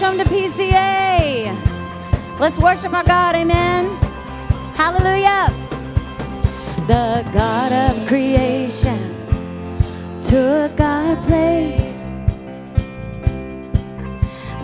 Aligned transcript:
Welcome 0.00 0.18
to 0.18 0.28
PCA. 0.28 1.54
Let's 2.40 2.58
worship 2.58 2.92
our 2.92 3.04
God. 3.04 3.36
Amen. 3.36 3.86
Hallelujah. 4.74 5.46
The 6.88 7.24
God 7.32 7.72
of 7.72 8.06
creation 8.08 9.14
took 10.24 10.80
our 10.80 11.14
place. 11.22 12.02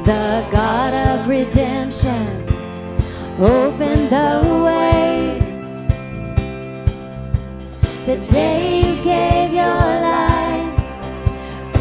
The 0.05 0.44
God 0.50 0.94
of 0.94 1.29
redemption 1.29 2.27
opened 3.38 4.09
the 4.11 4.65
way. 4.65 5.38
The 8.05 8.17
day 8.32 8.81
you 8.81 9.05
gave 9.05 9.53
your 9.53 9.65
life 9.65 10.81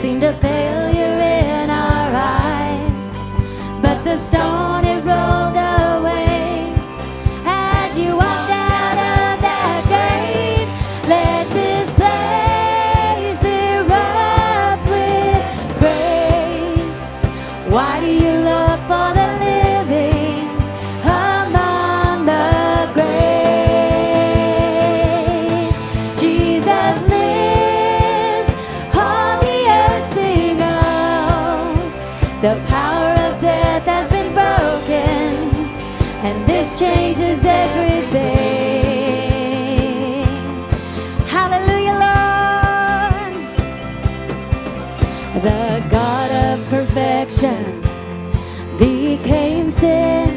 seemed 0.01 0.21
to 0.21 0.33
fail 0.33 0.78
storm. 4.29 4.68
became 48.77 49.69
sin. 49.69 50.27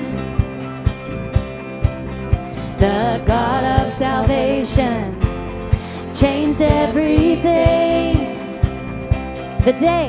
The 2.78 3.20
God 3.26 3.64
of 3.80 3.92
salvation 3.92 5.20
changed 6.14 6.60
everything. 6.60 8.14
The 9.64 9.72
day, 9.72 10.06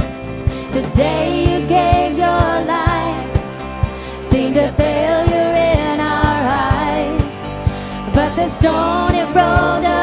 the 0.71 0.87
day 0.95 1.41
you 1.41 1.67
gave 1.67 2.15
your 2.15 2.65
life 2.75 4.23
seemed 4.23 4.57
a 4.57 4.71
failure 4.73 5.53
in 5.71 5.99
our 5.99 6.41
eyes. 6.69 7.33
But 8.13 8.35
the 8.35 8.49
stone 8.49 9.15
it 9.15 9.25
rolled 9.35 9.85
up. 9.85 10.02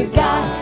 You 0.00 0.06
God. 0.06 0.59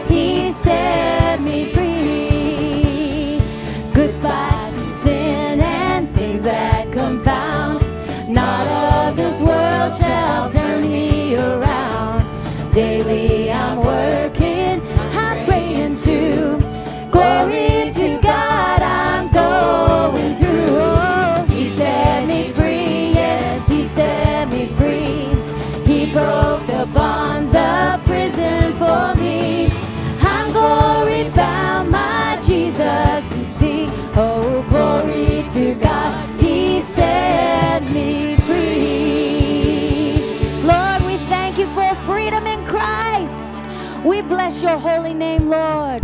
Bless 44.38 44.62
your 44.62 44.78
holy 44.78 45.14
name, 45.14 45.50
Lord. 45.50 46.00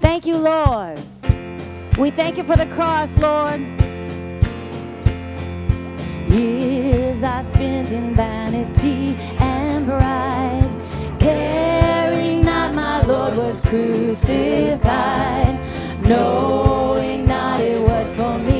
Thank 0.00 0.24
you, 0.24 0.38
Lord. 0.38 0.98
We 1.98 2.10
thank 2.10 2.38
you 2.38 2.42
for 2.42 2.56
the 2.56 2.64
cross, 2.74 3.18
Lord. 3.18 3.60
Years 6.32 7.22
I 7.22 7.42
spent 7.42 7.92
in 7.92 8.14
vanity 8.14 9.14
and 9.38 9.86
pride, 9.86 10.70
caring 11.20 12.40
not 12.40 12.74
my 12.74 13.02
Lord 13.02 13.36
was 13.36 13.60
crucified, 13.60 15.60
knowing 16.00 17.26
not 17.26 17.60
it 17.60 17.82
was 17.82 18.16
for 18.16 18.38
me 18.38 18.55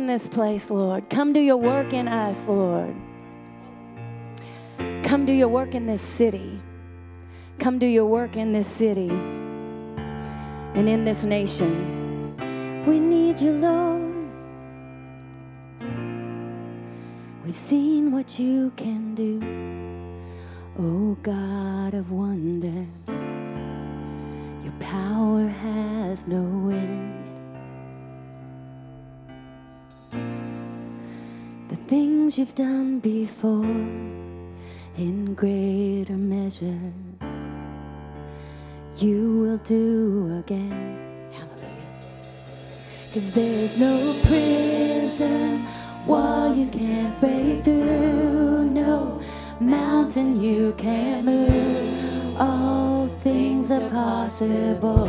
in 0.00 0.06
this 0.06 0.26
place, 0.26 0.70
Lord. 0.70 1.10
Come 1.10 1.34
do 1.34 1.40
your 1.40 1.58
work 1.58 1.92
in 1.92 2.08
us, 2.08 2.46
Lord. 2.48 2.96
Come 5.02 5.26
do 5.26 5.32
your 5.32 5.48
work 5.48 5.74
in 5.74 5.84
this 5.84 6.00
city. 6.00 6.58
Come 7.58 7.78
do 7.78 7.84
your 7.84 8.06
work 8.06 8.34
in 8.34 8.50
this 8.50 8.66
city 8.66 9.10
and 9.10 10.88
in 10.88 11.04
this 11.04 11.22
nation. 11.24 12.34
We 12.86 12.98
need 12.98 13.40
you, 13.40 13.52
Lord. 13.52 14.00
We've 17.44 17.54
seen 17.54 18.10
what 18.10 18.38
you 18.38 18.72
can 18.76 19.14
do, 19.14 19.38
oh 20.78 21.14
God 21.22 21.92
of 21.92 22.10
wonders. 22.10 22.86
Your 24.64 24.72
power 24.80 25.46
has 25.46 26.26
no 26.26 26.70
end. 26.70 27.19
The 30.10 31.76
things 31.86 32.38
you've 32.38 32.54
done 32.54 33.00
before, 33.00 33.64
in 34.96 35.34
greater 35.34 36.18
measure, 36.18 36.92
you 38.98 39.40
will 39.40 39.58
do 39.58 40.38
again. 40.38 41.00
Cause 43.12 43.32
there's 43.32 43.76
no 43.76 44.14
prison 44.22 45.66
wall 46.06 46.54
you 46.54 46.68
can't 46.68 47.18
break 47.18 47.64
through, 47.64 48.70
no 48.70 49.20
mountain 49.58 50.40
you 50.40 50.72
can't 50.78 51.24
move. 51.24 52.40
All 52.40 53.08
things 53.24 53.72
are 53.72 53.88
possible. 53.90 55.08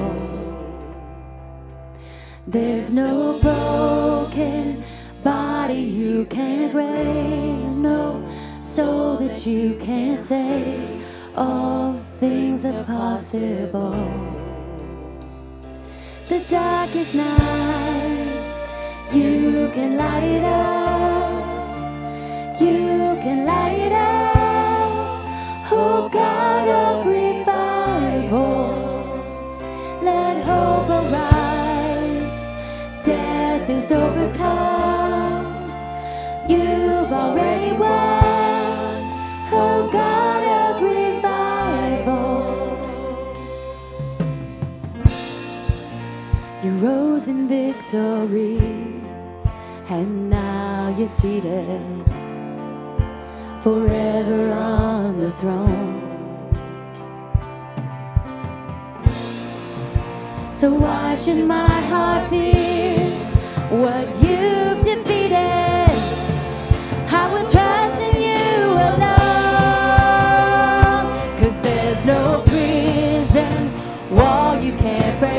There's 2.48 2.92
no 2.96 3.40
broken 3.40 4.84
body 5.24 5.80
you 5.80 6.26
can't 6.26 6.74
raise, 6.74 7.66
no 7.78 8.24
soul 8.64 9.18
that 9.18 9.46
you 9.46 9.78
can't 9.80 10.22
save. 10.22 11.06
All 11.36 12.00
things 12.20 12.66
are 12.66 12.84
possible. 12.84 13.96
The 16.28 16.40
darkest 16.50 17.16
night, 17.16 18.28
you 19.14 19.70
can 19.74 19.98
light 19.98 20.24
it 20.24 20.44
up. 20.44 21.42
You 22.60 23.18
can 23.24 23.46
light 23.46 23.80
it 23.80 23.92
up. 23.92 25.22
Oh 25.72 26.10
God 26.12 26.68
of 26.68 27.06
revival, 27.06 28.74
let 30.02 30.44
hope 30.44 30.90
arise. 30.90 32.38
Death 33.06 33.70
is 33.70 33.92
overcome. 33.92 34.91
You've 36.52 37.12
already 37.12 37.72
won. 37.78 39.00
Oh 39.54 39.90
God 39.92 40.42
of 40.60 40.82
revival. 40.84 42.40
You 46.64 46.72
rose 46.86 47.28
in 47.30 47.48
victory, 47.48 48.60
and 49.90 50.30
now 50.30 50.94
you're 50.98 51.08
seated 51.08 51.82
forever 53.64 54.52
on 54.52 55.20
the 55.20 55.32
throne. 55.40 56.00
So 60.54 60.74
why 60.74 61.16
should 61.16 61.46
my 61.48 61.82
heart 61.92 62.30
fear 62.30 63.00
what 63.84 64.06
you've 64.22 64.81
wall 74.12 74.62
you 74.62 74.74
can't 74.74 75.20
break 75.22 75.31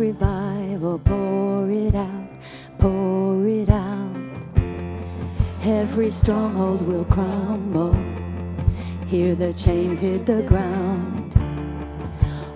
revival, 0.00 0.98
pour 0.98 1.70
it 1.70 1.94
out, 1.94 2.28
pour 2.78 3.46
it 3.46 3.68
out. 3.68 4.16
Every 5.62 6.10
stronghold 6.10 6.80
will 6.88 7.04
crumble. 7.04 7.92
Hear 9.06 9.34
the 9.34 9.52
chains 9.52 10.00
hit 10.00 10.24
the 10.24 10.42
ground. 10.42 11.34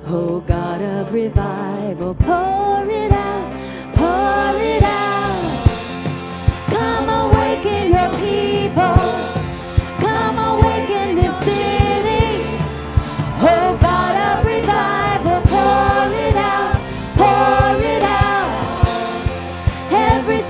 Oh 0.06 0.40
God 0.40 0.80
of 0.80 1.12
revival, 1.12 2.14
pour 2.14 2.90
it 2.90 3.12
out, 3.12 3.52
pour 3.92 4.56
it 4.72 4.82
out. 4.82 5.64
Come 6.68 7.08
awaken 7.10 7.92
your 7.92 8.10
people. 8.24 8.96
Come 10.00 10.38
awaken 10.38 11.16
this 11.16 11.36
city. 11.44 11.83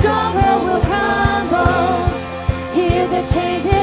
Stronghold 0.04 0.62
will 0.64 0.80
crumble. 0.82 2.04
Hear 2.74 3.08
the 3.08 3.22
chains 3.32 3.73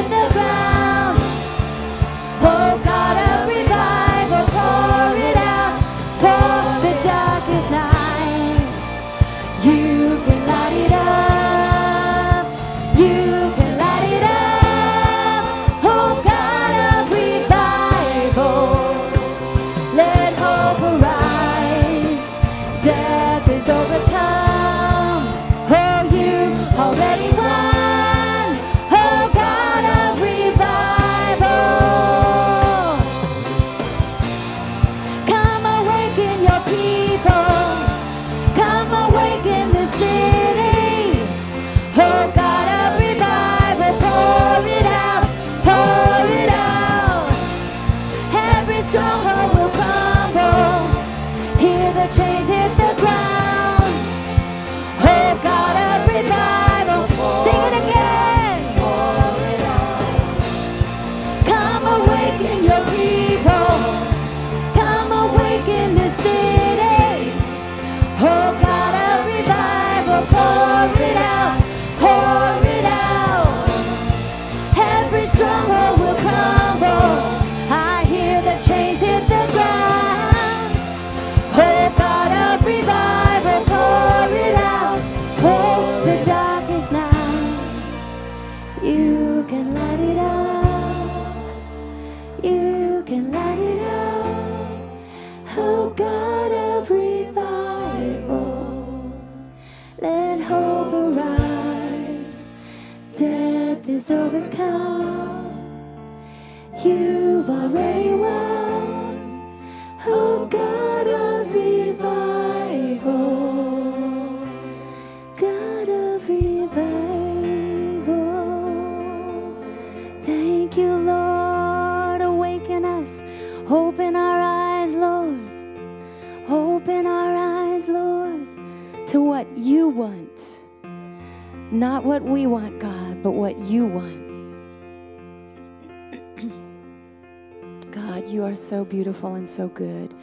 beautiful 139.22 139.36
and 139.36 139.48
so 139.48 139.68
good. 139.68 140.14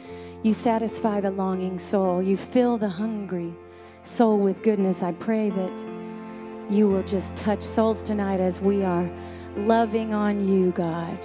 You 0.43 0.53
satisfy 0.53 1.21
the 1.21 1.31
longing 1.31 1.79
soul. 1.79 2.21
You 2.21 2.35
fill 2.35 2.77
the 2.77 2.89
hungry 2.89 3.53
soul 4.03 4.37
with 4.37 4.61
goodness. 4.61 5.03
I 5.03 5.13
pray 5.13 5.49
that 5.49 5.85
you 6.69 6.89
will 6.89 7.03
just 7.03 7.37
touch 7.37 7.63
souls 7.63 8.03
tonight 8.03 8.41
as 8.41 8.59
we 8.59 8.83
are 8.83 9.09
loving 9.55 10.13
on 10.13 10.45
you, 10.45 10.71
God. 10.71 11.17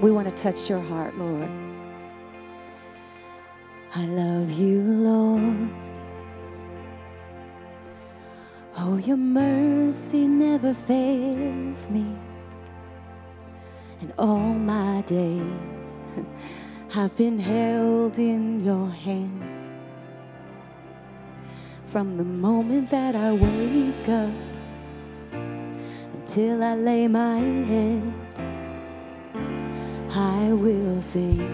We 0.00 0.10
want 0.10 0.28
to 0.28 0.42
touch 0.42 0.68
your 0.68 0.80
heart, 0.80 1.16
Lord. 1.16 1.48
I 3.94 4.04
love 4.06 4.50
you, 4.50 4.82
Lord. 4.82 5.68
Oh, 8.78 8.96
your 8.96 9.16
mercy 9.16 10.26
never 10.26 10.74
fails 10.74 11.88
me. 11.88 12.04
And 14.00 14.12
all 14.18 14.54
my 14.54 15.02
days 15.02 15.96
have 16.96 17.14
been 17.14 17.38
held 17.38 18.18
in 18.18 18.64
your 18.64 18.88
hands. 18.88 19.70
From 21.88 22.16
the 22.16 22.24
moment 22.24 22.88
that 22.88 23.14
I 23.14 23.34
wake 23.34 24.08
up 24.08 24.30
until 26.14 26.62
I 26.64 26.74
lay 26.74 27.06
my 27.06 27.38
head, 27.38 28.14
I 30.08 30.54
will 30.54 30.96
sing 30.96 31.44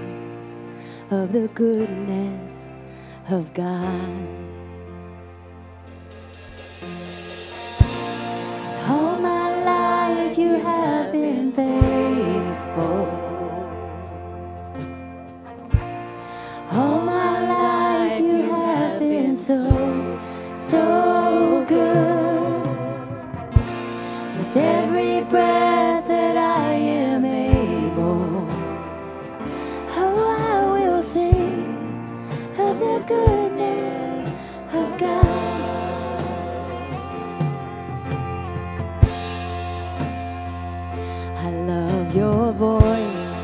of 1.10 1.32
the 1.32 1.48
goodness 1.48 2.68
of 3.28 3.52
God. 3.52 4.28
All 8.88 9.18
my 9.18 9.64
life 9.64 10.38
you 10.38 10.54
have 10.60 11.10
been 11.10 11.50
faithful. 11.50 13.21
So, 19.60 20.18
so 20.50 21.64
good. 21.68 22.66
With 24.38 24.56
every 24.56 25.24
breath 25.24 26.08
that 26.08 26.36
I 26.38 26.72
am 26.72 27.24
able, 27.26 28.46
oh, 29.98 30.16
I 30.38 30.72
will 30.72 31.02
sing 31.02 31.76
of 32.58 32.78
the 32.78 33.04
goodness 33.06 34.62
of 34.72 34.98
God. 34.98 35.26
I 41.44 41.50
love 41.72 42.16
your 42.16 42.52
voice. 42.52 43.42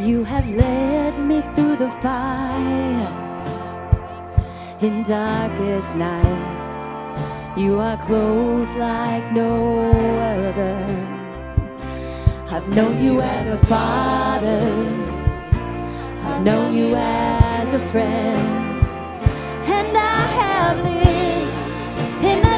You 0.00 0.24
have 0.24 0.48
led 0.48 1.18
me 1.18 1.42
through 1.54 1.76
the 1.76 1.90
fire 2.02 2.43
in 4.84 5.02
darkest 5.02 5.96
nights. 5.96 6.88
You 7.56 7.80
are 7.80 7.96
close 7.96 8.70
like 8.76 9.32
no 9.32 9.90
other. 10.32 10.76
I've 12.54 12.68
known 12.76 13.02
you 13.02 13.22
as 13.22 13.48
a 13.48 13.58
father. 13.72 14.62
I've 16.26 16.42
known 16.42 16.76
you 16.76 16.94
as 16.94 17.72
a 17.72 17.80
friend. 17.92 18.82
And 19.78 19.96
I 19.96 20.20
have 20.40 20.76
lived 20.90 21.56
in 22.30 22.53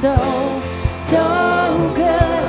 so, 0.00 0.14
so 1.08 1.92
good. 1.96 2.44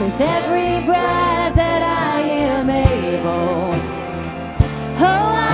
With 0.00 0.20
every 0.20 0.84
breath 0.84 1.54
that 1.54 1.82
I 1.82 2.20
am 2.22 2.68
able, 2.68 3.70
oh, 4.98 5.30
I 5.48 5.53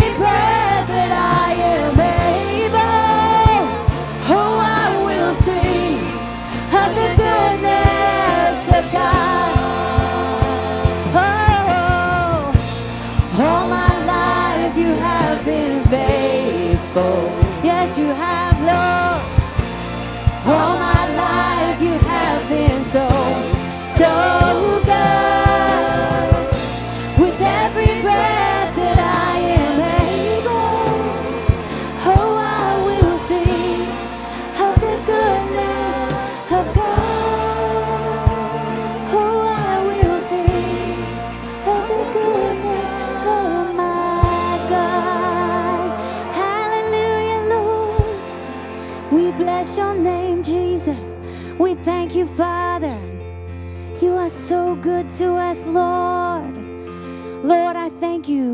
All 20.51 20.90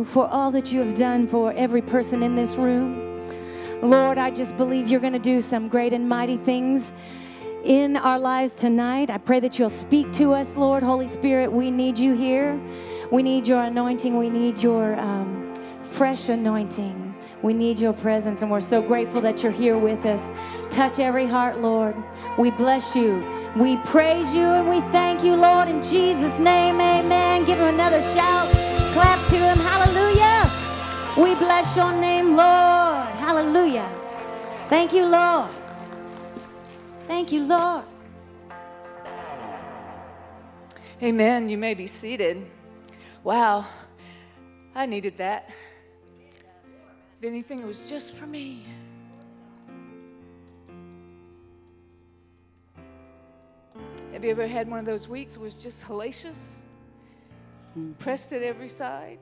for 0.07 0.27
all 0.27 0.51
that 0.51 0.71
you 0.71 0.79
have 0.79 0.95
done 0.95 1.27
for 1.27 1.53
every 1.53 1.81
person 1.81 2.23
in 2.23 2.35
this 2.35 2.55
room. 2.55 3.03
Lord, 3.81 4.17
I 4.17 4.31
just 4.31 4.57
believe 4.57 4.87
you're 4.87 4.99
going 4.99 5.13
to 5.13 5.19
do 5.19 5.41
some 5.41 5.67
great 5.67 5.93
and 5.93 6.09
mighty 6.09 6.37
things 6.37 6.91
in 7.63 7.97
our 7.97 8.17
lives 8.17 8.53
tonight. 8.53 9.09
I 9.09 9.17
pray 9.17 9.39
that 9.41 9.59
you'll 9.59 9.69
speak 9.69 10.11
to 10.13 10.33
us, 10.33 10.55
Lord. 10.55 10.81
Holy 10.81 11.07
Spirit, 11.07 11.51
we 11.51 11.69
need 11.69 11.99
you 11.99 12.13
here. 12.13 12.59
We 13.11 13.21
need 13.21 13.47
your 13.47 13.61
anointing. 13.61 14.17
We 14.17 14.29
need 14.29 14.59
your 14.59 14.99
um, 14.99 15.53
fresh 15.83 16.29
anointing. 16.29 17.15
We 17.43 17.53
need 17.53 17.79
your 17.79 17.93
presence, 17.93 18.41
and 18.41 18.49
we're 18.49 18.61
so 18.61 18.81
grateful 18.81 19.21
that 19.21 19.43
you're 19.43 19.51
here 19.51 19.77
with 19.77 20.05
us. 20.05 20.31
Touch 20.71 20.97
every 20.99 21.27
heart, 21.27 21.59
Lord. 21.59 21.95
We 22.37 22.49
bless 22.51 22.95
you. 22.95 23.23
We 23.55 23.77
praise 23.77 24.33
you 24.35 24.43
and 24.43 24.69
we 24.69 24.81
thank 24.91 25.23
you, 25.23 25.35
Lord, 25.35 25.67
in 25.67 25.81
Jesus' 25.81 26.39
name. 26.39 26.75
Amen. 26.79 27.43
Give 27.45 27.57
him 27.57 27.73
another 27.73 28.01
shout. 28.13 28.66
Clap 28.97 29.27
to 29.27 29.36
him. 29.36 29.57
Hallelujah. 29.60 30.49
We 31.17 31.36
bless 31.36 31.77
your 31.77 31.91
name, 32.01 32.36
Lord. 32.36 33.07
Hallelujah. 33.19 33.88
Thank 34.69 34.91
you, 34.91 35.05
Lord. 35.05 35.51
Thank 37.05 37.31
you, 37.31 37.43
Lord. 37.43 37.83
Amen. 41.03 41.47
You 41.47 41.60
may 41.60 41.75
be 41.75 41.86
seated. 41.86 42.43
Wow, 43.23 43.67
I 44.73 44.88
needed 44.88 45.15
that. 45.17 45.47
If 47.19 47.23
anything, 47.23 47.60
it 47.60 47.67
was 47.67 47.88
just 47.88 48.15
for 48.15 48.25
me. 48.25 48.65
Have 54.12 54.23
you 54.23 54.31
ever 54.31 54.47
had 54.47 54.67
one 54.67 54.79
of 54.79 54.86
those 54.86 55.07
weeks 55.07 55.36
that 55.36 55.41
was 55.41 55.60
just 55.60 55.86
hellacious? 55.86 56.63
Pressed 57.99 58.33
at 58.33 58.41
every 58.41 58.67
side? 58.67 59.19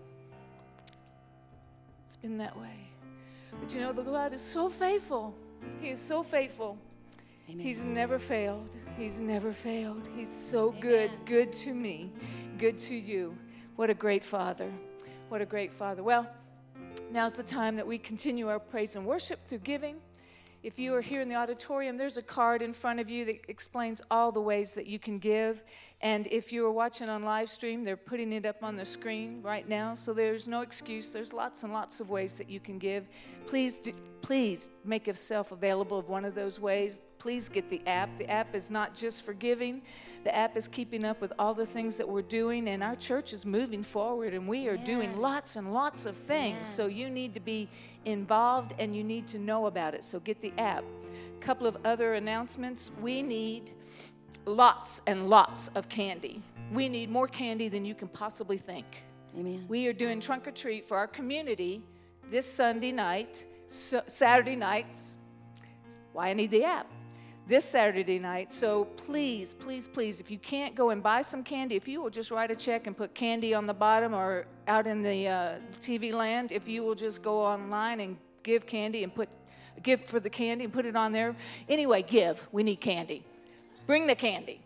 It's 2.06 2.16
been 2.16 2.38
that 2.38 2.58
way. 2.58 2.90
But 3.60 3.74
you 3.74 3.82
know, 3.82 3.94
the 3.94 4.04
God 4.04 4.34
is 4.34 4.42
so 4.42 4.70
faithful. 4.70 5.36
He 5.82 5.90
is 5.90 6.00
so 6.00 6.24
faithful. 6.24 6.78
He's 7.46 7.84
never 7.84 8.18
failed. 8.18 8.76
He's 8.98 9.22
never 9.22 9.52
failed. 9.54 10.10
He's 10.16 10.34
so 10.34 10.72
good, 10.80 11.12
good 11.26 11.54
to 11.54 11.74
me, 11.74 12.12
good 12.58 12.78
to 12.80 12.96
you. 12.96 13.38
What 13.76 13.90
a 13.90 13.94
great 13.94 14.24
Father. 14.24 14.72
What 15.30 15.42
a 15.42 15.46
great 15.46 15.72
Father. 15.72 16.02
Well, 16.02 16.28
now's 17.12 17.34
the 17.34 17.44
time 17.44 17.76
that 17.76 17.86
we 17.86 17.98
continue 17.98 18.48
our 18.48 18.60
praise 18.60 18.96
and 18.96 19.06
worship 19.06 19.40
through 19.40 19.60
giving. 19.60 19.98
If 20.64 20.80
you 20.80 20.96
are 20.96 21.02
here 21.02 21.22
in 21.22 21.30
the 21.30 21.36
auditorium, 21.36 21.96
there's 21.96 22.18
a 22.18 22.24
card 22.24 22.64
in 22.64 22.74
front 22.74 23.00
of 23.00 23.08
you 23.08 23.26
that 23.26 23.48
explains 23.48 24.02
all 24.10 24.32
the 24.32 24.42
ways 24.42 24.74
that 24.74 24.88
you 24.88 24.98
can 24.98 25.20
give. 25.20 25.64
And 26.06 26.28
if 26.28 26.54
you 26.54 26.64
are 26.68 26.72
watching 26.72 27.10
on 27.10 27.24
live 27.24 27.50
stream, 27.50 27.84
they're 27.84 27.98
putting 27.98 28.32
it 28.32 28.46
up 28.46 28.64
on 28.64 28.76
the 28.76 28.86
screen 28.86 29.42
right 29.42 29.68
now. 29.68 29.96
So 29.96 30.14
there's 30.14 30.48
no 30.48 30.62
excuse. 30.62 31.10
There's 31.10 31.34
lots 31.34 31.64
and 31.64 31.74
lots 31.74 32.00
of 32.00 32.12
ways 32.12 32.38
that 32.38 32.48
you 32.48 32.60
can 32.60 32.78
give. 32.78 33.08
Please, 33.48 33.80
do, 33.80 33.92
please 34.22 34.70
make 34.84 35.08
yourself 35.08 35.52
available 35.52 35.98
of 35.98 36.08
one 36.08 36.24
of 36.24 36.36
those 36.36 36.60
ways. 36.60 37.02
Please 37.18 37.50
get 37.50 37.72
the 37.72 37.82
app. 37.88 38.16
The 38.18 38.30
app 38.30 38.54
is 38.54 38.70
not 38.70 38.94
just 38.94 39.26
for 39.26 39.34
giving. 39.34 39.82
The 40.24 40.36
app 40.36 40.56
is 40.56 40.68
keeping 40.68 41.04
up 41.04 41.22
with 41.22 41.34
all 41.40 41.56
the 41.56 41.66
things 41.66 41.96
that 41.96 42.08
we're 42.08 42.22
doing, 42.22 42.68
and 42.70 42.84
our 42.84 42.94
church 42.94 43.34
is 43.34 43.44
moving 43.44 43.82
forward, 43.82 44.36
and 44.36 44.48
we 44.48 44.68
are 44.68 44.78
doing 44.78 45.18
lots 45.18 45.56
and 45.56 45.74
lots 45.74 46.06
of 46.06 46.16
things. 46.16 46.70
So 46.70 46.86
you 46.86 47.10
need 47.10 47.34
to 47.34 47.40
be 47.40 47.68
involved 48.06 48.76
and 48.78 48.96
you 48.96 49.04
need 49.04 49.26
to 49.30 49.40
know 49.40 49.66
about 49.66 49.96
it. 49.96 50.04
So 50.04 50.20
get 50.20 50.40
the 50.40 50.54
app. 50.60 50.84
A 51.36 51.40
couple 51.40 51.66
of 51.66 51.78
other 51.84 52.14
announcements. 52.14 52.92
We 53.02 53.24
need 53.24 53.72
lots 54.46 55.02
and 55.08 55.30
lots 55.30 55.70
of 55.70 55.90
candy. 55.90 56.42
We 56.72 56.90
need 56.90 57.10
more 57.10 57.28
candy 57.28 57.70
than 57.70 57.86
you 57.86 57.96
can 57.96 58.08
possibly 58.08 58.58
think. 58.58 59.04
Amen. 59.38 59.66
We 59.68 59.88
are 59.88 59.94
doing 59.94 60.20
trunk 60.20 60.48
or 60.48 60.52
treat 60.52 60.86
for 60.86 60.98
our 60.98 61.08
community 61.08 61.84
this 62.30 62.52
Sunday 62.52 62.92
night, 62.92 63.46
so 63.68 64.02
Saturday 64.08 64.56
nights. 64.56 65.18
Why 66.14 66.30
I 66.30 66.34
need 66.34 66.52
the 66.52 66.64
app. 66.64 66.88
This 67.48 67.66
Saturday 67.66 68.18
night. 68.18 68.52
So 68.52 68.86
please, 68.86 69.54
please, 69.54 69.88
please, 69.88 70.20
if 70.20 70.32
you 70.32 70.40
can't 70.40 70.74
go 70.74 70.90
and 70.90 71.04
buy 71.04 71.22
some 71.22 71.44
candy, 71.44 71.76
if 71.76 71.88
you 71.88 72.02
will 72.02 72.10
just 72.10 72.32
write 72.32 72.50
a 72.50 72.56
check 72.56 72.88
and 72.88 72.98
put 72.98 73.14
candy 73.14 73.54
on 73.54 73.66
the 73.66 73.74
bottom 73.74 74.16
or 74.16 74.48
out 74.68 74.88
in 74.88 75.00
the 75.00 75.28
uh, 75.28 75.56
TV 75.74 76.12
land, 76.12 76.52
if 76.52 76.68
you 76.68 76.84
will 76.84 76.96
just 76.96 77.22
go 77.22 77.42
online 77.46 78.00
and 78.00 78.18
give 78.42 78.66
candy 78.66 79.04
and 79.04 79.14
put 79.14 79.30
give 79.84 80.02
for 80.02 80.20
the 80.20 80.30
candy 80.30 80.64
and 80.64 80.74
put 80.74 80.86
it 80.86 80.96
on 80.96 81.12
there. 81.12 81.36
Anyway, 81.70 82.02
give. 82.02 82.48
We 82.52 82.64
need 82.64 82.78
candy. 82.78 83.26
Bring 83.88 84.08
the 84.08 84.16
candy. 84.16 84.62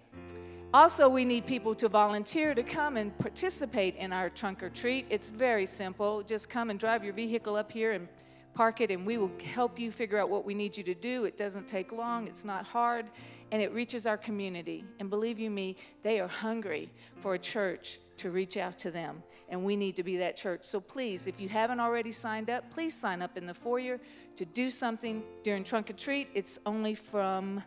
Also, 0.74 1.10
we 1.10 1.26
need 1.26 1.46
people 1.46 1.76
to 1.76 1.90
volunteer 1.90 2.54
to 2.54 2.64
come 2.64 2.96
and 2.96 3.18
participate 3.18 3.96
in 3.98 4.14
our 4.14 4.30
trunk 4.30 4.64
or 4.64 4.70
treat. 4.70 5.08
It's 5.10 5.30
very 5.30 5.66
simple. 5.66 6.22
Just 6.24 6.50
come 6.50 6.70
and 6.70 6.80
drive 6.80 7.04
your 7.04 7.14
vehicle 7.14 7.56
up 7.56 7.72
here 7.72 7.92
and 7.92 8.08
park 8.54 8.80
it, 8.80 8.92
and 8.92 9.06
we 9.06 9.18
will 9.18 9.32
help 9.44 9.78
you 9.80 9.92
figure 9.92 10.18
out 10.18 10.30
what 10.30 10.46
we 10.46 10.54
need 10.54 10.78
you 10.78 10.84
to 10.84 10.94
do. 10.94 11.26
It 11.26 11.38
doesn't 11.38 11.68
take 11.68 11.92
long, 11.92 12.28
it's 12.28 12.46
not 12.46 12.66
hard, 12.66 13.08
and 13.52 13.62
it 13.62 13.74
reaches 13.74 14.06
our 14.06 14.18
community. 14.18 14.86
And 15.00 15.10
believe 15.10 15.40
you 15.40 15.50
me, 15.50 15.76
they 16.04 16.20
are 16.20 16.28
hungry 16.28 16.90
for 17.18 17.34
a 17.34 17.40
church 17.40 18.00
to 18.18 18.32
reach 18.32 18.58
out 18.58 18.78
to 18.80 18.92
them, 18.92 19.22
and 19.50 19.64
we 19.64 19.76
need 19.76 19.96
to 19.96 20.04
be 20.04 20.18
that 20.18 20.38
church. 20.38 20.64
So 20.64 20.80
please, 20.80 21.28
if 21.28 21.42
you 21.42 21.50
haven't 21.50 21.80
already 21.80 22.12
signed 22.12 22.50
up, 22.50 22.70
please 22.72 22.94
sign 22.94 23.22
up 23.22 23.38
in 23.38 23.46
the 23.46 23.54
foyer 23.54 24.00
to 24.36 24.46
do 24.46 24.70
something 24.70 25.24
during 25.44 25.64
trunk 25.64 25.90
or 25.90 25.94
treat. 25.94 26.30
It's 26.34 26.60
only 26.66 26.96
from 26.96 27.64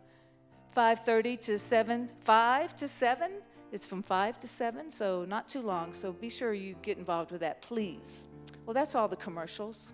5:30 0.75 1.41
to 1.43 1.59
7, 1.59 2.11
5 2.21 2.77
to 2.77 2.89
7. 2.89 3.33
It's 3.73 3.87
from 3.87 4.03
5 4.03 4.39
to 4.39 4.49
7, 4.49 4.91
so 4.91 5.25
not 5.25 5.49
too 5.49 5.63
long. 5.63 5.93
So 5.93 6.13
be 6.13 6.29
sure 6.29 6.55
you 6.55 6.75
get 6.83 6.99
involved 6.99 7.31
with 7.31 7.41
that, 7.41 7.63
please. 7.63 8.29
Well, 8.67 8.75
that's 8.75 8.95
all 8.95 9.09
the 9.09 9.17
commercials. 9.17 9.93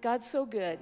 God's 0.00 0.26
so 0.26 0.44
good. 0.44 0.78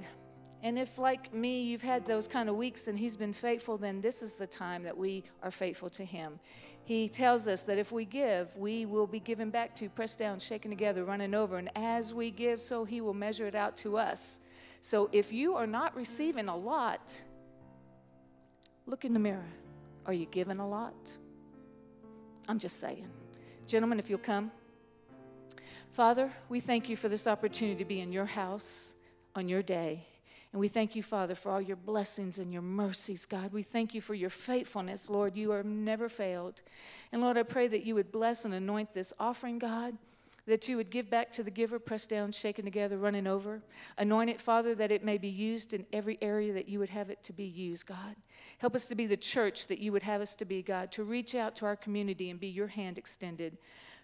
And 0.62 0.78
if, 0.78 0.98
like 0.98 1.32
me, 1.34 1.62
you've 1.62 1.82
had 1.82 2.04
those 2.04 2.28
kind 2.28 2.48
of 2.48 2.56
weeks 2.56 2.88
and 2.88 2.96
He's 2.96 3.16
been 3.16 3.32
faithful, 3.32 3.78
then 3.78 4.00
this 4.00 4.22
is 4.22 4.34
the 4.34 4.46
time 4.46 4.82
that 4.84 4.96
we 4.96 5.24
are 5.42 5.50
faithful 5.50 5.90
to 5.90 6.04
Him. 6.04 6.38
He 6.84 7.08
tells 7.08 7.46
us 7.46 7.64
that 7.64 7.78
if 7.78 7.92
we 7.92 8.04
give, 8.04 8.56
we 8.56 8.86
will 8.86 9.06
be 9.06 9.20
given 9.20 9.50
back 9.50 9.74
to, 9.76 9.88
pressed 9.88 10.18
down, 10.18 10.38
shaken 10.40 10.70
together, 10.70 11.04
running 11.04 11.34
over. 11.34 11.58
And 11.58 11.70
as 11.76 12.12
we 12.12 12.30
give, 12.30 12.60
so 12.60 12.84
He 12.84 13.00
will 13.00 13.14
measure 13.14 13.46
it 13.46 13.54
out 13.54 13.76
to 13.78 13.96
us. 13.96 14.40
So 14.80 15.08
if 15.12 15.32
you 15.32 15.54
are 15.54 15.66
not 15.66 15.94
receiving 15.94 16.48
a 16.48 16.56
lot, 16.56 17.22
Look 18.86 19.04
in 19.04 19.12
the 19.12 19.20
mirror. 19.20 19.46
Are 20.06 20.12
you 20.12 20.26
giving 20.26 20.58
a 20.58 20.68
lot? 20.68 21.16
I'm 22.48 22.58
just 22.58 22.80
saying. 22.80 23.08
Gentlemen, 23.66 23.98
if 23.98 24.10
you'll 24.10 24.18
come. 24.18 24.50
Father, 25.92 26.32
we 26.48 26.58
thank 26.58 26.88
you 26.88 26.96
for 26.96 27.08
this 27.08 27.26
opportunity 27.26 27.78
to 27.78 27.84
be 27.84 28.00
in 28.00 28.12
your 28.12 28.24
house 28.24 28.96
on 29.36 29.48
your 29.48 29.62
day. 29.62 30.06
And 30.52 30.60
we 30.60 30.68
thank 30.68 30.96
you, 30.96 31.02
Father, 31.02 31.34
for 31.34 31.50
all 31.50 31.60
your 31.60 31.76
blessings 31.76 32.38
and 32.38 32.52
your 32.52 32.62
mercies, 32.62 33.24
God. 33.24 33.52
We 33.52 33.62
thank 33.62 33.94
you 33.94 34.00
for 34.00 34.14
your 34.14 34.30
faithfulness, 34.30 35.08
Lord. 35.08 35.36
You 35.36 35.52
are 35.52 35.62
never 35.62 36.08
failed. 36.08 36.62
And 37.10 37.22
Lord, 37.22 37.38
I 37.38 37.42
pray 37.42 37.68
that 37.68 37.84
you 37.84 37.94
would 37.94 38.12
bless 38.12 38.44
and 38.44 38.52
anoint 38.52 38.92
this 38.92 39.12
offering, 39.18 39.58
God 39.58 39.96
that 40.46 40.68
you 40.68 40.76
would 40.76 40.90
give 40.90 41.08
back 41.08 41.30
to 41.32 41.42
the 41.42 41.50
giver, 41.50 41.78
pressed 41.78 42.10
down, 42.10 42.32
shaken 42.32 42.64
together, 42.64 42.98
running 42.98 43.26
over. 43.26 43.62
Anoint 43.98 44.30
it, 44.30 44.40
Father, 44.40 44.74
that 44.74 44.90
it 44.90 45.04
may 45.04 45.16
be 45.18 45.28
used 45.28 45.72
in 45.72 45.86
every 45.92 46.18
area 46.20 46.52
that 46.52 46.68
you 46.68 46.78
would 46.78 46.88
have 46.88 47.10
it 47.10 47.22
to 47.22 47.32
be 47.32 47.44
used, 47.44 47.86
God. 47.86 48.16
Help 48.58 48.74
us 48.74 48.88
to 48.88 48.94
be 48.94 49.06
the 49.06 49.16
church 49.16 49.68
that 49.68 49.78
you 49.78 49.92
would 49.92 50.02
have 50.02 50.20
us 50.20 50.34
to 50.36 50.44
be, 50.44 50.62
God, 50.62 50.90
to 50.92 51.04
reach 51.04 51.34
out 51.34 51.54
to 51.56 51.66
our 51.66 51.76
community 51.76 52.30
and 52.30 52.40
be 52.40 52.48
your 52.48 52.66
hand 52.66 52.98
extended. 52.98 53.56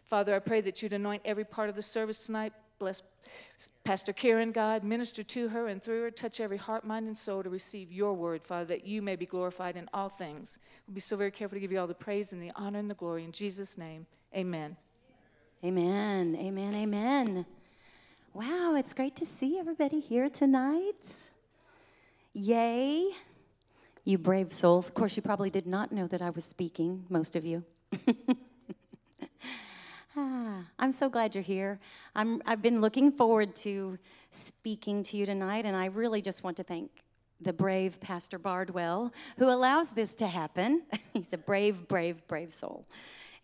Father, 0.04 0.34
I 0.34 0.38
pray 0.38 0.60
that 0.60 0.80
you'd 0.80 0.92
anoint 0.92 1.22
every 1.24 1.44
part 1.44 1.68
of 1.68 1.74
the 1.74 1.82
service 1.82 2.26
tonight. 2.26 2.52
Bless 2.78 3.02
Pastor 3.82 4.12
Karen, 4.12 4.52
God. 4.52 4.84
Minister 4.84 5.24
to 5.24 5.48
her 5.48 5.66
and 5.66 5.82
through 5.82 6.02
her. 6.02 6.10
Touch 6.12 6.40
every 6.40 6.56
heart, 6.56 6.84
mind, 6.84 7.08
and 7.08 7.18
soul 7.18 7.42
to 7.42 7.50
receive 7.50 7.92
your 7.92 8.14
word, 8.14 8.44
Father, 8.44 8.66
that 8.66 8.86
you 8.86 9.02
may 9.02 9.16
be 9.16 9.26
glorified 9.26 9.76
in 9.76 9.88
all 9.92 10.08
things. 10.08 10.60
We'll 10.86 10.94
be 10.94 11.00
so 11.00 11.16
very 11.16 11.32
careful 11.32 11.56
to 11.56 11.60
give 11.60 11.72
you 11.72 11.80
all 11.80 11.88
the 11.88 11.94
praise 11.94 12.32
and 12.32 12.40
the 12.40 12.52
honor 12.54 12.78
and 12.78 12.88
the 12.88 12.94
glory. 12.94 13.24
In 13.24 13.32
Jesus' 13.32 13.76
name, 13.76 14.06
amen. 14.34 14.76
Amen. 15.64 16.36
Amen. 16.38 16.72
Amen. 16.72 17.44
Wow, 18.32 18.76
it's 18.76 18.94
great 18.94 19.16
to 19.16 19.26
see 19.26 19.58
everybody 19.58 19.98
here 19.98 20.28
tonight. 20.28 21.30
Yay. 22.32 23.08
You 24.04 24.18
brave 24.18 24.52
souls. 24.52 24.86
Of 24.86 24.94
course, 24.94 25.16
you 25.16 25.22
probably 25.22 25.50
did 25.50 25.66
not 25.66 25.90
know 25.90 26.06
that 26.06 26.22
I 26.22 26.30
was 26.30 26.44
speaking, 26.44 27.06
most 27.08 27.34
of 27.34 27.44
you. 27.44 27.64
ah, 30.16 30.62
I'm 30.78 30.92
so 30.92 31.08
glad 31.08 31.34
you're 31.34 31.42
here. 31.42 31.80
I'm, 32.14 32.40
I've 32.46 32.62
been 32.62 32.80
looking 32.80 33.10
forward 33.10 33.56
to 33.56 33.98
speaking 34.30 35.02
to 35.02 35.16
you 35.16 35.26
tonight, 35.26 35.66
and 35.66 35.76
I 35.76 35.86
really 35.86 36.22
just 36.22 36.44
want 36.44 36.56
to 36.58 36.62
thank 36.62 37.02
the 37.40 37.52
brave 37.52 38.00
Pastor 38.00 38.38
Bardwell 38.38 39.12
who 39.38 39.50
allows 39.50 39.90
this 39.90 40.14
to 40.14 40.28
happen. 40.28 40.82
He's 41.12 41.32
a 41.32 41.38
brave, 41.38 41.88
brave, 41.88 42.24
brave 42.28 42.54
soul. 42.54 42.86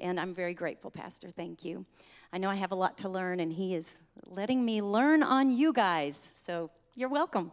And 0.00 0.18
I'm 0.18 0.34
very 0.34 0.54
grateful, 0.54 0.90
Pastor. 0.90 1.30
Thank 1.30 1.64
you. 1.64 1.86
I 2.32 2.38
know 2.38 2.50
I 2.50 2.56
have 2.56 2.72
a 2.72 2.76
lot 2.76 2.98
to 2.98 3.08
learn, 3.08 3.40
and 3.40 3.52
he 3.52 3.74
is 3.74 4.02
letting 4.26 4.64
me 4.64 4.82
learn 4.82 5.22
on 5.22 5.50
you 5.50 5.72
guys. 5.72 6.32
So 6.34 6.70
you're 6.94 7.08
welcome. 7.08 7.52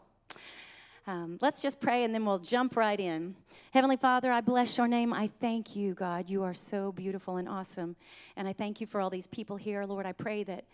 Um, 1.07 1.39
let's 1.41 1.61
just 1.61 1.81
pray 1.81 2.03
and 2.03 2.13
then 2.13 2.25
we'll 2.25 2.39
jump 2.39 2.77
right 2.77 2.99
in. 2.99 3.35
Heavenly 3.73 3.97
Father, 3.97 4.31
I 4.31 4.39
bless 4.39 4.77
your 4.77 4.87
name. 4.87 5.13
I 5.13 5.31
thank 5.39 5.75
you, 5.75 5.95
God. 5.95 6.29
You 6.29 6.43
are 6.43 6.53
so 6.53 6.91
beautiful 6.91 7.37
and 7.37 7.49
awesome. 7.49 7.95
And 8.35 8.47
I 8.47 8.53
thank 8.53 8.79
you 8.79 8.85
for 8.85 9.01
all 9.01 9.09
these 9.09 9.25
people 9.25 9.57
here. 9.57 9.83
Lord, 9.85 10.05
I 10.05 10.11
pray 10.11 10.43
that 10.43 10.65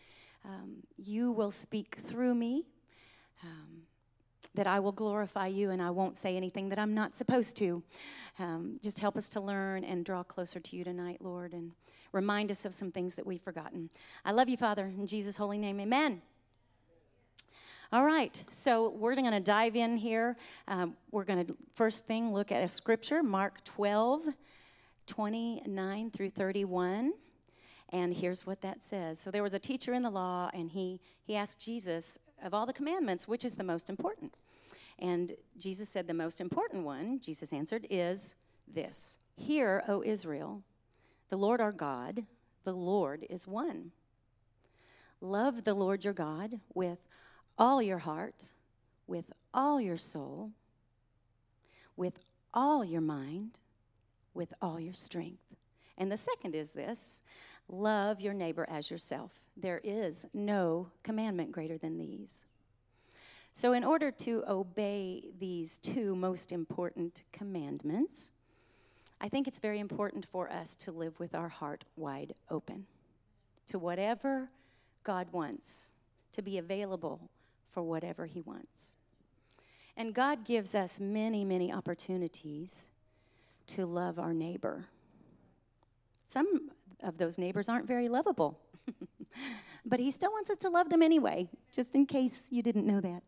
um, 0.43 0.83
you 0.97 1.31
will 1.31 1.49
speak 1.49 1.95
through 1.95 2.35
me. 2.35 2.65
Um, 3.41 3.86
that 4.57 4.67
I 4.67 4.79
will 4.79 4.91
glorify 4.91 5.47
you 5.47 5.69
and 5.69 5.81
I 5.81 5.91
won't 5.91 6.17
say 6.17 6.35
anything 6.35 6.69
that 6.69 6.79
I'm 6.79 6.93
not 6.93 7.15
supposed 7.15 7.55
to. 7.57 7.81
Um, 8.39 8.79
just 8.83 8.99
help 8.99 9.15
us 9.15 9.29
to 9.29 9.39
learn 9.39 9.83
and 9.83 10.03
draw 10.03 10.23
closer 10.23 10.59
to 10.59 10.75
you 10.75 10.83
tonight, 10.83 11.19
Lord, 11.21 11.53
and 11.53 11.71
remind 12.11 12.51
us 12.51 12.65
of 12.65 12.73
some 12.73 12.91
things 12.91 13.15
that 13.15 13.25
we've 13.25 13.41
forgotten. 13.41 13.89
I 14.25 14.31
love 14.31 14.49
you, 14.49 14.57
Father. 14.57 14.85
In 14.85 15.05
Jesus' 15.05 15.37
holy 15.37 15.57
name, 15.59 15.79
amen. 15.79 16.21
All 17.93 18.03
right, 18.03 18.43
so 18.49 18.89
we're 18.89 19.15
going 19.15 19.31
to 19.31 19.39
dive 19.39 19.75
in 19.75 19.95
here. 19.95 20.35
Um, 20.67 20.97
we're 21.11 21.23
going 21.23 21.45
to, 21.45 21.55
first 21.73 22.05
thing, 22.05 22.33
look 22.33 22.51
at 22.51 22.61
a 22.61 22.67
scripture, 22.67 23.23
Mark 23.23 23.63
12, 23.63 24.23
29 25.05 26.11
through 26.11 26.31
31. 26.31 27.13
And 27.89 28.13
here's 28.13 28.45
what 28.45 28.61
that 28.61 28.83
says. 28.83 29.19
So 29.19 29.31
there 29.31 29.43
was 29.43 29.53
a 29.53 29.59
teacher 29.59 29.93
in 29.93 30.01
the 30.01 30.09
law, 30.09 30.49
and 30.53 30.71
he, 30.71 30.99
he 31.23 31.35
asked 31.35 31.61
Jesus, 31.61 32.19
of 32.43 32.53
all 32.53 32.65
the 32.65 32.73
commandments, 32.73 33.27
which 33.27 33.45
is 33.45 33.55
the 33.55 33.63
most 33.63 33.89
important? 33.89 34.33
And 34.99 35.33
Jesus 35.57 35.89
said, 35.89 36.07
The 36.07 36.13
most 36.13 36.41
important 36.41 36.83
one, 36.83 37.19
Jesus 37.19 37.53
answered, 37.53 37.85
is 37.89 38.35
this 38.67 39.17
Hear, 39.35 39.83
O 39.87 40.03
Israel, 40.03 40.63
the 41.29 41.37
Lord 41.37 41.61
our 41.61 41.71
God, 41.71 42.25
the 42.63 42.73
Lord 42.73 43.25
is 43.29 43.47
one. 43.47 43.91
Love 45.21 45.63
the 45.63 45.73
Lord 45.73 46.03
your 46.03 46.13
God 46.13 46.59
with 46.73 46.99
all 47.57 47.81
your 47.81 47.97
heart, 47.99 48.51
with 49.07 49.31
all 49.53 49.81
your 49.81 49.97
soul, 49.97 50.51
with 51.95 52.19
all 52.53 52.85
your 52.85 53.01
mind, 53.01 53.59
with 54.33 54.53
all 54.61 54.79
your 54.79 54.93
strength. 54.93 55.55
And 55.97 56.11
the 56.11 56.17
second 56.17 56.55
is 56.55 56.69
this 56.69 57.21
love 57.67 58.21
your 58.21 58.33
neighbor 58.33 58.65
as 58.69 58.91
yourself. 58.91 59.41
There 59.55 59.81
is 59.83 60.25
no 60.33 60.89
commandment 61.03 61.51
greater 61.51 61.77
than 61.77 61.97
these. 61.97 62.45
So, 63.57 63.73
in 63.73 63.83
order 63.83 64.11
to 64.11 64.43
obey 64.47 65.31
these 65.39 65.77
two 65.77 66.15
most 66.15 66.51
important 66.51 67.23
commandments, 67.31 68.31
I 69.19 69.29
think 69.29 69.47
it's 69.47 69.57
very 69.57 69.79
important 69.79 70.27
for 70.27 70.47
us 70.47 70.75
to 70.75 70.91
live 70.91 71.19
with 71.19 71.33
our 71.33 71.49
heart 71.49 71.83
wide 71.95 72.35
open 72.51 72.85
to 73.65 73.79
whatever 73.79 74.51
God 75.03 75.29
wants, 75.31 75.95
to 76.33 76.43
be 76.43 76.59
available 76.59 77.31
for 77.71 77.81
whatever 77.81 78.27
He 78.27 78.41
wants. 78.41 78.95
And 79.97 80.13
God 80.13 80.45
gives 80.45 80.75
us 80.75 80.99
many, 80.99 81.43
many 81.43 81.73
opportunities 81.73 82.85
to 83.65 83.87
love 83.87 84.19
our 84.19 84.35
neighbor. 84.35 84.85
Some 86.27 86.69
of 87.01 87.17
those 87.17 87.39
neighbors 87.39 87.69
aren't 87.69 87.87
very 87.87 88.07
lovable, 88.07 88.59
but 89.83 89.99
He 89.99 90.11
still 90.11 90.31
wants 90.31 90.51
us 90.51 90.57
to 90.57 90.69
love 90.69 90.89
them 90.89 91.01
anyway, 91.01 91.49
just 91.71 91.95
in 91.95 92.05
case 92.05 92.43
you 92.51 92.61
didn't 92.61 92.85
know 92.85 93.01
that 93.01 93.23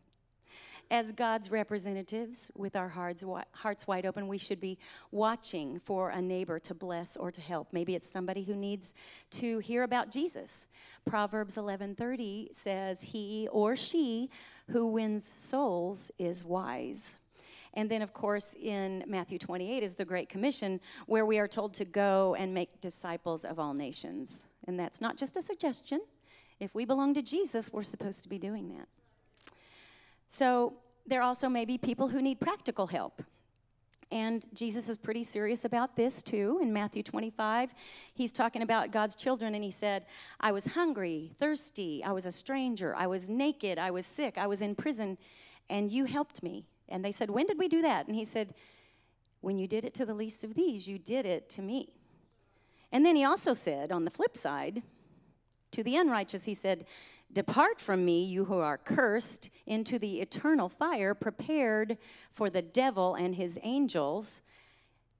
as 0.90 1.12
God's 1.12 1.50
representatives, 1.50 2.50
with 2.56 2.74
our 2.74 2.88
hearts, 2.88 3.24
hearts 3.52 3.86
wide 3.86 4.06
open, 4.06 4.26
we 4.26 4.38
should 4.38 4.60
be 4.60 4.78
watching 5.12 5.78
for 5.78 6.10
a 6.10 6.20
neighbor 6.20 6.58
to 6.58 6.74
bless 6.74 7.16
or 7.16 7.30
to 7.30 7.40
help. 7.40 7.72
Maybe 7.72 7.94
it's 7.94 8.10
somebody 8.10 8.42
who 8.42 8.56
needs 8.56 8.92
to 9.30 9.58
hear 9.60 9.84
about 9.84 10.10
Jesus. 10.10 10.66
Proverbs 11.04 11.56
11:30 11.56 12.50
says, 12.52 13.02
"He 13.02 13.48
or 13.52 13.76
she 13.76 14.30
who 14.68 14.86
wins 14.88 15.32
souls 15.32 16.10
is 16.18 16.44
wise." 16.44 17.16
And 17.72 17.88
then, 17.88 18.02
of 18.02 18.12
course, 18.12 18.54
in 18.54 19.04
Matthew 19.06 19.38
28 19.38 19.84
is 19.84 19.94
the 19.94 20.04
Great 20.04 20.28
Commission, 20.28 20.80
where 21.06 21.24
we 21.24 21.38
are 21.38 21.46
told 21.46 21.72
to 21.74 21.84
go 21.84 22.34
and 22.34 22.52
make 22.52 22.80
disciples 22.80 23.44
of 23.44 23.60
all 23.60 23.74
nations. 23.74 24.48
And 24.64 24.78
that's 24.78 25.00
not 25.00 25.16
just 25.16 25.36
a 25.36 25.42
suggestion. 25.42 26.00
If 26.58 26.74
we 26.74 26.84
belong 26.84 27.14
to 27.14 27.22
Jesus, 27.22 27.72
we're 27.72 27.84
supposed 27.84 28.24
to 28.24 28.28
be 28.28 28.38
doing 28.38 28.68
that. 28.76 28.88
So 30.30 30.74
there 31.06 31.22
also 31.22 31.48
may 31.48 31.64
be 31.64 31.76
people 31.76 32.08
who 32.08 32.22
need 32.22 32.40
practical 32.40 32.86
help. 32.86 33.22
And 34.12 34.48
Jesus 34.54 34.88
is 34.88 34.96
pretty 34.96 35.24
serious 35.24 35.64
about 35.64 35.96
this 35.96 36.22
too. 36.22 36.58
In 36.62 36.72
Matthew 36.72 37.02
25, 37.02 37.74
he's 38.14 38.32
talking 38.32 38.62
about 38.62 38.92
God's 38.92 39.16
children, 39.16 39.54
and 39.54 39.62
he 39.62 39.70
said, 39.70 40.06
I 40.40 40.52
was 40.52 40.66
hungry, 40.66 41.32
thirsty, 41.38 42.02
I 42.02 42.12
was 42.12 42.26
a 42.26 42.32
stranger, 42.32 42.94
I 42.96 43.06
was 43.08 43.28
naked, 43.28 43.78
I 43.78 43.90
was 43.90 44.06
sick, 44.06 44.38
I 44.38 44.46
was 44.46 44.62
in 44.62 44.74
prison, 44.74 45.18
and 45.68 45.92
you 45.92 46.06
helped 46.06 46.42
me. 46.42 46.64
And 46.88 47.04
they 47.04 47.12
said, 47.12 47.30
When 47.30 47.46
did 47.46 47.58
we 47.58 47.68
do 47.68 47.82
that? 47.82 48.06
And 48.06 48.16
he 48.16 48.24
said, 48.24 48.54
When 49.40 49.58
you 49.58 49.66
did 49.66 49.84
it 49.84 49.94
to 49.94 50.06
the 50.06 50.14
least 50.14 50.42
of 50.42 50.54
these, 50.54 50.88
you 50.88 50.98
did 50.98 51.26
it 51.26 51.48
to 51.50 51.62
me. 51.62 51.88
And 52.92 53.04
then 53.04 53.16
he 53.16 53.24
also 53.24 53.52
said, 53.52 53.92
on 53.92 54.04
the 54.04 54.10
flip 54.10 54.36
side, 54.36 54.82
to 55.72 55.84
the 55.84 55.96
unrighteous, 55.96 56.44
he 56.44 56.54
said, 56.54 56.86
Depart 57.32 57.80
from 57.80 58.04
me, 58.04 58.24
you 58.24 58.46
who 58.46 58.58
are 58.58 58.78
cursed, 58.78 59.50
into 59.66 59.98
the 59.98 60.20
eternal 60.20 60.68
fire 60.68 61.14
prepared 61.14 61.96
for 62.32 62.50
the 62.50 62.62
devil 62.62 63.14
and 63.14 63.36
his 63.36 63.58
angels. 63.62 64.42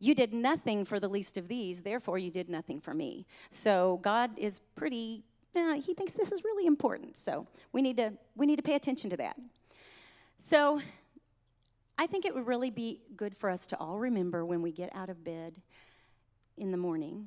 You 0.00 0.14
did 0.14 0.34
nothing 0.34 0.84
for 0.84 0.98
the 0.98 1.08
least 1.08 1.36
of 1.36 1.46
these, 1.46 1.82
therefore, 1.82 2.18
you 2.18 2.30
did 2.30 2.48
nothing 2.48 2.80
for 2.80 2.94
me. 2.94 3.26
So, 3.50 4.00
God 4.02 4.36
is 4.38 4.58
pretty, 4.74 5.22
uh, 5.54 5.74
he 5.74 5.94
thinks 5.94 6.12
this 6.12 6.32
is 6.32 6.42
really 6.42 6.66
important. 6.66 7.16
So, 7.16 7.46
we 7.72 7.80
need, 7.80 7.98
to, 7.98 8.12
we 8.34 8.46
need 8.46 8.56
to 8.56 8.62
pay 8.62 8.74
attention 8.74 9.10
to 9.10 9.16
that. 9.18 9.38
So, 10.40 10.80
I 11.96 12.06
think 12.06 12.24
it 12.24 12.34
would 12.34 12.46
really 12.46 12.70
be 12.70 13.02
good 13.14 13.36
for 13.36 13.50
us 13.50 13.66
to 13.68 13.78
all 13.78 13.98
remember 13.98 14.44
when 14.44 14.62
we 14.62 14.72
get 14.72 14.90
out 14.96 15.10
of 15.10 15.22
bed 15.22 15.60
in 16.56 16.72
the 16.72 16.78
morning 16.78 17.26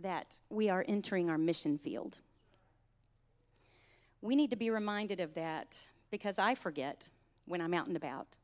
that 0.00 0.40
we 0.50 0.68
are 0.68 0.84
entering 0.88 1.30
our 1.30 1.38
mission 1.38 1.78
field. 1.78 2.18
We 4.22 4.36
need 4.36 4.50
to 4.50 4.56
be 4.56 4.70
reminded 4.70 5.20
of 5.20 5.34
that 5.34 5.78
because 6.10 6.38
I 6.38 6.54
forget 6.54 7.10
when 7.44 7.60
I'm 7.60 7.74
out 7.74 7.88
and 7.88 7.96
about. 7.96 8.38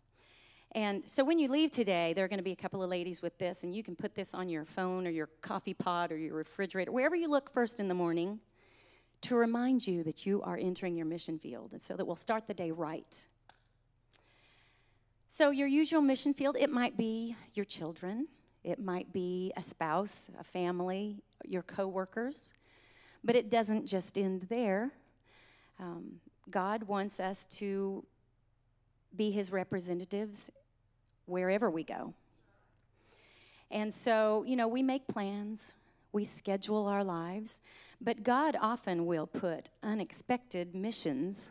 And 0.73 1.03
so 1.07 1.25
when 1.25 1.39
you 1.39 1.51
leave 1.51 1.71
today, 1.71 2.13
there 2.13 2.25
are 2.25 2.29
going 2.29 2.41
to 2.41 2.45
be 2.45 2.53
a 2.53 2.57
couple 2.57 2.83
of 2.83 2.91
ladies 2.91 3.23
with 3.23 3.39
this, 3.39 3.65
and 3.65 3.75
you 3.75 3.83
can 3.83 3.97
put 3.97 4.15
this 4.15 4.35
on 4.35 4.49
your 4.49 4.67
phone 4.67 5.07
or 5.07 5.11
your 5.11 5.29
coffee 5.41 5.73
pot 5.73 6.13
or 6.13 6.19
your 6.19 6.35
refrigerator, 6.35 6.93
wherever 6.93 7.17
you 7.17 7.29
look 7.29 7.51
first 7.51 7.81
in 7.81 7.89
the 7.89 7.95
morning, 7.95 8.41
to 9.23 9.35
remind 9.35 9.87
you 9.87 10.03
that 10.03 10.27
you 10.27 10.43
are 10.43 10.59
entering 10.59 10.97
your 10.97 11.07
mission 11.07 11.39
field, 11.39 11.73
and 11.73 11.81
so 11.81 11.97
that 11.97 12.05
we'll 12.05 12.17
start 12.17 12.47
the 12.47 12.55
day 12.55 12.71
right. 12.71 13.27
So, 15.31 15.51
your 15.51 15.69
usual 15.69 16.03
mission 16.03 16.35
field, 16.35 16.57
it 16.59 16.71
might 16.71 16.97
be 16.97 17.35
your 17.55 17.65
children, 17.65 18.29
it 18.63 18.79
might 18.79 19.13
be 19.13 19.53
a 19.57 19.63
spouse, 19.63 20.31
a 20.39 20.45
family, 20.45 21.23
your 21.45 21.63
coworkers, 21.63 22.53
but 23.25 23.37
it 23.37 23.49
doesn't 23.49 23.87
just 23.87 24.19
end 24.19 24.47
there. 24.51 24.93
Um, 25.81 26.21
God 26.51 26.85
wants 26.85 27.21
us 27.21 27.45
to 27.45 28.05
be 29.17 29.31
His 29.31 29.53
representatives 29.53 30.51
wherever 31.27 31.71
we 31.71 31.85
go. 31.85 32.15
And 33.71 33.93
so, 33.93 34.45
you 34.47 34.57
know, 34.57 34.67
we 34.67 34.83
make 34.83 35.07
plans, 35.09 35.75
we 36.13 36.25
schedule 36.25 36.87
our 36.87 37.05
lives, 37.05 37.61
but 38.01 38.23
God 38.23 38.57
often 38.61 39.07
will 39.07 39.27
put 39.27 39.71
unexpected 39.83 40.75
missions 40.75 41.51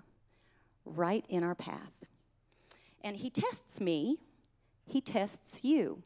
right 0.86 1.25
in 1.30 1.43
our 1.43 1.55
path. 1.55 2.05
And 3.03 3.17
He 3.17 3.30
tests 3.30 3.80
me, 3.80 4.17
He 4.86 5.01
tests 5.01 5.63
you. 5.63 6.01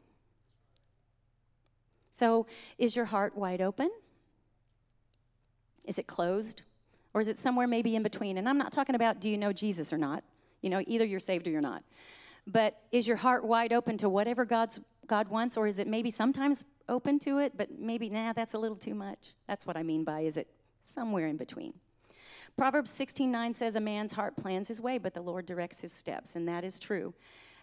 So, 2.12 2.46
is 2.76 2.94
your 2.94 3.06
heart 3.06 3.36
wide 3.36 3.62
open? 3.62 3.90
Is 5.86 5.98
it 5.98 6.06
closed? 6.06 6.62
Or 7.14 7.20
is 7.20 7.28
it 7.28 7.38
somewhere 7.38 7.66
maybe 7.66 7.94
in 7.94 8.02
between? 8.02 8.38
And 8.38 8.48
I'm 8.48 8.58
not 8.58 8.72
talking 8.72 8.94
about 8.94 9.20
do 9.20 9.28
you 9.28 9.36
know 9.36 9.52
Jesus 9.52 9.92
or 9.92 9.98
not? 9.98 10.24
You 10.60 10.70
know, 10.70 10.82
either 10.86 11.04
you're 11.04 11.20
saved 11.20 11.46
or 11.46 11.50
you're 11.50 11.60
not. 11.60 11.82
But 12.46 12.80
is 12.90 13.06
your 13.06 13.16
heart 13.16 13.44
wide 13.44 13.72
open 13.72 13.98
to 13.98 14.08
whatever 14.08 14.44
God's 14.44 14.80
God 15.06 15.28
wants, 15.28 15.56
or 15.56 15.66
is 15.66 15.78
it 15.78 15.86
maybe 15.86 16.10
sometimes 16.10 16.64
open 16.88 17.18
to 17.20 17.38
it, 17.38 17.52
but 17.56 17.78
maybe, 17.78 18.08
nah, 18.08 18.32
that's 18.32 18.54
a 18.54 18.58
little 18.58 18.76
too 18.76 18.94
much? 18.94 19.34
That's 19.46 19.66
what 19.66 19.76
I 19.76 19.82
mean 19.82 20.04
by 20.04 20.20
is 20.20 20.36
it 20.36 20.48
somewhere 20.82 21.26
in 21.26 21.36
between. 21.36 21.74
Proverbs 22.56 22.90
16:9 22.90 23.54
says, 23.54 23.76
"A 23.76 23.80
man's 23.80 24.12
heart 24.12 24.36
plans 24.36 24.68
his 24.68 24.80
way, 24.80 24.98
but 24.98 25.14
the 25.14 25.22
Lord 25.22 25.46
directs 25.46 25.80
his 25.80 25.92
steps," 25.92 26.36
and 26.36 26.46
that 26.48 26.64
is 26.64 26.78
true. 26.78 27.14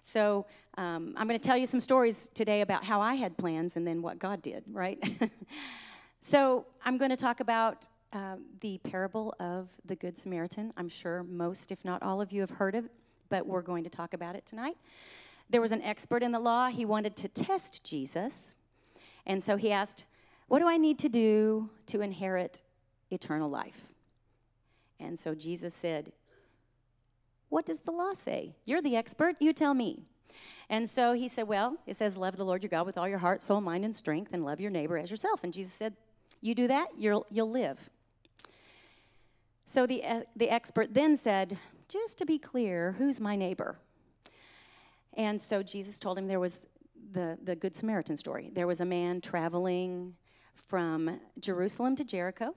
So 0.01 0.45
um, 0.77 1.13
I'm 1.17 1.27
going 1.27 1.39
to 1.39 1.45
tell 1.45 1.57
you 1.57 1.65
some 1.65 1.79
stories 1.79 2.27
today 2.33 2.61
about 2.61 2.83
how 2.83 3.01
I 3.01 3.15
had 3.15 3.37
plans 3.37 3.75
and 3.75 3.85
then 3.85 4.01
what 4.01 4.17
God 4.17 4.41
did. 4.41 4.63
Right. 4.67 4.99
so 6.21 6.65
I'm 6.83 6.97
going 6.97 7.11
to 7.11 7.17
talk 7.17 7.39
about 7.39 7.87
um, 8.13 8.45
the 8.61 8.79
parable 8.79 9.35
of 9.39 9.69
the 9.85 9.95
Good 9.95 10.17
Samaritan. 10.17 10.73
I'm 10.77 10.89
sure 10.89 11.23
most, 11.23 11.71
if 11.71 11.85
not 11.85 12.01
all 12.01 12.21
of 12.21 12.31
you, 12.31 12.41
have 12.41 12.51
heard 12.51 12.75
of 12.75 12.85
it, 12.85 12.91
but 13.29 13.45
we're 13.45 13.61
going 13.61 13.83
to 13.83 13.89
talk 13.89 14.13
about 14.13 14.35
it 14.35 14.45
tonight. 14.45 14.77
There 15.49 15.61
was 15.61 15.71
an 15.71 15.81
expert 15.81 16.23
in 16.23 16.31
the 16.31 16.39
law. 16.39 16.69
He 16.69 16.85
wanted 16.85 17.15
to 17.17 17.27
test 17.27 17.85
Jesus. 17.85 18.55
And 19.25 19.41
so 19.41 19.57
he 19.57 19.71
asked, 19.71 20.05
What 20.47 20.59
do 20.59 20.67
I 20.67 20.77
need 20.77 20.99
to 20.99 21.09
do 21.09 21.69
to 21.87 22.01
inherit 22.01 22.61
eternal 23.11 23.49
life? 23.49 23.81
And 24.99 25.19
so 25.19 25.33
Jesus 25.33 25.73
said, 25.73 26.11
What 27.49 27.65
does 27.65 27.79
the 27.79 27.91
law 27.91 28.13
say? 28.13 28.55
You're 28.65 28.81
the 28.81 28.95
expert. 28.95 29.35
You 29.39 29.53
tell 29.53 29.73
me. 29.73 30.03
And 30.69 30.87
so 30.87 31.13
he 31.13 31.27
said, 31.27 31.47
Well, 31.47 31.77
it 31.87 31.95
says, 31.95 32.17
Love 32.17 32.37
the 32.37 32.45
Lord 32.45 32.63
your 32.63 32.69
God 32.69 32.85
with 32.85 32.97
all 32.97 33.07
your 33.07 33.17
heart, 33.19 33.41
soul, 33.41 33.61
mind, 33.61 33.85
and 33.85 33.95
strength, 33.95 34.31
and 34.33 34.45
love 34.45 34.59
your 34.59 34.71
neighbor 34.71 34.97
as 34.97 35.09
yourself. 35.09 35.43
And 35.43 35.53
Jesus 35.53 35.73
said, 35.73 35.93
You 36.41 36.53
do 36.53 36.67
that, 36.67 36.89
you'll, 36.97 37.25
you'll 37.29 37.49
live. 37.49 37.89
So 39.69 39.85
the, 39.85 40.03
uh, 40.03 40.21
the 40.35 40.49
expert 40.49 40.95
then 40.95 41.15
said, 41.15 41.59
Just 41.89 42.17
to 42.17 42.25
be 42.25 42.39
clear, 42.39 42.95
who's 42.97 43.21
my 43.21 43.35
neighbor? 43.35 43.77
And 45.13 45.39
so 45.39 45.61
Jesus 45.61 45.99
told 45.99 46.17
him 46.17 46.27
there 46.27 46.39
was 46.39 46.61
the, 47.11 47.37
the 47.43 47.55
Good 47.55 47.75
Samaritan 47.75 48.17
story. 48.17 48.49
There 48.51 48.65
was 48.65 48.81
a 48.81 48.85
man 48.85 49.21
traveling 49.21 50.15
from 50.55 51.19
Jerusalem 51.39 51.95
to 51.97 52.03
Jericho, 52.03 52.55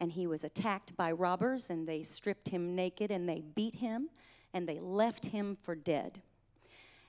and 0.00 0.10
he 0.10 0.26
was 0.26 0.42
attacked 0.42 0.96
by 0.96 1.12
robbers, 1.12 1.68
and 1.68 1.86
they 1.86 2.02
stripped 2.02 2.48
him 2.48 2.74
naked, 2.74 3.10
and 3.10 3.28
they 3.28 3.42
beat 3.54 3.74
him, 3.74 4.08
and 4.54 4.66
they 4.66 4.78
left 4.78 5.26
him 5.26 5.54
for 5.54 5.74
dead. 5.74 6.22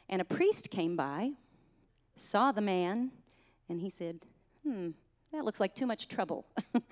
And 0.10 0.22
a 0.22 0.26
priest 0.26 0.70
came 0.70 0.98
by, 0.98 1.32
saw 2.18 2.52
the 2.52 2.60
man, 2.60 3.12
and 3.70 3.80
he 3.80 3.90
said, 3.90 4.26
Hmm, 4.68 4.90
that 5.32 5.46
looks 5.46 5.62
like 5.62 5.76
too 5.76 5.88
much 5.88 6.10
trouble. 6.10 6.46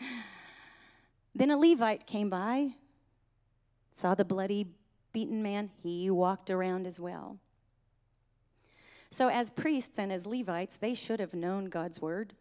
Then 1.34 1.52
a 1.52 1.58
Levite 1.58 2.06
came 2.06 2.30
by, 2.30 2.72
saw 3.94 4.16
the 4.16 4.26
bloody, 4.26 4.68
beaten 5.14 5.42
man. 5.42 5.72
He 5.82 6.10
walked 6.10 6.50
around 6.50 6.88
as 6.88 7.00
well. 7.00 7.38
So, 9.10 9.28
as 9.28 9.50
priests 9.50 10.00
and 10.00 10.12
as 10.12 10.26
Levites, 10.26 10.78
they 10.78 10.94
should 10.94 11.20
have 11.20 11.34
known 11.34 11.66
God's 11.66 12.02
word. 12.02 12.34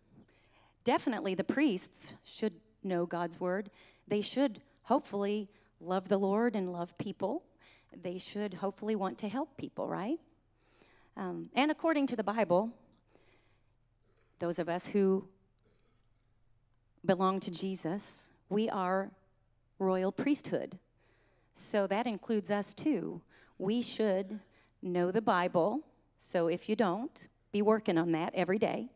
Definitely, 0.84 1.34
the 1.34 1.44
priests 1.44 2.14
should 2.24 2.54
know 2.82 3.06
God's 3.06 3.40
word. 3.40 3.70
They 4.06 4.20
should 4.20 4.60
hopefully 4.84 5.48
love 5.80 6.08
the 6.08 6.18
Lord 6.18 6.54
and 6.54 6.72
love 6.72 6.96
people. 6.98 7.42
They 8.02 8.18
should 8.18 8.54
hopefully 8.54 8.94
want 8.94 9.18
to 9.18 9.28
help 9.28 9.56
people, 9.56 9.88
right? 9.88 10.18
Um, 11.16 11.50
and 11.54 11.70
according 11.70 12.06
to 12.08 12.16
the 12.16 12.22
Bible, 12.22 12.72
those 14.38 14.58
of 14.58 14.68
us 14.68 14.86
who 14.86 15.26
belong 17.04 17.40
to 17.40 17.50
Jesus, 17.50 18.30
we 18.50 18.68
are 18.68 19.10
royal 19.78 20.12
priesthood. 20.12 20.78
So 21.54 21.86
that 21.86 22.06
includes 22.06 22.50
us 22.50 22.74
too. 22.74 23.22
We 23.58 23.80
should 23.80 24.40
know 24.82 25.10
the 25.10 25.22
Bible. 25.22 25.80
So 26.18 26.48
if 26.48 26.68
you 26.68 26.76
don't, 26.76 27.28
be 27.52 27.62
working 27.62 27.96
on 27.96 28.12
that 28.12 28.34
every 28.34 28.58
day. 28.58 28.88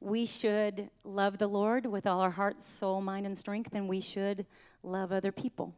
We 0.00 0.26
should 0.26 0.90
love 1.04 1.38
the 1.38 1.48
Lord 1.48 1.86
with 1.86 2.06
all 2.06 2.20
our 2.20 2.30
heart, 2.30 2.62
soul, 2.62 3.00
mind, 3.00 3.26
and 3.26 3.36
strength, 3.36 3.74
and 3.74 3.88
we 3.88 4.00
should 4.00 4.46
love 4.82 5.12
other 5.12 5.32
people. 5.32 5.74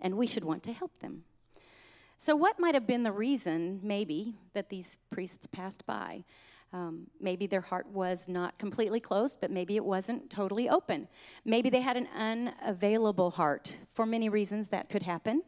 And 0.00 0.16
we 0.16 0.26
should 0.26 0.44
want 0.44 0.62
to 0.64 0.72
help 0.72 0.98
them. 0.98 1.24
So, 2.16 2.36
what 2.36 2.60
might 2.60 2.74
have 2.74 2.86
been 2.86 3.02
the 3.02 3.12
reason, 3.12 3.80
maybe, 3.82 4.34
that 4.52 4.68
these 4.68 4.98
priests 5.10 5.46
passed 5.48 5.86
by? 5.86 6.24
Um, 6.72 7.06
maybe 7.18 7.46
their 7.46 7.62
heart 7.62 7.86
was 7.88 8.28
not 8.28 8.58
completely 8.58 9.00
closed, 9.00 9.38
but 9.40 9.50
maybe 9.50 9.76
it 9.76 9.84
wasn't 9.84 10.28
totally 10.28 10.68
open. 10.68 11.08
Maybe 11.44 11.70
they 11.70 11.80
had 11.80 11.96
an 11.96 12.08
unavailable 12.14 13.30
heart. 13.30 13.78
For 13.90 14.04
many 14.04 14.28
reasons, 14.28 14.68
that 14.68 14.90
could 14.90 15.02
happen. 15.02 15.42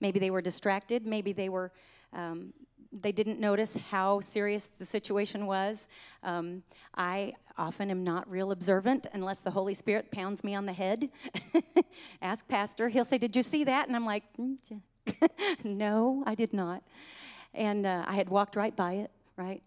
Maybe 0.00 0.18
they 0.18 0.30
were 0.30 0.42
distracted. 0.42 1.06
Maybe 1.06 1.32
they 1.32 1.48
were. 1.48 1.70
Um, 2.12 2.52
they 2.92 3.12
didn't 3.12 3.40
notice 3.40 3.76
how 3.90 4.20
serious 4.20 4.66
the 4.78 4.84
situation 4.84 5.46
was. 5.46 5.88
Um, 6.22 6.62
I 6.94 7.34
often 7.58 7.90
am 7.90 8.04
not 8.04 8.30
real 8.30 8.52
observant 8.52 9.08
unless 9.12 9.40
the 9.40 9.50
Holy 9.50 9.74
Spirit 9.74 10.12
pounds 10.12 10.44
me 10.44 10.54
on 10.54 10.66
the 10.66 10.72
head. 10.72 11.10
Ask 12.22 12.48
Pastor. 12.48 12.88
He'll 12.88 13.04
say, 13.04 13.18
Did 13.18 13.34
you 13.34 13.42
see 13.42 13.64
that? 13.64 13.88
And 13.88 13.96
I'm 13.96 14.06
like, 14.06 14.24
mm, 14.38 14.58
No, 15.64 16.22
I 16.26 16.34
did 16.34 16.52
not. 16.52 16.82
And 17.52 17.86
uh, 17.86 18.04
I 18.06 18.14
had 18.14 18.28
walked 18.28 18.56
right 18.56 18.74
by 18.74 18.94
it 18.94 19.10
right? 19.36 19.62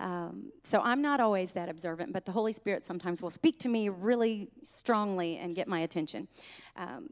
Um, 0.00 0.52
so 0.62 0.80
I'm 0.80 1.02
not 1.02 1.20
always 1.20 1.52
that 1.52 1.68
observant, 1.68 2.12
but 2.12 2.24
the 2.24 2.32
Holy 2.32 2.52
Spirit 2.52 2.86
sometimes 2.86 3.22
will 3.22 3.30
speak 3.30 3.58
to 3.60 3.68
me 3.68 3.88
really 3.88 4.48
strongly 4.62 5.36
and 5.38 5.54
get 5.54 5.68
my 5.68 5.80
attention. 5.80 6.28
Um, 6.76 7.10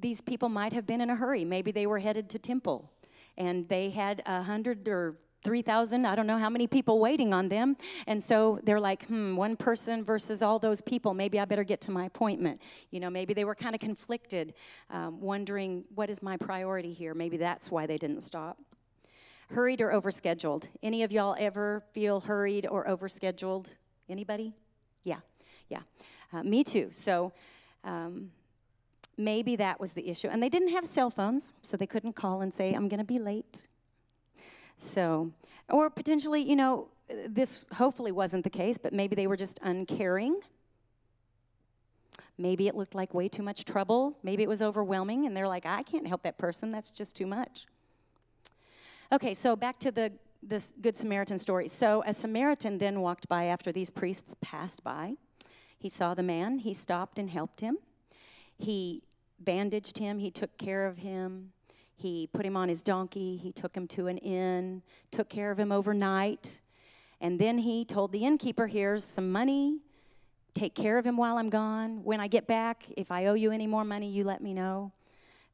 these 0.00 0.20
people 0.20 0.48
might 0.48 0.72
have 0.72 0.86
been 0.86 1.00
in 1.00 1.10
a 1.10 1.16
hurry. 1.16 1.44
Maybe 1.44 1.72
they 1.72 1.86
were 1.86 1.98
headed 1.98 2.30
to 2.30 2.38
temple 2.38 2.90
and 3.36 3.68
they 3.68 3.90
had 3.90 4.22
a 4.26 4.42
hundred 4.42 4.88
or 4.88 5.16
3,000, 5.42 6.04
I 6.04 6.14
don't 6.14 6.26
know 6.26 6.38
how 6.38 6.50
many 6.50 6.66
people 6.66 6.98
waiting 6.98 7.32
on 7.32 7.48
them. 7.48 7.76
And 8.06 8.22
so 8.22 8.60
they're 8.62 8.80
like, 8.80 9.06
hmm, 9.06 9.36
one 9.36 9.56
person 9.56 10.04
versus 10.04 10.42
all 10.42 10.58
those 10.58 10.82
people. 10.82 11.14
Maybe 11.14 11.40
I 11.40 11.46
better 11.46 11.64
get 11.64 11.80
to 11.82 11.90
my 11.90 12.04
appointment. 12.04 12.60
You 12.90 13.00
know, 13.00 13.08
maybe 13.08 13.32
they 13.32 13.44
were 13.44 13.54
kind 13.54 13.74
of 13.74 13.80
conflicted, 13.80 14.54
um, 14.90 15.20
wondering, 15.20 15.86
what 15.94 16.10
is 16.10 16.22
my 16.22 16.36
priority 16.36 16.92
here? 16.92 17.14
Maybe 17.14 17.38
that's 17.38 17.70
why 17.70 17.86
they 17.86 17.96
didn't 17.96 18.20
stop. 18.20 18.58
Hurried 19.50 19.80
or 19.80 19.90
overscheduled? 19.90 20.68
Any 20.82 21.02
of 21.02 21.10
y'all 21.10 21.34
ever 21.38 21.82
feel 21.92 22.20
hurried 22.20 22.66
or 22.66 22.84
overscheduled? 22.86 23.74
Anybody? 24.08 24.54
Yeah, 25.02 25.20
yeah. 25.68 25.80
Uh, 26.32 26.42
me 26.44 26.62
too. 26.62 26.88
So 26.92 27.32
um, 27.82 28.30
maybe 29.16 29.56
that 29.56 29.80
was 29.80 29.92
the 29.92 30.08
issue. 30.08 30.28
And 30.28 30.42
they 30.42 30.48
didn't 30.48 30.68
have 30.68 30.86
cell 30.86 31.10
phones, 31.10 31.52
so 31.62 31.76
they 31.76 31.86
couldn't 31.86 32.14
call 32.14 32.42
and 32.42 32.54
say, 32.54 32.72
I'm 32.72 32.88
going 32.88 32.98
to 32.98 33.04
be 33.04 33.18
late. 33.18 33.66
So, 34.78 35.32
or 35.68 35.90
potentially, 35.90 36.42
you 36.42 36.56
know, 36.56 36.88
this 37.28 37.64
hopefully 37.74 38.12
wasn't 38.12 38.44
the 38.44 38.50
case, 38.50 38.78
but 38.78 38.92
maybe 38.92 39.16
they 39.16 39.26
were 39.26 39.36
just 39.36 39.58
uncaring. 39.62 40.40
Maybe 42.38 42.68
it 42.68 42.76
looked 42.76 42.94
like 42.94 43.12
way 43.12 43.28
too 43.28 43.42
much 43.42 43.64
trouble. 43.64 44.16
Maybe 44.22 44.42
it 44.42 44.48
was 44.48 44.62
overwhelming, 44.62 45.26
and 45.26 45.36
they're 45.36 45.48
like, 45.48 45.66
I 45.66 45.82
can't 45.82 46.06
help 46.06 46.22
that 46.22 46.38
person. 46.38 46.70
That's 46.70 46.90
just 46.90 47.16
too 47.16 47.26
much. 47.26 47.66
Okay, 49.12 49.34
so 49.34 49.56
back 49.56 49.80
to 49.80 49.90
the 49.90 50.12
this 50.40 50.72
Good 50.80 50.96
Samaritan 50.96 51.38
story. 51.38 51.66
So 51.66 52.04
a 52.06 52.14
Samaritan 52.14 52.78
then 52.78 53.00
walked 53.00 53.28
by 53.28 53.46
after 53.46 53.72
these 53.72 53.90
priests 53.90 54.36
passed 54.40 54.84
by. 54.84 55.16
He 55.78 55.88
saw 55.88 56.14
the 56.14 56.22
man, 56.22 56.60
he 56.60 56.74
stopped 56.74 57.18
and 57.18 57.28
helped 57.28 57.60
him. 57.60 57.78
He 58.56 59.02
bandaged 59.40 59.98
him, 59.98 60.20
he 60.20 60.30
took 60.30 60.56
care 60.58 60.86
of 60.86 60.98
him. 60.98 61.52
He 61.96 62.28
put 62.32 62.46
him 62.46 62.56
on 62.56 62.68
his 62.68 62.82
donkey, 62.82 63.36
he 63.36 63.52
took 63.52 63.74
him 63.74 63.88
to 63.88 64.06
an 64.06 64.18
inn, 64.18 64.82
took 65.10 65.28
care 65.28 65.50
of 65.50 65.58
him 65.58 65.72
overnight. 65.72 66.60
And 67.20 67.38
then 67.38 67.58
he 67.58 67.84
told 67.84 68.12
the 68.12 68.24
innkeeper, 68.24 68.68
Here's 68.68 69.04
some 69.04 69.32
money. 69.32 69.80
Take 70.54 70.74
care 70.74 70.98
of 70.98 71.04
him 71.04 71.16
while 71.16 71.36
I'm 71.36 71.50
gone. 71.50 72.04
When 72.04 72.20
I 72.20 72.28
get 72.28 72.46
back, 72.46 72.84
if 72.96 73.10
I 73.10 73.26
owe 73.26 73.34
you 73.34 73.50
any 73.50 73.66
more 73.66 73.84
money, 73.84 74.08
you 74.08 74.24
let 74.24 74.40
me 74.40 74.54
know. 74.54 74.92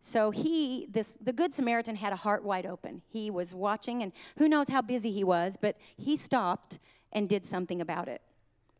So 0.07 0.31
he, 0.31 0.87
this, 0.89 1.19
the 1.21 1.33
Good 1.33 1.53
Samaritan 1.53 1.97
had 1.97 2.13
a 2.13 2.17
heart 2.17 2.45
wide 2.45 2.65
open. 2.65 3.03
He 3.09 3.29
was 3.29 3.57
watching, 3.57 4.05
and 4.05 4.13
who 4.39 4.49
knows 4.49 4.69
how 4.69 4.81
busy 4.81 5.11
he 5.11 5.25
was, 5.25 5.57
but 5.61 5.77
he 5.97 6.17
stopped 6.17 6.79
and 7.11 7.29
did 7.29 7.45
something 7.45 7.81
about 7.81 8.07
it. 8.07 8.23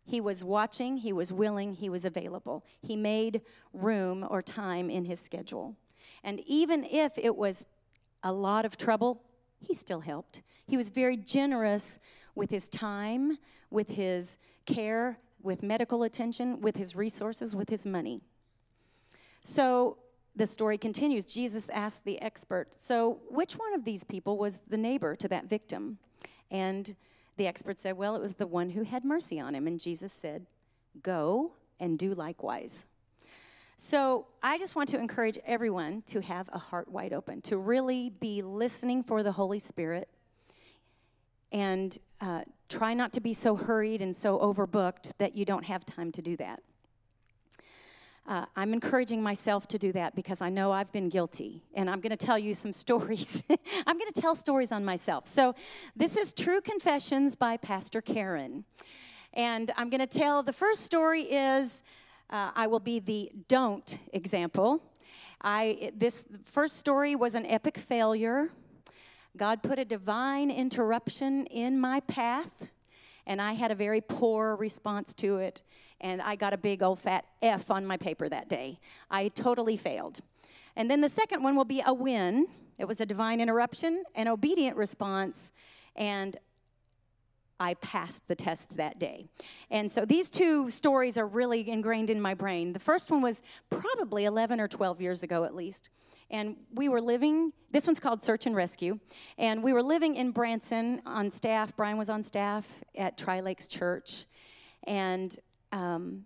He 0.05 0.21
was 0.21 0.45
watching, 0.45 0.99
he 0.99 1.13
was 1.13 1.33
willing, 1.33 1.73
he 1.73 1.89
was 1.89 2.05
available. 2.05 2.65
He 2.81 2.95
made 2.95 3.41
room 3.73 4.25
or 4.31 4.41
time 4.41 4.89
in 4.89 5.05
his 5.05 5.19
schedule. 5.19 5.75
And 6.23 6.39
even 6.47 6.85
if 6.85 7.19
it 7.19 7.35
was 7.35 7.67
a 8.23 8.33
lot 8.33 8.65
of 8.65 8.77
trouble, 8.77 9.21
he 9.59 9.75
still 9.75 10.03
helped. 10.03 10.45
He 10.69 10.77
was 10.77 10.91
very 10.91 11.17
generous 11.17 11.99
with 12.37 12.51
his 12.51 12.69
time, 12.69 13.39
with 13.69 13.89
his 13.89 14.39
care, 14.65 15.19
with 15.43 15.65
medical 15.65 16.05
attention, 16.05 16.61
with 16.61 16.77
his 16.77 16.95
resources, 16.95 17.57
with 17.57 17.69
his 17.69 17.85
money. 17.85 18.21
So 19.43 19.99
the 20.37 20.47
story 20.47 20.77
continues. 20.77 21.25
Jesus 21.25 21.71
asked 21.71 22.05
the 22.05 22.21
expert, 22.21 22.75
So, 22.79 23.19
which 23.31 23.55
one 23.55 23.75
of 23.75 23.85
these 23.85 24.05
people 24.05 24.37
was 24.37 24.61
the 24.69 24.77
neighbor 24.77 25.17
to 25.17 25.29
that 25.29 25.47
victim? 25.47 25.99
And 26.51 26.95
the 27.37 27.47
expert 27.47 27.79
said, 27.79 27.97
Well, 27.97 28.15
it 28.15 28.21
was 28.21 28.35
the 28.35 28.47
one 28.47 28.71
who 28.71 28.85
had 28.85 29.05
mercy 29.05 29.41
on 29.41 29.55
him. 29.55 29.67
And 29.67 29.81
Jesus 29.81 30.13
said, 30.13 30.47
Go 31.03 31.53
and 31.81 31.99
do 31.99 32.13
likewise. 32.13 32.87
So, 33.79 34.27
I 34.43 34.59
just 34.59 34.77
want 34.77 34.91
to 34.91 34.99
encourage 34.99 35.39
everyone 35.47 36.03
to 36.09 36.21
have 36.21 36.49
a 36.53 36.59
heart 36.59 36.89
wide 36.89 37.13
open, 37.13 37.41
to 37.43 37.57
really 37.57 38.11
be 38.11 38.43
listening 38.43 39.03
for 39.03 39.23
the 39.23 39.33
Holy 39.33 39.59
Spirit, 39.59 40.09
and 41.51 41.99
uh, 42.21 42.43
try 42.69 42.95
not 42.95 43.13
to 43.15 43.21
be 43.21 43.33
so 43.33 43.57
hurried 43.57 44.03
and 44.03 44.15
so 44.15 44.39
overbooked 44.39 45.13
that 45.19 45.35
you 45.35 45.45
don't 45.45 45.65
have 45.65 45.85
time 45.87 46.13
to 46.13 46.23
do 46.23 46.37
that. 46.37 46.63
Uh, 48.29 48.45
I'm 48.57 48.73
encouraging 48.73 49.23
myself 49.23 49.69
to 49.69 49.79
do 49.79 49.93
that 49.93 50.17
because 50.17 50.43
I 50.43 50.49
know 50.49 50.73
I've 50.73 50.91
been 50.91 51.09
guilty. 51.09 51.63
And 51.75 51.89
I'm 51.89 52.01
going 52.01 52.11
to 52.11 52.17
tell 52.17 52.39
you 52.39 52.55
some 52.55 52.73
stories. 52.85 53.45
I'm 53.87 53.99
going 53.99 54.11
to 54.13 54.21
tell 54.21 54.35
stories 54.35 54.73
on 54.73 54.85
myself. 54.85 55.27
So, 55.27 55.55
this 55.95 56.17
is 56.17 56.33
True 56.33 56.61
Confessions 56.61 57.37
by 57.37 57.57
Pastor 57.57 58.01
Karen. 58.01 58.65
And 59.33 59.71
I'm 59.77 59.91
going 59.91 60.01
to 60.01 60.09
tell 60.09 60.43
the 60.43 60.53
first 60.53 60.83
story 60.83 61.23
is 61.23 61.85
uh, 62.31 62.51
I 62.57 62.67
will 62.67 62.81
be 62.81 62.99
the 62.99 63.31
don't 63.47 63.99
example. 64.13 64.83
I, 65.41 65.93
this 65.97 66.25
first 66.45 66.79
story 66.79 67.15
was 67.15 67.37
an 67.37 67.47
epic 67.47 67.79
failure. 67.79 68.51
God 69.37 69.63
put 69.63 69.79
a 69.79 69.85
divine 69.85 70.51
interruption 70.51 71.47
in 71.47 71.79
my 71.79 72.01
path, 72.01 72.51
and 73.27 73.41
I 73.41 73.53
had 73.53 73.71
a 73.71 73.75
very 73.77 74.01
poor 74.01 74.57
response 74.57 75.15
to 75.15 75.37
it 75.37 75.63
and 76.01 76.21
I 76.23 76.37
got 76.37 76.53
a 76.53 76.59
big 76.59 76.83
old 76.83 76.99
fat 76.99 77.25
F 77.43 77.71
on 77.71 77.87
my 77.87 77.97
paper 77.97 78.29
that 78.29 78.49
day. 78.49 78.79
I 79.11 79.29
totally 79.29 79.77
failed. 79.77 80.21
And 80.77 80.91
then 80.91 81.01
the 81.01 81.09
second 81.09 81.43
one 81.43 81.57
will 81.57 81.65
be 81.65 81.83
a 81.85 81.95
win. 81.95 82.47
It 82.79 82.87
was 82.87 83.01
a 83.01 83.07
divine 83.07 83.41
interruption, 83.41 84.05
an 84.15 84.29
obedient 84.29 84.77
response, 84.77 85.53
and 85.95 86.37
I 87.59 87.75
passed 87.75 88.29
the 88.29 88.35
test 88.35 88.77
that 88.77 88.99
day. 88.99 89.27
And 89.71 89.91
so 89.91 90.05
these 90.05 90.31
two 90.31 90.69
stories 90.69 91.17
are 91.17 91.27
really 91.27 91.69
ingrained 91.69 92.11
in 92.11 92.21
my 92.21 92.35
brain. 92.35 92.75
The 92.75 92.79
first 92.79 93.11
one 93.11 93.23
was 93.23 93.43
probably 93.71 94.27
11 94.27 94.61
or 94.61 94.69
12 94.69 95.01
years 95.01 95.23
ago 95.23 95.45
at 95.45 95.55
least. 95.55 95.89
And 96.29 96.57
we 96.75 96.89
were 96.89 97.01
living, 97.01 97.53
this 97.71 97.87
one's 97.87 98.01
called 98.01 98.23
Search 98.23 98.47
and 98.47 98.55
Rescue. 98.55 98.99
And 99.39 99.63
we 99.63 99.73
were 99.73 99.83
living 99.83 100.17
in 100.17 100.33
Branson 100.33 101.01
on 101.07 101.31
staff. 101.31 101.75
Brian 101.77 101.97
was 101.97 102.11
on 102.11 102.23
staff 102.23 102.67
at 102.97 103.17
Tri 103.17 103.41
Lakes 103.41 103.69
Church. 103.69 104.27
And 104.87 105.35
um, 105.77 106.25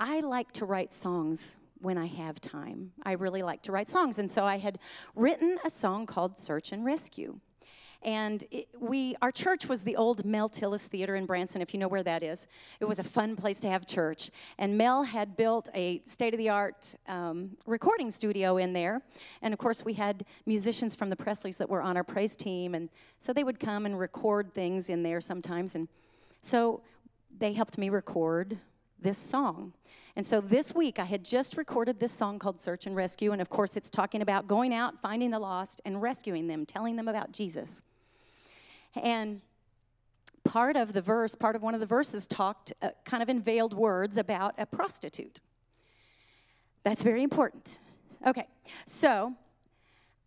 I 0.00 0.20
like 0.20 0.50
to 0.54 0.64
write 0.64 0.92
songs 0.92 1.58
when 1.80 1.96
I 1.96 2.06
have 2.06 2.40
time. 2.40 2.92
I 3.04 3.12
really 3.12 3.42
like 3.42 3.62
to 3.62 3.72
write 3.72 3.88
songs. 3.88 4.18
And 4.18 4.30
so 4.30 4.44
I 4.44 4.58
had 4.58 4.78
written 5.14 5.58
a 5.64 5.70
song 5.70 6.06
called 6.06 6.38
Search 6.38 6.72
and 6.72 6.84
Rescue. 6.84 7.38
And 8.02 8.44
it, 8.50 8.66
we, 8.78 9.14
our 9.22 9.30
church 9.30 9.66
was 9.66 9.82
the 9.82 9.96
old 9.96 10.24
Mel 10.24 10.50
Tillis 10.50 10.88
Theater 10.88 11.14
in 11.14 11.24
Branson, 11.24 11.62
if 11.62 11.72
you 11.72 11.80
know 11.80 11.88
where 11.88 12.02
that 12.02 12.22
is. 12.22 12.48
It 12.80 12.84
was 12.86 12.98
a 12.98 13.04
fun 13.04 13.36
place 13.36 13.60
to 13.60 13.68
have 13.68 13.86
church. 13.86 14.30
And 14.58 14.76
Mel 14.76 15.04
had 15.04 15.36
built 15.36 15.68
a 15.72 16.02
state 16.04 16.34
of 16.34 16.38
the 16.38 16.50
art 16.50 16.96
um, 17.06 17.56
recording 17.66 18.10
studio 18.10 18.56
in 18.56 18.72
there. 18.72 19.02
And 19.40 19.54
of 19.54 19.60
course, 19.60 19.84
we 19.84 19.94
had 19.94 20.26
musicians 20.46 20.96
from 20.96 21.08
the 21.08 21.16
Presleys 21.16 21.56
that 21.58 21.70
were 21.70 21.80
on 21.80 21.96
our 21.96 22.04
praise 22.04 22.34
team. 22.34 22.74
And 22.74 22.90
so 23.20 23.32
they 23.32 23.44
would 23.44 23.60
come 23.60 23.86
and 23.86 23.98
record 23.98 24.52
things 24.52 24.90
in 24.90 25.04
there 25.04 25.20
sometimes. 25.20 25.76
And 25.76 25.88
so 26.42 26.82
they 27.38 27.52
helped 27.52 27.78
me 27.78 27.88
record 27.88 28.58
this 29.00 29.18
song. 29.18 29.72
And 30.16 30.24
so 30.24 30.40
this 30.40 30.74
week 30.74 30.98
I 30.98 31.04
had 31.04 31.24
just 31.24 31.56
recorded 31.56 31.98
this 31.98 32.12
song 32.12 32.38
called 32.38 32.60
Search 32.60 32.86
and 32.86 32.94
Rescue. 32.94 33.32
And 33.32 33.42
of 33.42 33.48
course, 33.48 33.76
it's 33.76 33.90
talking 33.90 34.22
about 34.22 34.46
going 34.46 34.72
out, 34.72 35.00
finding 35.00 35.30
the 35.30 35.38
lost, 35.38 35.80
and 35.84 36.00
rescuing 36.00 36.46
them, 36.46 36.64
telling 36.64 36.96
them 36.96 37.08
about 37.08 37.32
Jesus. 37.32 37.82
And 38.94 39.40
part 40.44 40.76
of 40.76 40.92
the 40.92 41.00
verse, 41.00 41.34
part 41.34 41.56
of 41.56 41.62
one 41.62 41.74
of 41.74 41.80
the 41.80 41.86
verses 41.86 42.26
talked 42.26 42.72
uh, 42.80 42.90
kind 43.04 43.22
of 43.22 43.28
in 43.28 43.40
veiled 43.40 43.74
words 43.74 44.16
about 44.16 44.54
a 44.56 44.66
prostitute. 44.66 45.40
That's 46.84 47.02
very 47.02 47.22
important. 47.22 47.78
Okay, 48.26 48.46
so 48.86 49.34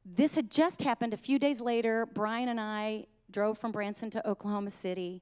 this 0.05 0.35
had 0.35 0.51
just 0.51 0.81
happened 0.81 1.13
a 1.13 1.17
few 1.17 1.39
days 1.39 1.61
later. 1.61 2.05
Brian 2.05 2.49
and 2.49 2.59
I 2.59 3.05
drove 3.31 3.57
from 3.57 3.71
Branson 3.71 4.09
to 4.11 4.27
Oklahoma 4.27 4.69
City 4.69 5.21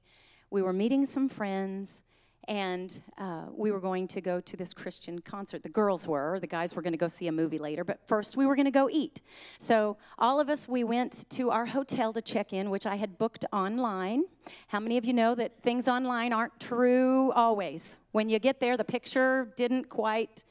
we 0.50 0.62
were 0.62 0.72
meeting 0.72 1.06
some 1.06 1.28
friends 1.28 2.02
and 2.48 3.02
uh, 3.18 3.46
we 3.52 3.72
were 3.72 3.80
going 3.80 4.06
to 4.06 4.20
go 4.20 4.40
to 4.40 4.56
this 4.56 4.72
Christian 4.72 5.20
concert. 5.20 5.62
The 5.62 5.68
girls 5.68 6.06
were, 6.06 6.38
the 6.38 6.46
guys 6.46 6.74
were 6.74 6.82
going 6.82 6.92
to 6.92 6.98
go 6.98 7.08
see 7.08 7.26
a 7.26 7.32
movie 7.32 7.58
later, 7.58 7.84
but 7.84 8.06
first 8.06 8.36
we 8.36 8.46
were 8.46 8.54
going 8.54 8.66
to 8.66 8.70
go 8.70 8.88
eat. 8.88 9.20
So, 9.58 9.96
all 10.18 10.38
of 10.38 10.48
us, 10.48 10.68
we 10.68 10.84
went 10.84 11.28
to 11.30 11.50
our 11.50 11.66
hotel 11.66 12.12
to 12.12 12.22
check 12.22 12.52
in, 12.52 12.70
which 12.70 12.86
I 12.86 12.96
had 12.96 13.18
booked 13.18 13.44
online. 13.52 14.24
How 14.68 14.80
many 14.80 14.96
of 14.96 15.04
you 15.04 15.12
know 15.12 15.34
that 15.34 15.62
things 15.62 15.88
online 15.88 16.32
aren't 16.32 16.58
true 16.60 17.32
always? 17.32 17.98
When 18.12 18.28
you 18.28 18.38
get 18.38 18.60
there, 18.60 18.76
the 18.76 18.84
picture 18.84 19.52
didn't 19.56 19.88
quite 19.88 20.44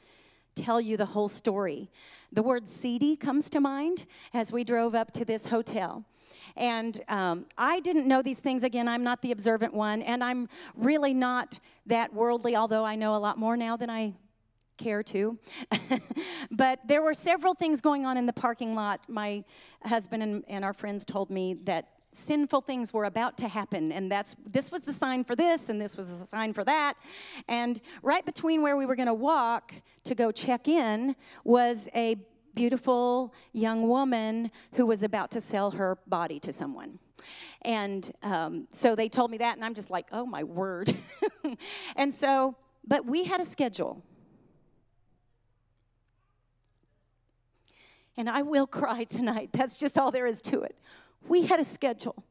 tell 0.54 0.80
you 0.80 0.96
the 0.96 1.06
whole 1.06 1.28
story. 1.28 1.90
The 2.32 2.42
word 2.42 2.68
seedy 2.68 3.16
comes 3.16 3.48
to 3.50 3.60
mind 3.60 4.06
as 4.34 4.52
we 4.52 4.64
drove 4.64 4.94
up 4.94 5.12
to 5.12 5.24
this 5.24 5.46
hotel. 5.46 6.04
And 6.56 7.00
um, 7.08 7.46
I 7.56 7.80
didn't 7.80 8.06
know 8.06 8.22
these 8.22 8.38
things. 8.38 8.64
Again, 8.64 8.88
I'm 8.88 9.02
not 9.02 9.22
the 9.22 9.32
observant 9.32 9.74
one, 9.74 10.02
and 10.02 10.22
I'm 10.22 10.48
really 10.74 11.14
not 11.14 11.58
that 11.86 12.12
worldly, 12.12 12.56
although 12.56 12.84
I 12.84 12.94
know 12.94 13.14
a 13.14 13.18
lot 13.18 13.38
more 13.38 13.56
now 13.56 13.76
than 13.76 13.90
I 13.90 14.14
care 14.76 15.02
to. 15.02 15.38
but 16.50 16.80
there 16.86 17.02
were 17.02 17.14
several 17.14 17.54
things 17.54 17.80
going 17.80 18.04
on 18.04 18.16
in 18.16 18.26
the 18.26 18.32
parking 18.32 18.74
lot. 18.74 19.00
My 19.08 19.44
husband 19.84 20.22
and, 20.22 20.44
and 20.48 20.64
our 20.64 20.72
friends 20.72 21.04
told 21.04 21.30
me 21.30 21.54
that 21.64 21.88
sinful 22.12 22.62
things 22.62 22.94
were 22.94 23.04
about 23.04 23.36
to 23.36 23.46
happen 23.46 23.92
and 23.92 24.10
that's 24.10 24.34
this 24.46 24.72
was 24.72 24.80
the 24.82 24.92
sign 24.92 25.22
for 25.22 25.36
this 25.36 25.68
and 25.68 25.78
this 25.78 25.98
was 25.98 26.20
the 26.20 26.26
sign 26.26 26.50
for 26.50 26.64
that 26.64 26.94
and 27.46 27.82
right 28.02 28.24
between 28.24 28.62
where 28.62 28.74
we 28.74 28.86
were 28.86 28.96
going 28.96 29.06
to 29.06 29.12
walk 29.12 29.74
to 30.02 30.14
go 30.14 30.32
check 30.32 30.66
in 30.66 31.14
was 31.44 31.88
a 31.94 32.16
beautiful 32.56 33.32
young 33.52 33.86
woman 33.86 34.50
who 34.72 34.86
was 34.86 35.04
about 35.04 35.30
to 35.30 35.40
sell 35.40 35.70
her 35.70 35.98
body 36.08 36.40
to 36.40 36.52
someone. 36.52 36.98
And 37.62 38.10
um, 38.22 38.66
so 38.72 38.96
they 38.96 39.08
told 39.08 39.30
me 39.30 39.38
that, 39.38 39.56
and 39.56 39.64
I'm 39.64 39.74
just 39.74 39.90
like, 39.90 40.06
oh 40.10 40.26
my 40.26 40.42
word. 40.42 40.96
and 41.96 42.12
so, 42.12 42.56
but 42.84 43.04
we 43.04 43.24
had 43.24 43.40
a 43.40 43.44
schedule. 43.44 44.02
And 48.16 48.28
I 48.28 48.42
will 48.42 48.66
cry 48.80 49.04
tonight. 49.04 49.50
That's 49.52 49.76
just 49.76 49.98
all 49.98 50.10
there 50.10 50.26
is 50.26 50.40
to 50.42 50.62
it. 50.62 50.76
we 51.28 51.46
had 51.46 51.60
a 51.60 51.64
schedule. 51.64 52.24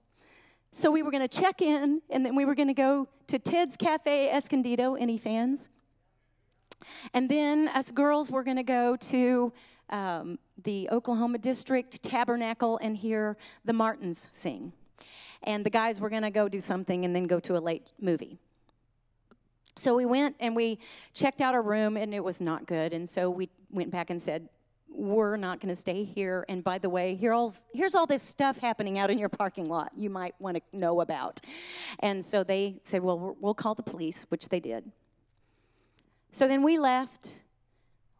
So 0.71 0.91
we 0.91 1.03
were 1.03 1.11
going 1.11 1.26
to 1.26 1.41
check 1.41 1.61
in, 1.61 2.01
and 2.09 2.26
then 2.26 2.36
we 2.36 2.43
were 2.43 2.55
going 2.55 2.67
to 2.67 2.73
go 2.73 3.07
to 3.28 3.39
Ted's 3.39 3.78
Cafe 3.78 4.30
Escondido. 4.30 4.95
Any 4.95 5.17
fans? 5.17 5.69
And 7.13 7.30
then 7.30 7.67
us 7.69 7.91
girls 7.91 8.32
were 8.32 8.43
going 8.43 8.57
to 8.57 8.63
go 8.63 8.95
to 8.95 9.53
um, 9.89 10.39
the 10.63 10.89
Oklahoma 10.91 11.38
District 11.38 12.01
Tabernacle 12.01 12.77
and 12.81 12.97
hear 12.97 13.38
the 13.63 13.73
Martins 13.73 14.27
sing. 14.31 14.73
And 15.43 15.65
the 15.65 15.69
guys 15.69 16.01
were 16.01 16.09
going 16.09 16.23
to 16.23 16.31
go 16.31 16.49
do 16.49 16.59
something 16.59 17.05
and 17.05 17.15
then 17.15 17.25
go 17.25 17.39
to 17.41 17.57
a 17.57 17.59
late 17.59 17.91
movie. 17.99 18.38
So 19.75 19.95
we 19.95 20.05
went 20.05 20.36
and 20.39 20.55
we 20.55 20.79
checked 21.13 21.41
out 21.41 21.53
our 21.53 21.61
room, 21.61 21.97
and 21.97 22.13
it 22.13 22.23
was 22.23 22.39
not 22.39 22.65
good. 22.65 22.93
And 22.93 23.07
so 23.09 23.29
we 23.29 23.49
went 23.69 23.91
back 23.91 24.09
and 24.09 24.21
said, 24.21 24.47
we're 24.88 25.36
not 25.36 25.59
going 25.59 25.69
to 25.69 25.75
stay 25.75 26.05
here. 26.05 26.45
And 26.47 26.63
by 26.63 26.77
the 26.77 26.89
way, 26.89 27.15
here 27.15 27.36
here's 27.73 27.95
all 27.95 28.05
this 28.05 28.23
stuff 28.23 28.57
happening 28.57 28.97
out 28.97 29.09
in 29.09 29.17
your 29.17 29.29
parking 29.29 29.67
lot 29.67 29.91
you 29.95 30.09
might 30.09 30.33
want 30.39 30.55
to 30.57 30.77
know 30.77 31.01
about. 31.01 31.41
And 31.99 32.23
so 32.23 32.43
they 32.43 32.77
said, 32.83 33.03
well, 33.03 33.36
we'll 33.41 33.53
call 33.53 33.75
the 33.75 33.83
police, 33.83 34.25
which 34.29 34.47
they 34.47 34.61
did. 34.61 34.89
So 36.31 36.47
then 36.47 36.63
we 36.63 36.77
left, 36.77 37.41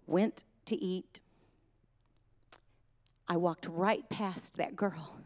went 0.06 0.44
to 0.66 0.76
eat. 0.76 1.22
I 3.28 3.38
walked 3.38 3.68
right 3.68 4.08
past 4.10 4.58
that 4.58 4.76
girl. 4.76 5.18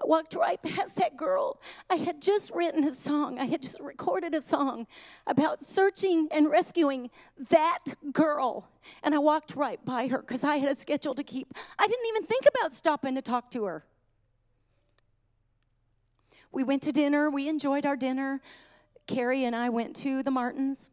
I 0.00 0.06
walked 0.06 0.34
right 0.34 0.62
past 0.62 0.96
that 0.96 1.16
girl. 1.16 1.60
I 1.90 1.96
had 1.96 2.22
just 2.22 2.52
written 2.54 2.84
a 2.84 2.92
song, 2.92 3.38
I 3.38 3.46
had 3.46 3.60
just 3.62 3.80
recorded 3.80 4.34
a 4.34 4.40
song 4.40 4.86
about 5.26 5.62
searching 5.62 6.28
and 6.30 6.48
rescuing 6.48 7.10
that 7.50 7.84
girl. 8.12 8.70
And 9.02 9.14
I 9.14 9.18
walked 9.18 9.56
right 9.56 9.84
by 9.84 10.06
her 10.06 10.18
because 10.18 10.44
I 10.44 10.56
had 10.56 10.70
a 10.70 10.76
schedule 10.76 11.14
to 11.14 11.24
keep. 11.24 11.52
I 11.78 11.86
didn't 11.86 12.06
even 12.08 12.24
think 12.24 12.44
about 12.46 12.72
stopping 12.72 13.16
to 13.16 13.22
talk 13.22 13.50
to 13.52 13.64
her. 13.64 13.84
We 16.52 16.64
went 16.64 16.82
to 16.84 16.92
dinner, 16.92 17.28
we 17.28 17.48
enjoyed 17.48 17.84
our 17.84 17.96
dinner. 17.96 18.40
Carrie 19.06 19.44
and 19.44 19.56
I 19.56 19.70
went 19.70 19.96
to 19.96 20.22
the 20.22 20.30
Martins. 20.30 20.90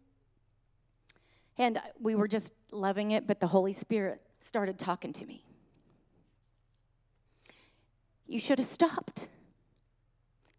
And 1.58 1.80
we 2.00 2.16
were 2.16 2.28
just 2.28 2.54
loving 2.72 3.12
it, 3.12 3.28
but 3.28 3.40
the 3.40 3.48
Holy 3.48 3.74
Spirit 3.74 4.22
started 4.40 4.78
talking 4.78 5.14
to 5.14 5.26
me. 5.26 5.45
You 8.28 8.40
should 8.40 8.60
have 8.60 8.68
stopped. 8.68 9.30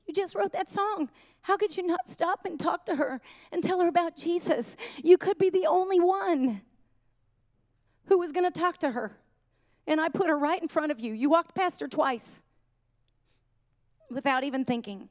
You 0.06 0.14
just 0.14 0.34
wrote 0.34 0.52
that 0.52 0.70
song. 0.70 1.10
How 1.42 1.56
could 1.56 1.76
you 1.76 1.86
not 1.86 2.08
stop 2.08 2.44
and 2.44 2.58
talk 2.58 2.86
to 2.86 2.96
her 2.96 3.20
and 3.52 3.62
tell 3.62 3.80
her 3.80 3.88
about 3.88 4.16
Jesus? 4.16 4.76
You 5.02 5.18
could 5.18 5.38
be 5.38 5.50
the 5.50 5.66
only 5.66 6.00
one 6.00 6.62
who 8.06 8.18
was 8.18 8.32
going 8.32 8.50
to 8.50 8.58
talk 8.58 8.78
to 8.78 8.90
her. 8.92 9.18
And 9.86 10.00
I 10.00 10.08
put 10.08 10.28
her 10.28 10.38
right 10.38 10.60
in 10.60 10.68
front 10.68 10.90
of 10.90 11.00
you. 11.00 11.12
You 11.12 11.30
walked 11.30 11.54
past 11.54 11.80
her 11.80 11.88
twice 11.88 12.42
without 14.10 14.44
even 14.44 14.64
thinking. 14.64 15.08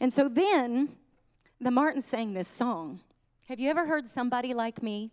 And 0.00 0.12
so 0.12 0.28
then 0.28 0.96
the 1.60 1.70
Martins 1.70 2.06
sang 2.06 2.34
this 2.34 2.48
song. 2.48 3.00
Have 3.48 3.60
you 3.60 3.70
ever 3.70 3.86
heard 3.86 4.06
somebody 4.06 4.54
like 4.54 4.82
me? 4.82 5.10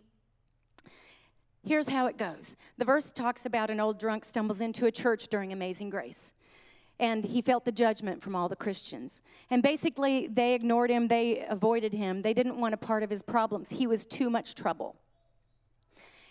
Here's 1.64 1.88
how 1.88 2.06
it 2.06 2.18
goes. 2.18 2.56
The 2.76 2.84
verse 2.84 3.12
talks 3.12 3.46
about 3.46 3.70
an 3.70 3.78
old 3.78 3.98
drunk 3.98 4.24
stumbles 4.24 4.60
into 4.60 4.86
a 4.86 4.90
church 4.90 5.28
during 5.28 5.52
Amazing 5.52 5.90
Grace. 5.90 6.34
And 6.98 7.24
he 7.24 7.40
felt 7.40 7.64
the 7.64 7.72
judgment 7.72 8.22
from 8.22 8.34
all 8.34 8.48
the 8.48 8.56
Christians. 8.56 9.22
And 9.48 9.62
basically, 9.62 10.26
they 10.26 10.54
ignored 10.54 10.90
him, 10.90 11.08
they 11.08 11.44
avoided 11.48 11.92
him, 11.92 12.22
they 12.22 12.34
didn't 12.34 12.58
want 12.58 12.74
a 12.74 12.76
part 12.76 13.02
of 13.02 13.10
his 13.10 13.22
problems. 13.22 13.70
He 13.70 13.86
was 13.86 14.04
too 14.04 14.28
much 14.28 14.54
trouble. 14.54 14.96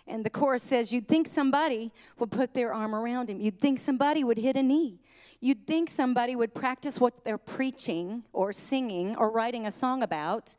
And 0.08 0.26
the 0.26 0.30
chorus 0.30 0.64
says, 0.64 0.92
You'd 0.92 1.08
think 1.08 1.28
somebody 1.28 1.92
would 2.20 2.32
put 2.32 2.54
their 2.54 2.74
arm 2.74 2.94
around 2.94 3.30
him. 3.30 3.40
You'd 3.40 3.60
think 3.60 3.80
somebody 3.80 4.24
would 4.24 4.38
hit 4.38 4.58
a 4.58 4.64
knee. 4.64 5.00
You'd 5.40 5.66
think 5.66 5.90
somebody 5.90 6.36
would 6.36 6.54
practice 6.54 7.00
what 7.00 7.24
they're 7.24 7.38
preaching 7.38 8.24
or 8.34 8.52
singing 8.52 9.16
or 9.16 9.32
writing 9.32 9.66
a 9.66 9.72
song 9.72 10.04
about. 10.04 10.58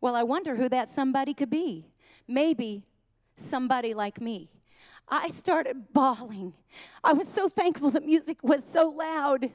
Well, 0.00 0.14
I 0.14 0.22
wonder 0.22 0.54
who 0.54 0.68
that 0.68 0.90
somebody 0.90 1.34
could 1.34 1.50
be. 1.50 1.86
Maybe 2.28 2.84
somebody 3.36 3.94
like 3.94 4.20
me. 4.20 4.50
I 5.08 5.28
started 5.28 5.92
bawling. 5.92 6.54
I 7.02 7.12
was 7.12 7.28
so 7.28 7.48
thankful 7.48 7.90
the 7.90 8.00
music 8.00 8.38
was 8.42 8.64
so 8.64 8.88
loud. 8.88 9.50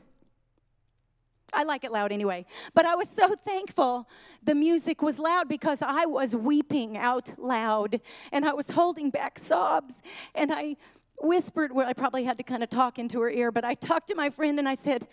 I 1.51 1.63
like 1.63 1.83
it 1.83 1.91
loud 1.91 2.11
anyway. 2.11 2.45
But 2.73 2.85
I 2.85 2.95
was 2.95 3.09
so 3.09 3.33
thankful 3.35 4.07
the 4.43 4.55
music 4.55 5.01
was 5.01 5.17
loud 5.17 5.49
because 5.49 5.81
I 5.81 6.05
was 6.05 6.35
weeping 6.35 6.97
out 6.97 7.33
loud 7.37 8.01
and 8.31 8.45
I 8.45 8.53
was 8.53 8.69
holding 8.69 9.09
back 9.09 9.39
sobs. 9.39 10.01
And 10.35 10.51
I 10.51 10.77
whispered, 11.21 11.71
well, 11.71 11.87
I 11.87 11.93
probably 11.93 12.23
had 12.23 12.37
to 12.37 12.43
kind 12.43 12.63
of 12.63 12.69
talk 12.69 12.99
into 12.99 13.19
her 13.21 13.29
ear, 13.29 13.51
but 13.51 13.65
I 13.65 13.73
talked 13.73 14.07
to 14.09 14.15
my 14.15 14.29
friend 14.29 14.59
and 14.59 14.69
I 14.69 14.75
said, 14.75 15.07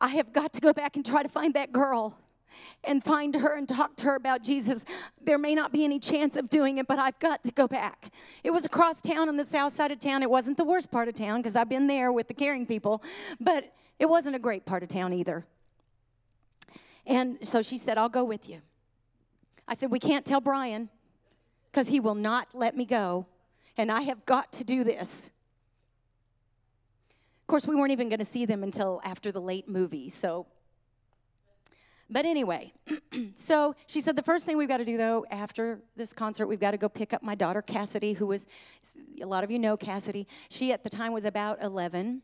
I 0.00 0.08
have 0.08 0.32
got 0.32 0.52
to 0.54 0.60
go 0.60 0.72
back 0.72 0.96
and 0.96 1.06
try 1.06 1.22
to 1.22 1.28
find 1.28 1.54
that 1.54 1.70
girl 1.70 2.18
and 2.84 3.02
find 3.02 3.34
her 3.34 3.54
and 3.56 3.68
talk 3.68 3.96
to 3.96 4.04
her 4.04 4.14
about 4.14 4.42
Jesus. 4.42 4.84
There 5.22 5.38
may 5.38 5.54
not 5.54 5.72
be 5.72 5.84
any 5.84 5.98
chance 5.98 6.36
of 6.36 6.48
doing 6.48 6.78
it, 6.78 6.86
but 6.86 6.98
I've 6.98 7.18
got 7.18 7.42
to 7.44 7.52
go 7.52 7.66
back. 7.66 8.10
It 8.42 8.50
was 8.50 8.64
across 8.64 9.00
town 9.00 9.28
on 9.28 9.36
the 9.36 9.44
south 9.44 9.72
side 9.72 9.90
of 9.90 9.98
town. 9.98 10.22
It 10.22 10.30
wasn't 10.30 10.56
the 10.56 10.64
worst 10.64 10.90
part 10.90 11.08
of 11.08 11.14
town 11.14 11.40
because 11.40 11.56
I've 11.56 11.68
been 11.68 11.86
there 11.86 12.12
with 12.12 12.28
the 12.28 12.34
caring 12.34 12.66
people, 12.66 13.02
but 13.40 13.72
it 13.98 14.06
wasn't 14.06 14.36
a 14.36 14.38
great 14.38 14.66
part 14.66 14.82
of 14.82 14.88
town 14.88 15.12
either. 15.12 15.44
And 17.06 17.38
so 17.46 17.62
she 17.62 17.78
said, 17.78 17.98
I'll 17.98 18.08
go 18.08 18.24
with 18.24 18.48
you. 18.48 18.60
I 19.66 19.74
said, 19.74 19.90
We 19.90 19.98
can't 19.98 20.24
tell 20.24 20.40
Brian 20.40 20.88
because 21.70 21.88
he 21.88 22.00
will 22.00 22.14
not 22.14 22.48
let 22.52 22.76
me 22.76 22.84
go, 22.84 23.26
and 23.76 23.90
I 23.90 24.02
have 24.02 24.26
got 24.26 24.52
to 24.54 24.64
do 24.64 24.84
this. 24.84 25.30
Of 27.40 27.46
course, 27.46 27.66
we 27.66 27.74
weren't 27.74 27.92
even 27.92 28.08
going 28.08 28.18
to 28.18 28.24
see 28.24 28.44
them 28.44 28.62
until 28.62 29.00
after 29.04 29.32
the 29.32 29.40
late 29.40 29.68
movie, 29.68 30.08
so 30.08 30.46
but 32.12 32.26
anyway, 32.26 32.72
so 33.34 33.74
she 33.86 34.00
said 34.00 34.16
the 34.16 34.22
first 34.22 34.44
thing 34.44 34.56
we've 34.56 34.68
got 34.68 34.78
to 34.78 34.84
do 34.84 34.96
though 34.96 35.24
after 35.30 35.80
this 35.96 36.12
concert, 36.12 36.46
we've 36.46 36.60
got 36.60 36.72
to 36.72 36.76
go 36.76 36.88
pick 36.88 37.12
up 37.14 37.22
my 37.22 37.34
daughter 37.34 37.62
Cassidy, 37.62 38.12
who 38.12 38.26
was, 38.26 38.46
a 39.20 39.26
lot 39.26 39.42
of 39.42 39.50
you 39.50 39.58
know 39.58 39.76
Cassidy. 39.76 40.26
She 40.48 40.72
at 40.72 40.84
the 40.84 40.90
time 40.90 41.12
was 41.12 41.24
about 41.24 41.62
11. 41.62 42.22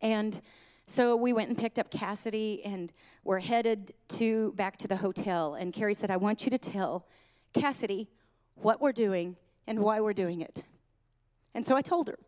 And 0.00 0.40
so 0.86 1.14
we 1.16 1.32
went 1.32 1.50
and 1.50 1.58
picked 1.58 1.78
up 1.78 1.90
Cassidy 1.90 2.62
and 2.64 2.92
we're 3.22 3.40
headed 3.40 3.92
to 4.08 4.52
back 4.52 4.78
to 4.78 4.88
the 4.88 4.96
hotel. 4.96 5.54
And 5.54 5.72
Carrie 5.72 5.94
said, 5.94 6.10
I 6.10 6.16
want 6.16 6.44
you 6.44 6.50
to 6.50 6.58
tell 6.58 7.06
Cassidy 7.52 8.08
what 8.54 8.80
we're 8.80 8.92
doing 8.92 9.36
and 9.66 9.80
why 9.80 10.00
we're 10.00 10.14
doing 10.14 10.40
it. 10.40 10.64
And 11.54 11.66
so 11.66 11.76
I 11.76 11.82
told 11.82 12.08
her. 12.08 12.18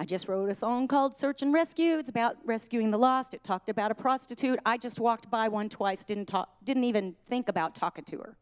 I 0.00 0.06
just 0.06 0.28
wrote 0.28 0.48
a 0.48 0.54
song 0.54 0.88
called 0.88 1.14
Search 1.14 1.42
and 1.42 1.52
Rescue. 1.52 1.98
It's 1.98 2.08
about 2.08 2.38
rescuing 2.46 2.90
the 2.90 2.96
lost. 2.96 3.34
It 3.34 3.44
talked 3.44 3.68
about 3.68 3.90
a 3.90 3.94
prostitute. 3.94 4.58
I 4.64 4.78
just 4.78 4.98
walked 4.98 5.30
by 5.30 5.48
one 5.48 5.68
twice, 5.68 6.06
didn't, 6.06 6.24
talk, 6.24 6.48
didn't 6.64 6.84
even 6.84 7.14
think 7.28 7.50
about 7.50 7.74
talking 7.74 8.04
to 8.04 8.16
her. 8.16 8.36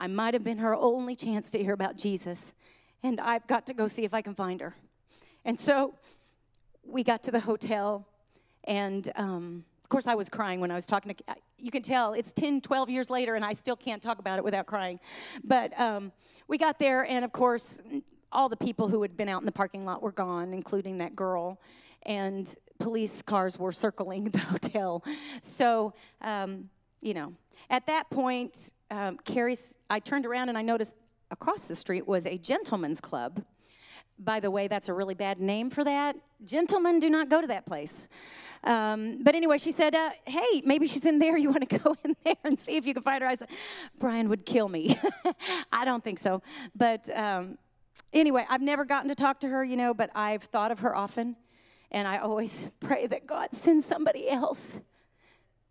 I 0.00 0.08
might 0.08 0.34
have 0.34 0.42
been 0.42 0.58
her 0.58 0.74
only 0.74 1.14
chance 1.14 1.48
to 1.52 1.62
hear 1.62 1.74
about 1.74 1.96
Jesus, 1.96 2.54
and 3.04 3.20
I've 3.20 3.46
got 3.46 3.68
to 3.68 3.72
go 3.72 3.86
see 3.86 4.02
if 4.02 4.12
I 4.12 4.20
can 4.20 4.34
find 4.34 4.60
her. 4.60 4.74
And 5.44 5.60
so 5.60 5.94
we 6.84 7.04
got 7.04 7.22
to 7.22 7.30
the 7.30 7.38
hotel, 7.38 8.04
and 8.64 9.08
um, 9.14 9.64
course, 9.90 10.06
I 10.06 10.14
was 10.14 10.28
crying 10.28 10.60
when 10.60 10.70
I 10.70 10.74
was 10.74 10.86
talking 10.86 11.14
to, 11.14 11.24
you 11.58 11.70
can 11.70 11.82
tell 11.82 12.14
it's 12.14 12.32
10, 12.32 12.62
12 12.62 12.88
years 12.88 13.10
later, 13.10 13.34
and 13.34 13.44
I 13.44 13.52
still 13.52 13.76
can't 13.76 14.02
talk 14.02 14.18
about 14.18 14.38
it 14.38 14.44
without 14.44 14.66
crying. 14.66 14.98
But 15.44 15.78
um, 15.78 16.12
we 16.48 16.56
got 16.56 16.78
there, 16.78 17.04
and 17.04 17.24
of 17.24 17.32
course, 17.32 17.82
all 18.32 18.48
the 18.48 18.56
people 18.56 18.88
who 18.88 19.02
had 19.02 19.16
been 19.16 19.28
out 19.28 19.42
in 19.42 19.46
the 19.46 19.52
parking 19.52 19.84
lot 19.84 20.02
were 20.02 20.12
gone, 20.12 20.54
including 20.54 20.98
that 20.98 21.14
girl. 21.14 21.60
And 22.04 22.52
police 22.78 23.22
cars 23.22 23.58
were 23.58 23.72
circling 23.72 24.24
the 24.30 24.38
hotel. 24.38 25.04
So, 25.42 25.94
um, 26.20 26.70
you 27.00 27.14
know, 27.14 27.34
at 27.68 27.86
that 27.86 28.10
point, 28.10 28.72
um, 28.90 29.18
Carrie's, 29.24 29.74
I 29.88 30.00
turned 30.00 30.26
around 30.26 30.48
and 30.48 30.58
I 30.58 30.62
noticed 30.62 30.94
across 31.30 31.66
the 31.66 31.76
street 31.76 32.06
was 32.06 32.26
a 32.26 32.38
gentleman's 32.38 33.00
club. 33.00 33.44
By 34.22 34.38
the 34.38 34.50
way, 34.50 34.68
that's 34.68 34.90
a 34.90 34.94
really 34.94 35.14
bad 35.14 35.40
name 35.40 35.70
for 35.70 35.82
that. 35.82 36.14
Gentlemen 36.44 37.00
do 37.00 37.08
not 37.08 37.30
go 37.30 37.40
to 37.40 37.46
that 37.46 37.64
place. 37.64 38.06
Um, 38.62 39.22
but 39.22 39.34
anyway, 39.34 39.56
she 39.56 39.72
said, 39.72 39.94
uh, 39.94 40.10
Hey, 40.26 40.62
maybe 40.64 40.86
she's 40.86 41.06
in 41.06 41.18
there. 41.18 41.36
You 41.40 41.48
want 41.48 41.66
to 41.66 41.78
go 41.78 41.96
in 42.04 42.14
there 42.22 42.36
and 42.44 42.58
see 42.58 42.76
if 42.76 42.84
you 42.84 42.92
can 42.92 43.02
find 43.02 43.22
her? 43.22 43.28
I 43.28 43.34
said, 43.34 43.48
Brian 43.98 44.28
would 44.28 44.44
kill 44.44 44.68
me. 44.68 44.98
I 45.72 45.86
don't 45.86 46.04
think 46.04 46.18
so. 46.18 46.42
But 46.76 47.08
um, 47.16 47.56
anyway, 48.12 48.44
I've 48.48 48.60
never 48.60 48.84
gotten 48.84 49.08
to 49.08 49.14
talk 49.14 49.40
to 49.40 49.48
her, 49.48 49.64
you 49.64 49.76
know, 49.76 49.94
but 49.94 50.10
I've 50.14 50.42
thought 50.42 50.70
of 50.70 50.80
her 50.80 50.94
often. 50.94 51.36
And 51.90 52.06
I 52.06 52.18
always 52.18 52.68
pray 52.78 53.06
that 53.06 53.26
God 53.26 53.48
sends 53.52 53.86
somebody 53.86 54.28
else, 54.28 54.78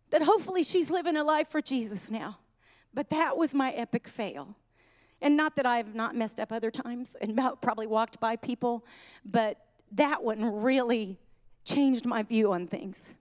that 0.09 0.23
hopefully 0.23 0.63
she's 0.63 0.89
living 0.89 1.15
a 1.15 1.23
life 1.23 1.49
for 1.49 1.61
Jesus 1.61 2.09
now. 2.09 2.39
But 2.93 3.11
that 3.11 3.37
was 3.37 3.53
my 3.53 3.71
epic 3.71 4.07
fail. 4.07 4.55
And 5.21 5.35
not 5.35 5.55
that 5.57 5.65
I've 5.65 5.95
not 5.95 6.15
messed 6.15 6.39
up 6.39 6.51
other 6.51 6.71
times 6.71 7.15
and 7.19 7.35
probably 7.61 7.87
walked 7.87 8.19
by 8.19 8.35
people, 8.37 8.85
but 9.25 9.57
that 9.91 10.23
one 10.23 10.43
really 10.61 11.17
changed 11.65 12.05
my 12.05 12.23
view 12.23 12.53
on 12.53 12.67
things. 12.67 13.13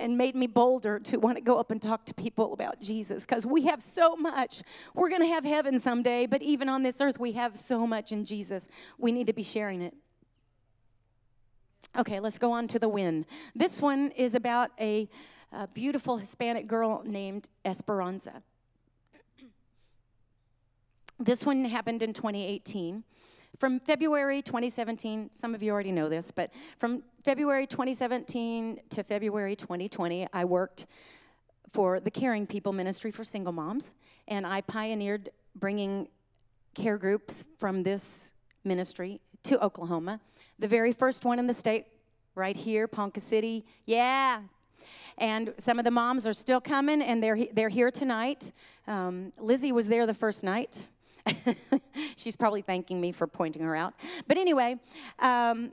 and 0.00 0.16
made 0.16 0.34
me 0.34 0.46
bolder 0.46 0.98
to 0.98 1.18
want 1.18 1.36
to 1.36 1.42
go 1.42 1.58
up 1.58 1.70
and 1.70 1.80
talk 1.80 2.06
to 2.06 2.14
people 2.14 2.52
about 2.54 2.80
Jesus 2.80 3.26
because 3.26 3.44
we 3.44 3.62
have 3.66 3.82
so 3.82 4.16
much. 4.16 4.62
We're 4.94 5.10
going 5.10 5.20
to 5.20 5.28
have 5.28 5.44
heaven 5.44 5.78
someday, 5.78 6.26
but 6.26 6.42
even 6.42 6.68
on 6.68 6.82
this 6.82 7.00
earth, 7.00 7.20
we 7.20 7.32
have 7.32 7.56
so 7.56 7.86
much 7.86 8.10
in 8.10 8.24
Jesus. 8.24 8.68
We 8.98 9.12
need 9.12 9.26
to 9.26 9.34
be 9.34 9.42
sharing 9.42 9.82
it. 9.82 9.94
Okay, 11.98 12.18
let's 12.20 12.38
go 12.38 12.52
on 12.52 12.66
to 12.68 12.78
the 12.78 12.88
win. 12.88 13.26
This 13.54 13.82
one 13.82 14.10
is 14.12 14.34
about 14.34 14.70
a, 14.80 15.08
a 15.52 15.66
beautiful 15.68 16.16
Hispanic 16.16 16.66
girl 16.66 17.02
named 17.04 17.48
Esperanza. 17.64 18.42
This 21.22 21.44
one 21.44 21.66
happened 21.66 22.02
in 22.02 22.14
2018. 22.14 23.04
From 23.58 23.78
February 23.78 24.40
2017, 24.40 25.28
some 25.32 25.54
of 25.54 25.62
you 25.62 25.70
already 25.70 25.92
know 25.92 26.08
this, 26.08 26.30
but 26.30 26.50
from 26.78 27.02
February 27.22 27.66
2017 27.66 28.80
to 28.88 29.04
February 29.04 29.54
2020, 29.54 30.26
I 30.32 30.46
worked 30.46 30.86
for 31.68 32.00
the 32.00 32.10
Caring 32.10 32.46
People 32.46 32.72
Ministry 32.72 33.10
for 33.10 33.22
Single 33.22 33.52
Moms, 33.52 33.96
and 34.28 34.46
I 34.46 34.62
pioneered 34.62 35.28
bringing 35.54 36.08
care 36.74 36.96
groups 36.96 37.44
from 37.58 37.82
this 37.82 38.32
ministry 38.64 39.20
to 39.42 39.62
Oklahoma. 39.62 40.20
The 40.58 40.68
very 40.68 40.92
first 40.92 41.26
one 41.26 41.38
in 41.38 41.46
the 41.46 41.52
state, 41.52 41.84
right 42.34 42.56
here, 42.56 42.88
Ponca 42.88 43.20
City. 43.20 43.66
Yeah. 43.84 44.40
And 45.18 45.52
some 45.58 45.78
of 45.78 45.84
the 45.84 45.90
moms 45.90 46.26
are 46.26 46.32
still 46.32 46.62
coming, 46.62 47.02
and 47.02 47.22
they're, 47.22 47.46
they're 47.52 47.68
here 47.68 47.90
tonight. 47.90 48.52
Um, 48.86 49.32
Lizzie 49.38 49.70
was 49.72 49.86
there 49.86 50.06
the 50.06 50.14
first 50.14 50.42
night. 50.42 50.86
She's 52.16 52.36
probably 52.36 52.62
thanking 52.62 53.00
me 53.00 53.12
for 53.12 53.26
pointing 53.26 53.62
her 53.62 53.76
out. 53.76 53.94
But 54.26 54.38
anyway, 54.38 54.76
um, 55.18 55.72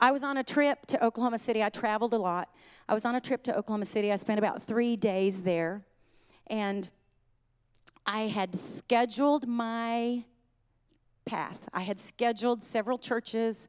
I 0.00 0.12
was 0.12 0.22
on 0.22 0.38
a 0.38 0.44
trip 0.44 0.86
to 0.86 1.04
Oklahoma 1.04 1.38
City. 1.38 1.62
I 1.62 1.68
traveled 1.68 2.14
a 2.14 2.18
lot. 2.18 2.48
I 2.88 2.94
was 2.94 3.04
on 3.04 3.14
a 3.14 3.20
trip 3.20 3.42
to 3.44 3.56
Oklahoma 3.56 3.84
City. 3.84 4.10
I 4.10 4.16
spent 4.16 4.38
about 4.38 4.62
three 4.62 4.96
days 4.96 5.42
there. 5.42 5.82
And 6.46 6.88
I 8.06 8.22
had 8.22 8.56
scheduled 8.56 9.46
my 9.46 10.24
path. 11.24 11.60
I 11.72 11.82
had 11.82 12.00
scheduled 12.00 12.62
several 12.62 12.98
churches, 12.98 13.68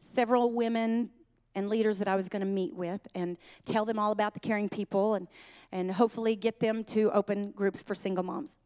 several 0.00 0.52
women 0.52 1.10
and 1.54 1.68
leaders 1.68 1.98
that 1.98 2.08
I 2.08 2.16
was 2.16 2.28
going 2.28 2.40
to 2.40 2.46
meet 2.46 2.74
with 2.74 3.06
and 3.14 3.36
tell 3.64 3.84
them 3.84 3.98
all 3.98 4.12
about 4.12 4.34
the 4.34 4.40
caring 4.40 4.68
people 4.68 5.14
and, 5.14 5.28
and 5.70 5.92
hopefully 5.92 6.36
get 6.36 6.60
them 6.60 6.84
to 6.84 7.10
open 7.12 7.50
groups 7.50 7.82
for 7.82 7.94
single 7.94 8.24
moms. 8.24 8.58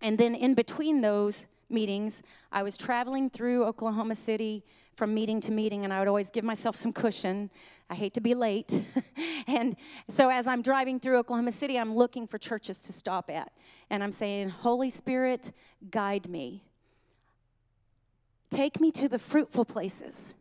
And 0.00 0.18
then 0.18 0.34
in 0.34 0.54
between 0.54 1.00
those 1.00 1.46
meetings, 1.68 2.22
I 2.50 2.62
was 2.62 2.76
traveling 2.76 3.30
through 3.30 3.64
Oklahoma 3.64 4.14
City 4.14 4.64
from 4.96 5.14
meeting 5.14 5.40
to 5.40 5.52
meeting, 5.52 5.84
and 5.84 5.92
I 5.92 5.98
would 5.98 6.08
always 6.08 6.30
give 6.30 6.44
myself 6.44 6.76
some 6.76 6.92
cushion. 6.92 7.50
I 7.88 7.94
hate 7.94 8.12
to 8.14 8.20
be 8.20 8.34
late. 8.34 8.82
and 9.46 9.76
so 10.08 10.28
as 10.28 10.46
I'm 10.46 10.62
driving 10.62 11.00
through 11.00 11.18
Oklahoma 11.18 11.52
City, 11.52 11.78
I'm 11.78 11.94
looking 11.94 12.26
for 12.26 12.38
churches 12.38 12.78
to 12.78 12.92
stop 12.92 13.30
at. 13.30 13.52
And 13.88 14.02
I'm 14.02 14.12
saying, 14.12 14.50
Holy 14.50 14.90
Spirit, 14.90 15.52
guide 15.90 16.28
me. 16.28 16.64
Take 18.50 18.80
me 18.80 18.90
to 18.92 19.08
the 19.08 19.18
fruitful 19.18 19.64
places. 19.64 20.34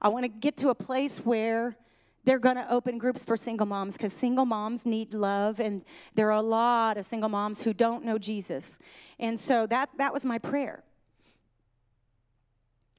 I 0.00 0.08
want 0.08 0.24
to 0.24 0.28
get 0.28 0.56
to 0.58 0.70
a 0.70 0.74
place 0.74 1.18
where 1.18 1.76
they're 2.24 2.38
going 2.38 2.56
to 2.56 2.72
open 2.72 2.98
groups 2.98 3.24
for 3.24 3.36
single 3.36 3.66
moms 3.66 3.96
because 3.96 4.12
single 4.12 4.44
moms 4.44 4.86
need 4.86 5.12
love 5.12 5.58
and 5.58 5.84
there 6.14 6.28
are 6.28 6.38
a 6.38 6.42
lot 6.42 6.96
of 6.96 7.04
single 7.04 7.28
moms 7.28 7.62
who 7.62 7.72
don't 7.72 8.04
know 8.04 8.18
jesus. 8.18 8.78
And 9.18 9.38
so 9.38 9.66
that, 9.66 9.90
that 9.98 10.12
was 10.12 10.24
my 10.24 10.38
prayer. 10.38 10.82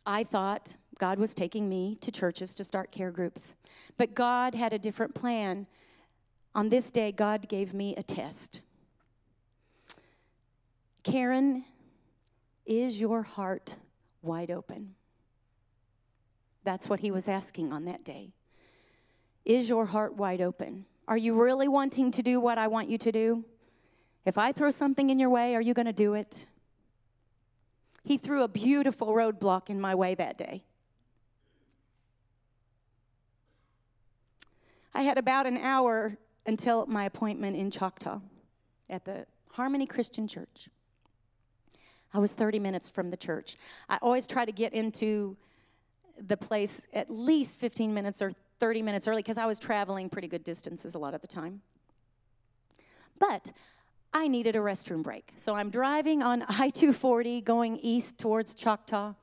I 0.06 0.24
thought 0.24 0.76
god 1.00 1.18
was 1.18 1.34
taking 1.34 1.68
me 1.70 1.98
to 2.02 2.12
churches 2.12 2.54
to 2.54 2.64
start 2.64 2.92
care 2.92 3.12
groups 3.12 3.56
but 3.98 4.14
god 4.14 4.56
had 4.56 4.74
a 4.74 4.80
different 4.80 5.16
plan. 5.16 5.68
On 6.54 6.70
this 6.70 6.92
day 6.92 7.12
god 7.12 7.48
gave 7.48 7.74
me 7.74 7.96
a 7.96 8.04
test. 8.04 8.62
Karen 11.04 11.64
is 12.66 13.00
your 13.00 13.24
heart 13.24 13.76
wide 14.22 14.52
open? 14.52 14.96
That's 16.64 16.88
what 16.88 17.02
he 17.02 17.12
was 17.12 17.28
asking 17.28 17.74
on 17.74 17.86
that 17.86 18.04
day 18.04 18.34
is 19.46 19.70
your 19.70 19.86
heart 19.86 20.16
wide 20.16 20.42
open? 20.42 20.86
Are 21.08 21.18
you 21.18 21.34
really 21.42 21.68
wanting 21.68 22.12
to 22.12 22.22
do 22.22 22.40
what 22.40 22.58
I 22.58 22.68
want 22.68 22.90
you 22.90 22.98
to 22.98 23.12
do? 23.12 23.46
If 24.26 24.38
I 24.38 24.52
throw 24.52 24.72
something 24.72 25.10
in 25.10 25.20
your 25.20 25.30
way, 25.30 25.56
are 25.56 25.62
you 25.62 25.74
going 25.74 25.86
to 25.86 25.94
do 25.94 26.14
it? 26.14 26.46
He 28.04 28.18
threw 28.18 28.44
a 28.44 28.48
beautiful 28.48 29.08
roadblock 29.08 29.70
in 29.70 29.80
my 29.80 29.96
way 29.96 30.16
that 30.16 30.38
day. 30.38 30.64
I 34.94 35.02
had 35.02 35.18
about 35.18 35.46
an 35.46 35.58
hour 35.58 36.18
until 36.46 36.86
my 36.86 37.06
appointment 37.06 37.56
in 37.56 37.72
Choctaw 37.72 38.20
at 38.90 39.06
the 39.06 39.26
Harmony 39.52 39.88
Christian 39.88 40.28
Church. 40.28 40.70
I 42.14 42.20
was 42.20 42.32
30 42.32 42.60
minutes 42.60 42.90
from 42.90 43.10
the 43.10 43.18
church. 43.18 43.58
I 43.90 43.98
always 44.02 44.28
try 44.28 44.46
to 44.46 44.52
get 44.52 44.74
into 44.74 45.36
the 46.28 46.38
place 46.38 46.86
at 46.94 47.10
least 47.10 47.60
15 47.60 47.94
minutes 47.94 48.22
or 48.22 48.32
30 48.64 48.82
minutes 48.82 49.10
early 49.10 49.22
because 49.22 49.38
I 49.38 49.46
was 49.46 49.60
traveling 49.60 50.08
pretty 50.08 50.30
good 50.30 50.46
distances 50.46 50.96
a 50.96 50.98
lot 50.98 51.14
of 51.14 51.20
the 51.20 51.28
time. 51.28 51.60
But 53.20 53.52
I 54.14 54.30
needed 54.30 54.56
a 54.56 54.60
restroom 54.60 55.04
break. 55.04 55.34
So 55.36 55.54
I'm 55.54 55.70
driving 55.70 56.24
on 56.24 56.44
I 56.48 56.70
240 56.70 57.42
going 57.42 57.78
east 57.80 58.18
towards 58.18 58.54
Choctaw, 58.54 59.16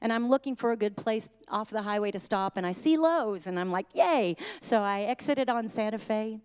and 0.00 0.12
I'm 0.12 0.28
looking 0.28 0.56
for 0.56 0.72
a 0.72 0.76
good 0.76 0.96
place 0.96 1.28
off 1.46 1.70
the 1.70 1.82
highway 1.82 2.10
to 2.10 2.18
stop, 2.18 2.56
and 2.56 2.66
I 2.66 2.72
see 2.72 2.96
Lowe's, 2.96 3.46
and 3.46 3.56
I'm 3.60 3.70
like, 3.70 3.86
yay! 3.94 4.34
So 4.60 4.80
I 4.80 5.02
exited 5.02 5.48
on 5.48 5.68
Santa 5.68 5.98
Fe 5.98 6.40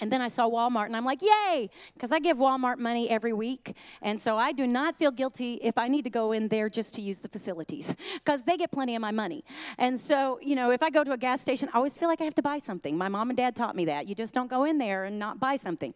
and 0.00 0.10
then 0.10 0.20
I 0.20 0.28
saw 0.28 0.48
Walmart 0.48 0.86
and 0.86 0.96
I'm 0.96 1.04
like, 1.04 1.20
yay, 1.22 1.68
because 1.94 2.10
I 2.10 2.18
give 2.18 2.38
Walmart 2.38 2.78
money 2.78 3.08
every 3.10 3.32
week. 3.32 3.76
And 4.00 4.20
so 4.20 4.38
I 4.38 4.52
do 4.52 4.66
not 4.66 4.96
feel 4.96 5.10
guilty 5.10 5.54
if 5.62 5.76
I 5.76 5.88
need 5.88 6.04
to 6.04 6.10
go 6.10 6.32
in 6.32 6.48
there 6.48 6.68
just 6.68 6.94
to 6.94 7.02
use 7.02 7.18
the 7.18 7.28
facilities 7.28 7.94
because 8.14 8.42
they 8.42 8.56
get 8.56 8.72
plenty 8.72 8.94
of 8.96 9.02
my 9.02 9.10
money. 9.10 9.44
And 9.78 10.00
so, 10.00 10.38
you 10.42 10.56
know, 10.56 10.70
if 10.70 10.82
I 10.82 10.90
go 10.90 11.04
to 11.04 11.12
a 11.12 11.18
gas 11.18 11.40
station, 11.40 11.68
I 11.72 11.76
always 11.76 11.96
feel 11.96 12.08
like 12.08 12.20
I 12.20 12.24
have 12.24 12.34
to 12.36 12.42
buy 12.42 12.58
something. 12.58 12.96
My 12.96 13.08
mom 13.08 13.30
and 13.30 13.36
dad 13.36 13.54
taught 13.54 13.76
me 13.76 13.84
that. 13.86 14.08
You 14.08 14.14
just 14.14 14.32
don't 14.32 14.48
go 14.48 14.64
in 14.64 14.78
there 14.78 15.04
and 15.04 15.18
not 15.18 15.38
buy 15.38 15.56
something. 15.56 15.94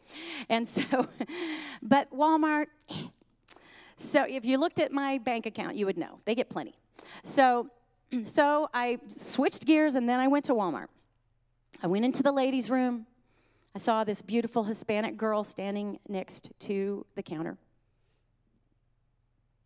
And 0.49 0.69
so, 0.69 0.83
but 1.83 2.13
Walmart, 2.13 2.67
so 3.97 4.25
if 4.29 4.45
you 4.45 4.59
looked 4.59 4.79
at 4.79 4.93
my 4.93 5.19
bank 5.19 5.47
account, 5.47 5.77
you 5.77 5.87
would 5.87 5.97
know 5.97 6.19
they 6.27 6.35
get 6.35 6.51
plenty. 6.51 6.75
So, 7.23 7.71
so 8.27 8.69
I 8.75 8.99
switched 9.07 9.65
gears 9.65 9.95
and 9.95 10.09
then 10.09 10.21
I 10.21 10.29
went 10.29 10.45
to 10.47 10.53
Walmart. 10.53 10.89
I 11.83 11.87
went 11.87 12.05
into 12.05 12.23
the 12.23 12.33
ladies' 12.33 12.71
room. 12.71 13.07
I 13.75 13.79
saw 13.81 14.05
this 14.05 14.23
beautiful 14.23 14.65
Hispanic 14.65 15.17
girl 15.17 15.43
standing 15.43 15.99
next 16.09 16.53
to 16.61 17.05
the 17.17 17.23
counter. 17.23 17.57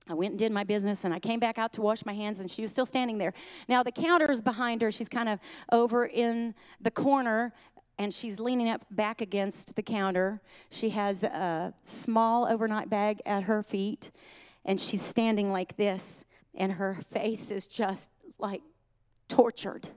I 0.08 0.14
went 0.14 0.32
and 0.32 0.38
did 0.38 0.50
my 0.50 0.64
business 0.64 1.04
and 1.04 1.12
I 1.12 1.18
came 1.18 1.38
back 1.38 1.58
out 1.58 1.74
to 1.74 1.82
wash 1.82 2.06
my 2.06 2.14
hands 2.14 2.40
and 2.40 2.50
she 2.50 2.62
was 2.62 2.70
still 2.70 2.86
standing 2.86 3.18
there. 3.18 3.34
Now, 3.68 3.82
the 3.82 3.92
counter 3.92 4.30
is 4.30 4.40
behind 4.40 4.80
her. 4.80 4.90
She's 4.90 5.08
kind 5.08 5.28
of 5.28 5.38
over 5.70 6.06
in 6.06 6.54
the 6.80 6.90
corner 6.90 7.52
and 7.98 8.14
she's 8.14 8.40
leaning 8.40 8.70
up 8.70 8.86
back 8.90 9.20
against 9.20 9.76
the 9.76 9.82
counter. 9.82 10.40
She 10.70 10.88
has 10.90 11.24
a 11.24 11.74
small 11.84 12.46
overnight 12.46 12.88
bag 12.88 13.20
at 13.26 13.42
her 13.42 13.62
feet 13.62 14.10
and 14.64 14.80
she's 14.80 15.02
standing 15.02 15.52
like 15.52 15.76
this 15.76 16.24
and 16.54 16.72
her 16.72 16.94
face 17.10 17.50
is 17.50 17.66
just 17.66 18.10
like 18.38 18.62
tortured. 19.28 19.90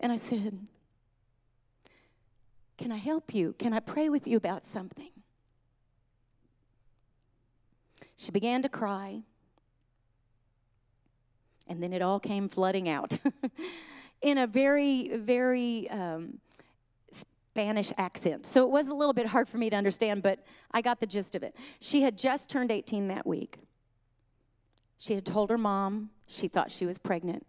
And 0.00 0.10
I 0.10 0.16
said, 0.16 0.58
can 2.78 2.92
I 2.92 2.96
help 2.96 3.34
you? 3.34 3.54
Can 3.58 3.72
I 3.72 3.80
pray 3.80 4.08
with 4.08 4.26
you 4.26 4.36
about 4.36 4.64
something? 4.64 5.10
She 8.16 8.30
began 8.30 8.62
to 8.62 8.68
cry, 8.68 9.22
and 11.68 11.82
then 11.82 11.92
it 11.92 12.02
all 12.02 12.18
came 12.18 12.48
flooding 12.48 12.88
out 12.88 13.18
in 14.22 14.38
a 14.38 14.46
very, 14.46 15.16
very 15.16 15.88
um, 15.90 16.38
Spanish 17.10 17.92
accent. 17.98 18.46
So 18.46 18.64
it 18.64 18.70
was 18.70 18.88
a 18.88 18.94
little 18.94 19.12
bit 19.12 19.26
hard 19.26 19.48
for 19.48 19.58
me 19.58 19.70
to 19.70 19.76
understand, 19.76 20.22
but 20.22 20.44
I 20.70 20.80
got 20.80 21.00
the 21.00 21.06
gist 21.06 21.34
of 21.34 21.42
it. 21.42 21.54
She 21.80 22.02
had 22.02 22.16
just 22.18 22.48
turned 22.48 22.70
18 22.70 23.08
that 23.08 23.26
week. 23.26 23.58
She 24.98 25.14
had 25.14 25.24
told 25.24 25.50
her 25.50 25.58
mom 25.58 26.10
she 26.26 26.48
thought 26.48 26.70
she 26.70 26.86
was 26.86 26.98
pregnant, 26.98 27.46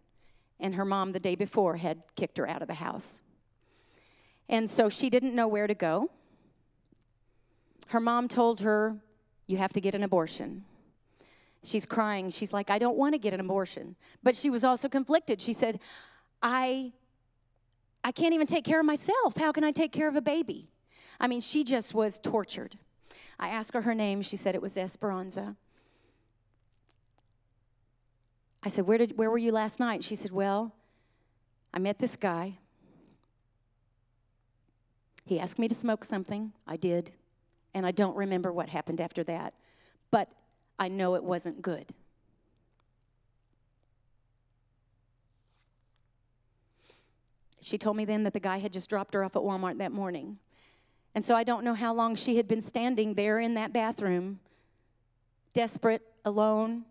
and 0.59 0.75
her 0.75 0.85
mom 0.85 1.13
the 1.13 1.19
day 1.19 1.35
before 1.35 1.77
had 1.77 2.03
kicked 2.15 2.37
her 2.37 2.47
out 2.47 2.61
of 2.61 2.67
the 2.67 2.75
house. 2.75 3.21
And 4.49 4.69
so 4.69 4.89
she 4.89 5.09
didn't 5.09 5.35
know 5.35 5.47
where 5.47 5.67
to 5.67 5.73
go. 5.73 6.09
Her 7.87 7.99
mom 7.99 8.27
told 8.27 8.61
her, 8.61 8.97
You 9.47 9.57
have 9.57 9.73
to 9.73 9.81
get 9.81 9.95
an 9.95 10.03
abortion. 10.03 10.63
She's 11.63 11.85
crying. 11.85 12.29
She's 12.29 12.53
like, 12.53 12.69
I 12.69 12.79
don't 12.79 12.97
want 12.97 13.13
to 13.13 13.17
get 13.17 13.33
an 13.33 13.39
abortion. 13.39 13.95
But 14.23 14.35
she 14.35 14.49
was 14.49 14.63
also 14.63 14.87
conflicted. 14.87 15.41
She 15.41 15.53
said, 15.53 15.79
I, 16.41 16.93
I 18.03 18.11
can't 18.11 18.33
even 18.33 18.47
take 18.47 18.63
care 18.63 18.79
of 18.79 18.85
myself. 18.85 19.35
How 19.37 19.51
can 19.51 19.63
I 19.63 19.71
take 19.71 19.91
care 19.91 20.07
of 20.07 20.15
a 20.15 20.21
baby? 20.21 20.69
I 21.19 21.27
mean, 21.27 21.41
she 21.41 21.63
just 21.63 21.93
was 21.93 22.19
tortured. 22.19 22.77
I 23.39 23.49
asked 23.49 23.73
her 23.73 23.81
her 23.81 23.95
name. 23.95 24.21
She 24.21 24.37
said 24.37 24.55
it 24.55 24.61
was 24.61 24.77
Esperanza. 24.77 25.55
I 28.63 28.69
said, 28.69 28.87
Where, 28.87 28.97
did, 28.97 29.17
where 29.17 29.29
were 29.29 29.37
you 29.37 29.51
last 29.51 29.79
night? 29.79 30.03
She 30.03 30.15
said, 30.15 30.31
Well, 30.31 30.73
I 31.73 31.79
met 31.79 31.99
this 31.99 32.15
guy. 32.15 32.59
He 35.27 35.41
asked 35.41 35.59
me 35.59 35.67
to 35.67 35.75
smoke 35.75 36.05
something. 36.05 36.53
I 36.65 36.77
did. 36.77 37.11
And 37.73 37.85
I 37.85 37.91
don't 37.91 38.15
remember 38.15 38.51
what 38.53 38.69
happened 38.69 39.01
after 39.01 39.25
that. 39.25 39.53
But 40.09 40.29
I 40.79 40.87
know 40.87 41.15
it 41.15 41.23
wasn't 41.23 41.61
good. 41.61 41.91
She 47.59 47.77
told 47.77 47.97
me 47.97 48.05
then 48.05 48.23
that 48.23 48.31
the 48.31 48.39
guy 48.39 48.59
had 48.59 48.71
just 48.71 48.89
dropped 48.89 49.13
her 49.13 49.23
off 49.25 49.35
at 49.35 49.41
Walmart 49.41 49.79
that 49.79 49.91
morning. 49.91 50.37
And 51.13 51.25
so 51.25 51.35
I 51.35 51.43
don't 51.43 51.65
know 51.65 51.73
how 51.73 51.93
long 51.93 52.15
she 52.15 52.37
had 52.37 52.47
been 52.47 52.61
standing 52.61 53.15
there 53.15 53.37
in 53.37 53.55
that 53.55 53.73
bathroom, 53.73 54.39
desperate, 55.51 56.03
alone, 56.23 56.85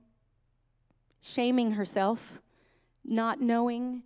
shaming 1.22 1.72
herself, 1.72 2.42
not 3.02 3.40
knowing 3.40 4.02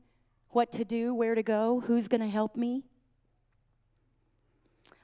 what 0.51 0.71
to 0.73 0.85
do, 0.85 1.13
where 1.13 1.35
to 1.35 1.43
go, 1.43 1.81
who's 1.81 2.07
going 2.07 2.21
to 2.21 2.29
help 2.29 2.57
me. 2.57 2.85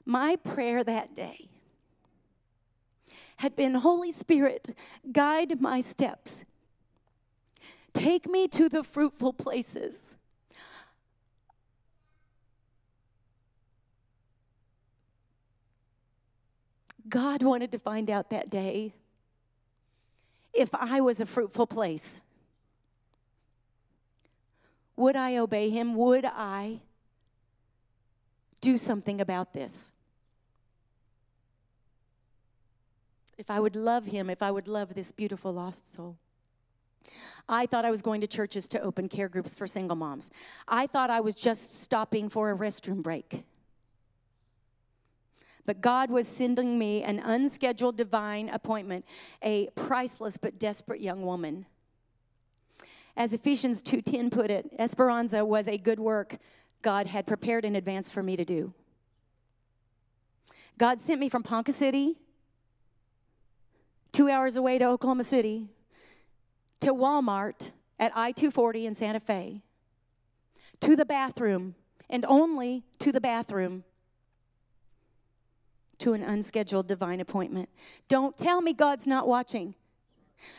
My 0.07 0.37
prayer 0.37 0.85
that 0.85 1.17
day 1.17 1.49
had 3.39 3.57
been 3.57 3.75
Holy 3.75 4.13
Spirit, 4.13 4.75
guide 5.13 5.61
my 5.61 5.81
steps. 5.81 6.45
Take 7.93 8.29
me 8.29 8.47
to 8.49 8.69
the 8.69 8.85
fruitful 8.85 9.33
places. 9.33 10.17
God 17.09 17.43
wanted 17.43 17.73
to 17.73 17.79
find 17.79 18.09
out 18.09 18.31
that 18.31 18.49
day 18.49 18.95
if 20.55 20.71
I 20.73 21.01
was 21.01 21.21
a 21.21 21.27
fruitful 21.27 21.67
place. 21.67 22.21
Would 24.97 25.17
I 25.17 25.37
obey 25.37 25.69
him? 25.71 25.95
Would 25.95 26.25
I 26.25 26.81
do 28.61 28.79
something 28.79 29.21
about 29.21 29.53
this? 29.53 29.93
If 33.39 33.51
I 33.51 33.61
would 33.61 33.77
love 33.77 34.07
him, 34.07 34.31
if 34.31 34.43
I 34.43 34.51
would 34.51 34.69
love 34.69 34.95
this 34.95 35.13
beautiful 35.13 35.53
lost 35.53 35.93
soul. 35.93 36.17
I 37.49 37.67
thought 37.67 37.85
I 37.85 37.91
was 37.91 38.03
going 38.03 38.21
to 38.23 38.27
churches 38.27 38.67
to 38.69 38.81
open 38.81 39.09
care 39.09 39.29
groups 39.29 39.55
for 39.55 39.67
single 39.67 39.97
moms. 39.97 40.31
I 40.67 40.87
thought 40.87 41.11
I 41.11 41.21
was 41.21 41.35
just 41.35 41.83
stopping 41.83 42.29
for 42.29 42.51
a 42.51 42.57
restroom 42.57 43.03
break. 43.03 43.45
But 45.65 45.81
God 45.81 46.11
was 46.11 46.27
sending 46.29 46.79
me 46.79 47.03
an 47.03 47.19
unscheduled 47.19 47.97
divine 47.97 48.49
appointment, 48.49 49.05
a 49.43 49.69
priceless 49.75 50.37
but 50.37 50.59
desperate 50.59 51.01
young 51.01 51.23
woman. 51.23 51.67
As 53.17 53.33
Ephesians 53.33 53.83
2:10 53.83 54.31
put 54.31 54.51
it, 54.51 54.73
Esperanza 54.79 55.45
was 55.45 55.67
a 55.67 55.79
good 55.79 55.99
work 55.99 56.39
God 56.83 57.07
had 57.09 57.27
prepared 57.27 57.65
in 57.65 57.75
advance 57.75 58.11
for 58.11 58.23
me 58.23 58.37
to 58.37 58.45
do. 58.45 58.73
God 60.79 61.01
sent 61.01 61.21
me 61.21 61.29
from 61.29 61.43
Ponca 61.43 61.73
City, 61.73 62.17
two 64.17 64.31
hours 64.31 64.57
away 64.57 64.79
to 64.79 64.87
Oklahoma 64.87 65.25
City, 65.25 65.69
to 66.81 66.95
Walmart 66.95 67.73
at 67.99 68.13
I 68.15 68.33
240 68.33 68.87
in 68.87 68.95
Santa 68.95 69.21
Fe, 69.21 69.61
to 70.81 70.97
the 70.97 71.05
bathroom, 71.05 71.75
and 72.09 72.25
only 72.27 72.83
to 72.99 73.13
the 73.13 73.21
bathroom 73.21 73.85
to 75.99 76.15
an 76.15 76.23
unscheduled 76.23 76.87
divine 76.87 77.21
appointment. 77.21 77.69
Don't 78.09 78.39
tell 78.39 78.63
me 78.63 78.73
God's 78.73 79.07
not 79.07 79.29
watching. 79.29 79.75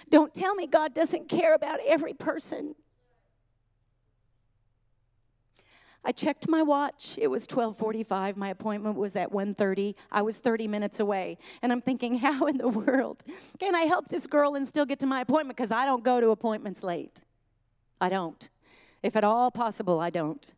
Don't 0.08 0.36
tell 0.36 0.54
me 0.54 0.68
God 0.68 0.94
doesn't 0.94 1.28
care 1.28 1.56
about 1.56 1.80
every 1.88 2.14
person. 2.14 2.76
I 6.08 6.14
checked 6.14 6.48
my 6.48 6.64
watch. 6.64 7.20
It 7.22 7.28
was 7.28 7.46
12:45. 7.46 8.38
My 8.38 8.48
appointment 8.48 8.96
was 8.96 9.18
at 9.18 9.30
1:30. 9.30 9.94
I 10.10 10.22
was 10.22 10.38
30 10.38 10.66
minutes 10.66 11.02
away. 11.02 11.38
And 11.62 11.70
I'm 11.70 11.82
thinking, 11.82 12.18
how 12.20 12.46
in 12.46 12.58
the 12.58 12.70
world 12.70 13.26
can 13.60 13.76
I 13.76 13.82
help 13.82 14.08
this 14.08 14.26
girl 14.26 14.56
and 14.56 14.66
still 14.66 14.86
get 14.86 15.00
to 15.00 15.06
my 15.06 15.20
appointment 15.20 15.58
because 15.58 15.70
I 15.70 15.86
don't 15.86 16.06
go 16.06 16.22
to 16.22 16.30
appointments 16.30 16.82
late. 16.82 17.26
I 18.00 18.08
don't. 18.08 18.50
If 19.04 19.18
at 19.18 19.26
all 19.26 19.52
possible, 19.52 20.00
I 20.00 20.10
don't. 20.10 20.56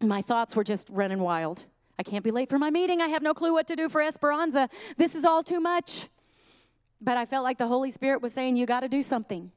My 0.00 0.22
thoughts 0.22 0.56
were 0.56 0.64
just 0.64 0.88
running 0.88 1.20
wild. 1.20 1.66
I 1.98 2.02
can't 2.02 2.24
be 2.24 2.30
late 2.30 2.48
for 2.48 2.58
my 2.58 2.70
meeting. 2.70 3.02
I 3.02 3.08
have 3.08 3.20
no 3.20 3.34
clue 3.34 3.52
what 3.52 3.66
to 3.66 3.76
do 3.76 3.90
for 3.90 4.00
Esperanza. 4.00 4.70
This 4.96 5.14
is 5.14 5.26
all 5.26 5.42
too 5.42 5.60
much. 5.60 6.08
But 7.02 7.18
I 7.18 7.26
felt 7.26 7.44
like 7.44 7.58
the 7.58 7.66
Holy 7.66 7.90
Spirit 7.90 8.22
was 8.22 8.32
saying, 8.32 8.56
You 8.56 8.64
got 8.64 8.80
to 8.80 8.88
do 8.88 9.02
something. 9.02 9.52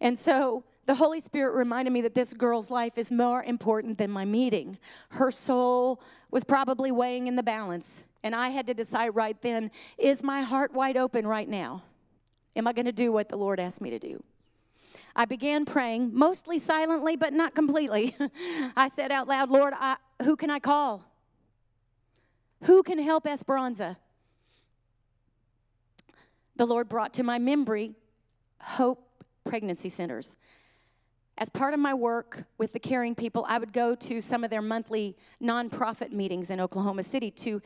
And 0.00 0.18
so 0.18 0.64
the 0.86 0.94
Holy 0.94 1.20
Spirit 1.20 1.54
reminded 1.54 1.92
me 1.92 2.00
that 2.02 2.14
this 2.14 2.34
girl's 2.34 2.70
life 2.70 2.98
is 2.98 3.12
more 3.12 3.42
important 3.44 3.98
than 3.98 4.10
my 4.10 4.24
meeting. 4.24 4.78
Her 5.10 5.30
soul 5.30 6.02
was 6.30 6.42
probably 6.42 6.90
weighing 6.90 7.28
in 7.28 7.36
the 7.36 7.42
balance. 7.42 8.04
And 8.24 8.34
I 8.34 8.48
had 8.48 8.66
to 8.66 8.74
decide 8.74 9.10
right 9.10 9.40
then 9.42 9.70
is 9.98 10.22
my 10.22 10.42
heart 10.42 10.72
wide 10.72 10.96
open 10.96 11.26
right 11.26 11.48
now? 11.48 11.82
Am 12.56 12.66
I 12.66 12.72
going 12.72 12.86
to 12.86 12.92
do 12.92 13.12
what 13.12 13.28
the 13.28 13.36
Lord 13.36 13.60
asked 13.60 13.80
me 13.80 13.90
to 13.90 13.98
do? 13.98 14.22
I 15.14 15.24
began 15.24 15.64
praying, 15.64 16.10
mostly 16.14 16.58
silently, 16.58 17.16
but 17.16 17.32
not 17.32 17.54
completely. 17.54 18.16
I 18.76 18.88
said 18.88 19.12
out 19.12 19.28
loud, 19.28 19.50
Lord, 19.50 19.74
I, 19.76 19.96
who 20.22 20.36
can 20.36 20.50
I 20.50 20.58
call? 20.58 21.04
Who 22.64 22.82
can 22.82 22.98
help 22.98 23.26
Esperanza? 23.26 23.98
The 26.56 26.66
Lord 26.66 26.88
brought 26.88 27.12
to 27.14 27.22
my 27.22 27.38
memory 27.38 27.94
Hope 28.60 29.24
Pregnancy 29.44 29.88
Centers. 29.88 30.36
As 31.38 31.48
part 31.48 31.74
of 31.74 31.80
my 31.80 31.94
work 31.94 32.44
with 32.58 32.72
the 32.72 32.78
caring 32.78 33.14
people, 33.14 33.44
I 33.48 33.58
would 33.58 33.72
go 33.72 33.94
to 33.94 34.20
some 34.20 34.44
of 34.44 34.50
their 34.50 34.62
monthly 34.62 35.16
nonprofit 35.42 36.12
meetings 36.12 36.50
in 36.50 36.60
Oklahoma 36.60 37.02
City 37.02 37.30
to 37.30 37.60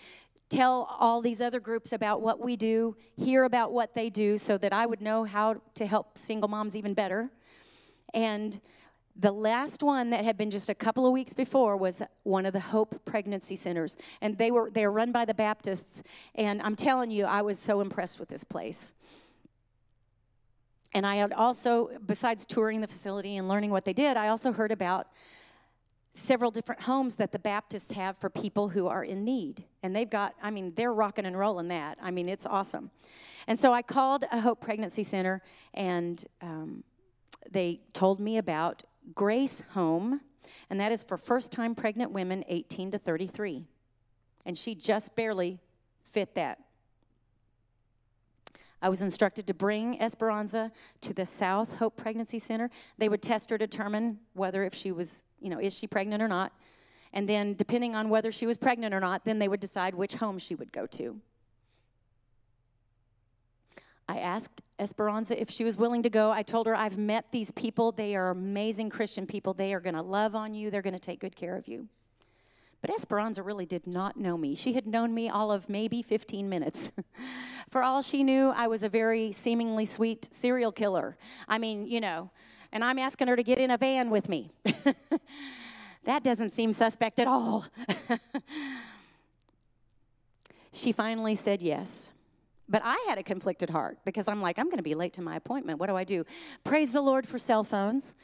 tell 0.48 0.96
all 1.00 1.20
these 1.20 1.40
other 1.40 1.58
groups 1.58 1.92
about 1.92 2.22
what 2.22 2.40
we 2.40 2.56
do, 2.56 2.96
hear 3.16 3.44
about 3.44 3.72
what 3.72 3.94
they 3.94 4.08
do, 4.08 4.38
so 4.38 4.56
that 4.58 4.72
I 4.72 4.86
would 4.86 5.00
know 5.00 5.24
how 5.24 5.60
to 5.74 5.86
help 5.86 6.16
single 6.16 6.48
moms 6.48 6.76
even 6.76 6.94
better. 6.94 7.30
And 8.14 8.60
the 9.18 9.32
last 9.32 9.82
one 9.82 10.10
that 10.10 10.24
had 10.24 10.36
been 10.36 10.50
just 10.50 10.68
a 10.68 10.74
couple 10.74 11.06
of 11.06 11.12
weeks 11.12 11.32
before 11.32 11.76
was 11.76 12.02
one 12.22 12.46
of 12.46 12.52
the 12.52 12.60
Hope 12.60 13.04
Pregnancy 13.04 13.56
Centers, 13.56 13.96
and 14.20 14.36
they 14.38 14.50
were 14.50 14.70
they 14.70 14.84
are 14.84 14.92
run 14.92 15.10
by 15.10 15.24
the 15.24 15.34
Baptists. 15.34 16.02
And 16.34 16.62
I'm 16.62 16.76
telling 16.76 17.10
you, 17.10 17.24
I 17.24 17.42
was 17.42 17.58
so 17.58 17.80
impressed 17.80 18.20
with 18.20 18.28
this 18.28 18.44
place. 18.44 18.92
And 20.95 21.07
I 21.07 21.16
had 21.16 21.32
also, 21.32 21.91
besides 22.07 22.47
touring 22.47 22.80
the 22.80 22.87
facility 22.87 23.37
and 23.37 23.49
learning 23.49 23.70
what 23.70 23.84
they 23.84 23.93
did, 23.93 24.16
I 24.16 24.28
also 24.28 24.53
heard 24.53 24.72
about 24.72 25.09
several 26.16 26.51
different 26.51 26.80
homes 26.82 27.16
that 27.16 27.32
the 27.32 27.39
Baptists 27.39 27.93
have 27.93 28.16
for 28.16 28.30
people 28.30 28.70
who 28.70 28.87
are 28.87 29.05
in 29.05 29.24
need. 29.24 29.64
And 29.82 29.95
they've 29.95 30.09
got, 30.09 30.34
I 30.43 30.51
mean, 30.51 30.72
they're 30.74 30.93
rocking 30.93 31.26
and 31.26 31.39
rolling 31.39 31.68
that. 31.68 31.99
I 32.01 32.11
mean, 32.11 32.28
it's 32.28 32.47
awesome. 32.47 32.91
And 33.47 33.61
so 33.61 33.72
I 33.72 33.82
called 33.82 34.24
a 34.32 34.41
Hope 34.41 34.61
Pregnancy 34.61 35.05
Center, 35.05 35.43
and 35.74 36.24
um, 36.41 36.82
they 37.51 37.80
told 37.93 38.18
me 38.18 38.39
about 38.39 38.82
Grace 39.14 39.62
Home, 39.74 40.20
and 40.68 40.80
that 40.80 40.91
is 40.91 41.05
for 41.05 41.16
first 41.16 41.53
time 41.53 41.74
pregnant 41.74 42.11
women 42.11 42.45
18 42.49 42.93
to 42.93 42.99
33. 42.99 43.64
And 44.45 44.57
she 44.57 44.74
just 44.74 45.14
barely 45.14 45.61
fit 46.05 46.34
that. 46.34 46.59
I 48.83 48.89
was 48.89 49.03
instructed 49.03 49.47
to 49.47 49.55
bring 49.55 50.01
Esperanza 50.01 50.70
to 51.01 51.14
the 51.14 51.27
South 51.27 51.79
Hope 51.79 51.97
Pregnancy 51.97 52.39
Center. 52.39 52.70
They 52.99 53.09
would 53.09 53.22
test 53.22 53.51
her, 53.51 53.59
determine 53.59 54.18
whether 54.35 54.64
if 54.64 54.74
she 54.74 54.93
was, 54.93 55.24
you 55.41 55.49
know, 55.49 55.59
is 55.59 55.77
she 55.77 55.87
pregnant 55.87 56.22
or 56.22 56.29
not. 56.29 56.53
And 57.12 57.29
then, 57.29 57.55
depending 57.55 57.95
on 57.95 58.11
whether 58.11 58.31
she 58.31 58.47
was 58.47 58.59
pregnant 58.59 58.95
or 58.95 59.01
not, 59.01 59.24
then 59.24 59.39
they 59.39 59.49
would 59.49 59.61
decide 59.61 59.95
which 59.95 60.16
home 60.16 60.39
she 60.39 60.55
would 60.55 60.72
go 60.72 60.87
to. 60.87 61.18
I 64.09 64.18
asked 64.18 64.62
Esperanza 64.79 65.41
if 65.41 65.51
she 65.51 65.64
was 65.64 65.77
willing 65.77 66.03
to 66.03 66.11
go. 66.11 66.31
I 66.31 66.43
told 66.43 66.66
her, 66.66 66.77
I've 66.77 66.99
met 66.99 67.33
these 67.33 67.51
people. 67.51 67.91
They 67.93 68.14
are 68.14 68.31
amazing 68.31 68.91
Christian 68.91 69.27
people. 69.27 69.55
They 69.55 69.72
are 69.74 69.81
going 69.81 69.95
to 69.95 70.03
love 70.03 70.35
on 70.35 70.55
you, 70.55 70.70
they're 70.70 70.83
going 70.83 70.95
to 70.95 71.01
take 71.01 71.20
good 71.20 71.35
care 71.35 71.57
of 71.57 71.66
you. 71.66 71.89
But 72.81 72.91
Esperanza 72.91 73.43
really 73.43 73.66
did 73.66 73.87
not 73.87 74.16
know 74.16 74.37
me. 74.37 74.55
She 74.55 74.74
had 74.74 74.87
known 74.87 75.14
me 75.14 75.29
all 75.29 75.51
of 75.51 75.68
maybe 75.68 76.03
15 76.03 76.49
minutes. 76.49 76.93
For 77.70 77.83
all 77.83 78.03
she 78.03 78.22
knew, 78.22 78.53
I 78.55 78.68
was 78.68 78.83
a 78.83 78.89
very 78.89 79.33
seemingly 79.33 79.87
sweet 79.87 80.29
serial 80.33 80.72
killer. 80.72 81.16
I 81.49 81.59
mean, 81.59 81.87
you 81.87 82.01
know, 82.01 82.31
and 82.72 82.85
I'm 82.85 82.99
asking 82.99 83.29
her 83.29 83.37
to 83.37 83.43
get 83.43 83.59
in 83.59 83.70
a 83.70 83.79
van 83.79 84.11
with 84.11 84.29
me. 84.29 84.51
that 86.05 86.22
doesn't 86.22 86.51
seem 86.51 86.72
suspect 86.72 87.18
at 87.18 87.27
all. 87.27 87.66
she 90.72 90.93
finally 90.93 91.35
said 91.35 91.62
yes. 91.62 92.12
But 92.68 92.83
I 92.85 93.05
had 93.09 93.18
a 93.18 93.22
conflicted 93.22 93.70
heart 93.70 93.99
because 94.05 94.29
I'm 94.29 94.43
like, 94.43 94.59
I'm 94.59 94.66
going 94.66 94.79
to 94.79 94.83
be 94.83 94.95
late 94.95 95.12
to 95.14 95.22
my 95.22 95.37
appointment. 95.37 95.79
What 95.79 95.87
do 95.89 95.97
I 95.97 96.05
do? 96.05 96.24
Praise 96.64 96.93
the 96.93 97.01
Lord 97.01 97.27
for 97.27 97.39
cell 97.39 97.64
phones. 97.64 98.14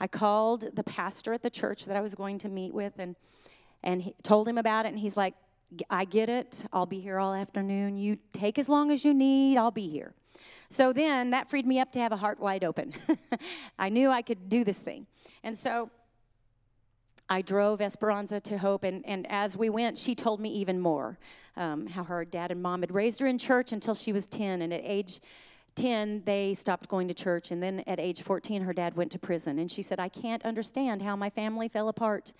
I 0.00 0.08
called 0.08 0.74
the 0.74 0.82
pastor 0.82 1.32
at 1.32 1.42
the 1.42 1.50
church 1.50 1.84
that 1.84 1.96
I 1.96 2.00
was 2.00 2.14
going 2.14 2.38
to 2.40 2.48
meet 2.48 2.74
with 2.74 2.94
and 2.98 3.14
and 3.82 4.02
he 4.02 4.14
told 4.22 4.48
him 4.48 4.58
about 4.58 4.86
it 4.86 4.90
and 4.90 4.98
he's 4.98 5.16
like, 5.16 5.34
I 5.88 6.04
get 6.04 6.28
it. 6.28 6.66
I'll 6.72 6.86
be 6.86 7.00
here 7.00 7.18
all 7.18 7.32
afternoon. 7.34 7.96
You 7.96 8.18
take 8.32 8.58
as 8.58 8.68
long 8.68 8.90
as 8.90 9.04
you 9.04 9.14
need. 9.14 9.56
I'll 9.56 9.70
be 9.70 9.88
here. 9.88 10.12
So 10.68 10.92
then 10.92 11.30
that 11.30 11.48
freed 11.48 11.66
me 11.66 11.78
up 11.80 11.92
to 11.92 12.00
have 12.00 12.12
a 12.12 12.16
heart 12.16 12.40
wide 12.40 12.64
open. 12.64 12.92
I 13.78 13.88
knew 13.88 14.10
I 14.10 14.22
could 14.22 14.48
do 14.48 14.64
this 14.64 14.78
thing. 14.78 15.06
And 15.42 15.56
so 15.56 15.90
I 17.28 17.40
drove 17.40 17.80
Esperanza 17.80 18.40
to 18.40 18.58
Hope, 18.58 18.84
and, 18.84 19.06
and 19.06 19.26
as 19.30 19.56
we 19.56 19.70
went, 19.70 19.96
she 19.96 20.14
told 20.14 20.38
me 20.38 20.50
even 20.50 20.78
more 20.78 21.18
um, 21.56 21.86
how 21.86 22.04
her 22.04 22.24
dad 22.26 22.50
and 22.50 22.62
mom 22.62 22.82
had 22.82 22.92
raised 22.92 23.20
her 23.20 23.26
in 23.26 23.38
church 23.38 23.72
until 23.72 23.94
she 23.94 24.12
was 24.12 24.26
10, 24.26 24.60
and 24.60 24.72
at 24.72 24.82
age 24.84 25.20
10, 25.74 26.22
they 26.24 26.54
stopped 26.54 26.88
going 26.88 27.08
to 27.08 27.14
church. 27.14 27.50
And 27.50 27.62
then 27.62 27.82
at 27.86 27.98
age 27.98 28.22
14, 28.22 28.62
her 28.62 28.72
dad 28.72 28.94
went 28.96 29.10
to 29.12 29.18
prison. 29.18 29.58
And 29.58 29.70
she 29.70 29.82
said, 29.82 29.98
I 29.98 30.08
can't 30.08 30.44
understand 30.44 31.02
how 31.02 31.16
my 31.16 31.30
family 31.30 31.68
fell 31.68 31.88
apart. 31.88 32.32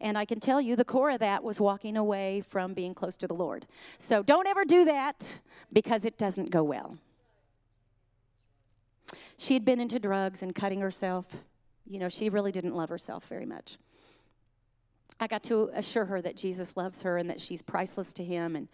And 0.00 0.16
I 0.16 0.24
can 0.24 0.40
tell 0.40 0.60
you 0.60 0.76
the 0.76 0.84
core 0.84 1.10
of 1.10 1.20
that 1.20 1.44
was 1.44 1.60
walking 1.60 1.96
away 1.96 2.40
from 2.40 2.74
being 2.74 2.94
close 2.94 3.16
to 3.18 3.26
the 3.26 3.34
Lord. 3.34 3.66
So 3.98 4.22
don't 4.22 4.46
ever 4.46 4.64
do 4.64 4.84
that 4.86 5.40
because 5.72 6.04
it 6.04 6.18
doesn't 6.18 6.50
go 6.50 6.62
well. 6.62 6.96
She 9.36 9.54
had 9.54 9.64
been 9.64 9.80
into 9.80 9.98
drugs 9.98 10.42
and 10.42 10.54
cutting 10.54 10.80
herself. 10.80 11.36
You 11.86 11.98
know, 11.98 12.08
she 12.08 12.28
really 12.28 12.52
didn't 12.52 12.74
love 12.74 12.88
herself 12.88 13.26
very 13.28 13.46
much. 13.46 13.78
I 15.20 15.26
got 15.26 15.42
to 15.44 15.70
assure 15.74 16.04
her 16.04 16.20
that 16.22 16.36
Jesus 16.36 16.76
loves 16.76 17.02
her 17.02 17.16
and 17.16 17.28
that 17.28 17.40
she's 17.40 17.62
priceless 17.62 18.12
to 18.14 18.24
him 18.24 18.56
and 18.56 18.68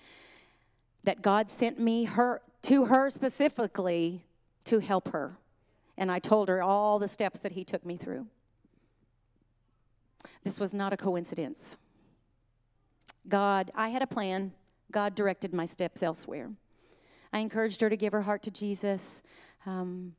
that 1.05 1.23
God 1.23 1.51
sent 1.51 1.79
me 1.79 2.05
her 2.05 2.41
to 2.65 2.87
her 2.87 3.11
specifically 3.11 4.25
to 4.65 4.79
help 4.81 5.09
her. 5.09 5.37
And 5.97 6.11
I 6.11 6.19
told 6.19 6.49
her 6.49 6.63
all 6.63 6.99
the 6.99 7.09
steps 7.09 7.39
that 7.41 7.53
he 7.53 7.63
took 7.63 7.85
me 7.85 7.97
through. 7.97 8.27
This 10.43 10.59
was 10.59 10.75
not 10.75 10.93
a 10.93 10.97
coincidence. 10.97 11.77
God, 13.29 13.71
I 13.75 13.89
had 13.89 14.03
a 14.03 14.07
plan. 14.07 14.53
God 14.91 15.15
directed 15.15 15.55
my 15.55 15.67
steps 15.67 16.03
elsewhere. 16.03 16.51
I 17.33 17.39
encouraged 17.39 17.81
her 17.81 17.91
to 17.91 17.97
give 17.97 18.13
her 18.13 18.23
heart 18.23 18.43
to 18.45 18.51
Jesus, 18.51 19.23
um, 19.67 20.15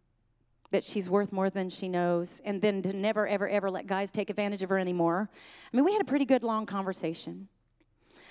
that 0.71 0.83
she's 0.83 1.09
worth 1.09 1.31
more 1.31 1.49
than 1.49 1.69
she 1.69 1.87
knows, 1.87 2.41
and 2.45 2.61
then 2.61 2.81
to 2.81 2.93
never, 2.93 3.27
ever, 3.27 3.47
ever 3.47 3.71
let 3.71 3.87
guys 3.87 4.11
take 4.11 4.29
advantage 4.29 4.61
of 4.61 4.69
her 4.69 4.77
anymore. 4.77 5.29
I 5.73 5.75
mean, 5.77 5.85
we 5.85 5.93
had 5.93 6.01
a 6.01 6.05
pretty 6.05 6.25
good 6.25 6.43
long 6.43 6.65
conversation. 6.65 7.47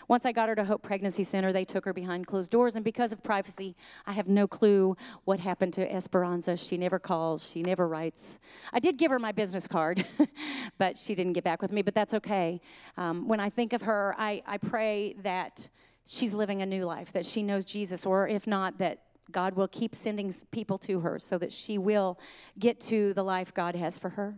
Once 0.08 0.26
I 0.26 0.32
got 0.32 0.48
her 0.48 0.54
to 0.54 0.64
Hope 0.64 0.82
Pregnancy 0.82 1.24
Center, 1.24 1.52
they 1.52 1.64
took 1.64 1.84
her 1.84 1.92
behind 1.92 2.26
closed 2.26 2.50
doors, 2.50 2.76
and 2.76 2.84
because 2.84 3.12
of 3.12 3.22
privacy, 3.22 3.74
I 4.06 4.12
have 4.12 4.28
no 4.28 4.46
clue 4.46 4.96
what 5.24 5.40
happened 5.40 5.72
to 5.74 5.92
Esperanza. 5.92 6.56
She 6.56 6.76
never 6.76 6.98
calls, 6.98 7.48
she 7.48 7.62
never 7.62 7.88
writes. 7.88 8.38
I 8.72 8.80
did 8.80 8.98
give 8.98 9.10
her 9.10 9.18
my 9.18 9.32
business 9.32 9.66
card, 9.66 10.04
but 10.78 10.98
she 10.98 11.14
didn't 11.14 11.32
get 11.32 11.44
back 11.44 11.62
with 11.62 11.72
me, 11.72 11.82
but 11.82 11.94
that's 11.94 12.14
okay. 12.14 12.60
Um, 12.96 13.28
when 13.28 13.40
I 13.40 13.50
think 13.50 13.72
of 13.72 13.82
her, 13.82 14.14
I, 14.18 14.42
I 14.46 14.58
pray 14.58 15.14
that 15.22 15.68
she's 16.06 16.34
living 16.34 16.62
a 16.62 16.66
new 16.66 16.84
life, 16.84 17.12
that 17.12 17.26
she 17.26 17.42
knows 17.42 17.64
Jesus, 17.64 18.04
or 18.04 18.28
if 18.28 18.46
not, 18.46 18.78
that 18.78 19.00
God 19.30 19.54
will 19.54 19.68
keep 19.68 19.94
sending 19.94 20.34
people 20.50 20.78
to 20.78 21.00
her 21.00 21.18
so 21.18 21.38
that 21.38 21.52
she 21.52 21.78
will 21.78 22.18
get 22.58 22.80
to 22.82 23.14
the 23.14 23.22
life 23.22 23.54
God 23.54 23.74
has 23.74 23.98
for 23.98 24.10
her. 24.10 24.34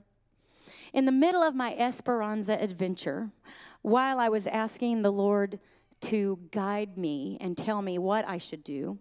In 0.93 1.05
the 1.05 1.13
middle 1.13 1.43
of 1.43 1.55
my 1.55 1.75
Esperanza 1.75 2.61
adventure, 2.61 3.31
while 3.87 4.19
I 4.19 4.29
was 4.29 4.49
asking 4.49 5.03
the 5.03 5.13
Lord 5.13 5.61
to 6.01 6.41
guide 6.51 6.99
me 6.99 7.39
and 7.41 7.57
tell 7.57 7.81
me 7.83 7.99
what 7.99 8.27
I 8.27 8.37
should 8.37 8.65
do, 8.65 8.99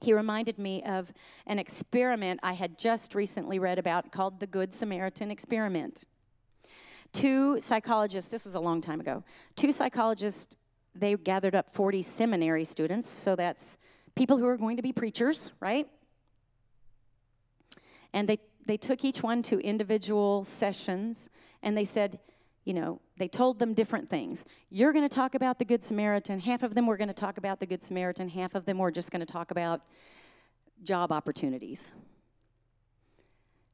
he 0.00 0.14
reminded 0.14 0.56
me 0.56 0.84
of 0.84 1.12
an 1.48 1.58
experiment 1.58 2.38
I 2.44 2.52
had 2.52 2.78
just 2.78 3.16
recently 3.16 3.58
read 3.58 3.76
about 3.76 4.12
called 4.12 4.38
the 4.38 4.46
Good 4.46 4.72
Samaritan 4.72 5.32
Experiment. 5.32 6.04
Two 7.12 7.58
psychologists, 7.58 8.30
this 8.30 8.44
was 8.44 8.54
a 8.54 8.60
long 8.60 8.80
time 8.80 9.00
ago, 9.00 9.24
two 9.56 9.72
psychologists, 9.72 10.56
they 10.94 11.16
gathered 11.16 11.56
up 11.56 11.74
40 11.74 12.00
seminary 12.02 12.64
students, 12.64 13.10
so 13.10 13.34
that's 13.34 13.78
people 14.14 14.38
who 14.38 14.46
are 14.46 14.56
going 14.56 14.76
to 14.76 14.82
be 14.82 14.92
preachers, 14.92 15.50
right? 15.58 15.88
And 18.12 18.28
they, 18.28 18.38
they 18.64 18.76
took 18.76 19.04
each 19.04 19.24
one 19.24 19.42
to 19.42 19.58
individual 19.58 20.44
sessions 20.44 21.30
and 21.64 21.76
they 21.76 21.84
said, 21.84 22.20
you 22.68 22.74
know, 22.74 23.00
they 23.16 23.28
told 23.28 23.58
them 23.58 23.72
different 23.72 24.10
things. 24.10 24.44
You're 24.68 24.92
going 24.92 25.08
to 25.08 25.14
talk 25.14 25.34
about 25.34 25.58
the 25.58 25.64
Good 25.64 25.82
Samaritan. 25.82 26.38
Half 26.38 26.62
of 26.62 26.74
them 26.74 26.86
were 26.86 26.98
going 26.98 27.08
to 27.08 27.14
talk 27.14 27.38
about 27.38 27.60
the 27.60 27.64
Good 27.64 27.82
Samaritan. 27.82 28.28
Half 28.28 28.54
of 28.54 28.66
them 28.66 28.76
were 28.76 28.90
just 28.90 29.10
going 29.10 29.20
to 29.20 29.26
talk 29.26 29.50
about 29.50 29.80
job 30.82 31.10
opportunities. 31.10 31.92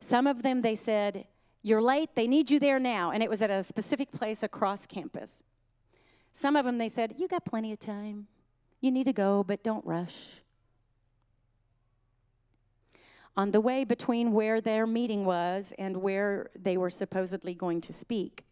Some 0.00 0.28
of 0.28 0.44
them, 0.44 0.62
they 0.62 0.76
said, 0.76 1.26
You're 1.60 1.82
late, 1.82 2.10
they 2.14 2.28
need 2.28 2.52
you 2.52 2.60
there 2.60 2.78
now. 2.78 3.10
And 3.10 3.20
it 3.20 3.28
was 3.28 3.42
at 3.42 3.50
a 3.50 3.64
specific 3.64 4.12
place 4.12 4.44
across 4.44 4.86
campus. 4.86 5.42
Some 6.32 6.54
of 6.54 6.64
them, 6.64 6.78
they 6.78 6.88
said, 6.88 7.16
You 7.18 7.26
got 7.26 7.44
plenty 7.44 7.72
of 7.72 7.80
time. 7.80 8.28
You 8.80 8.92
need 8.92 9.06
to 9.06 9.12
go, 9.12 9.42
but 9.42 9.64
don't 9.64 9.84
rush. 9.84 10.40
On 13.36 13.50
the 13.50 13.60
way 13.60 13.82
between 13.82 14.30
where 14.32 14.60
their 14.60 14.86
meeting 14.86 15.24
was 15.24 15.72
and 15.80 15.96
where 15.96 16.50
they 16.54 16.76
were 16.76 16.90
supposedly 16.90 17.54
going 17.54 17.80
to 17.80 17.92
speak, 17.92 18.44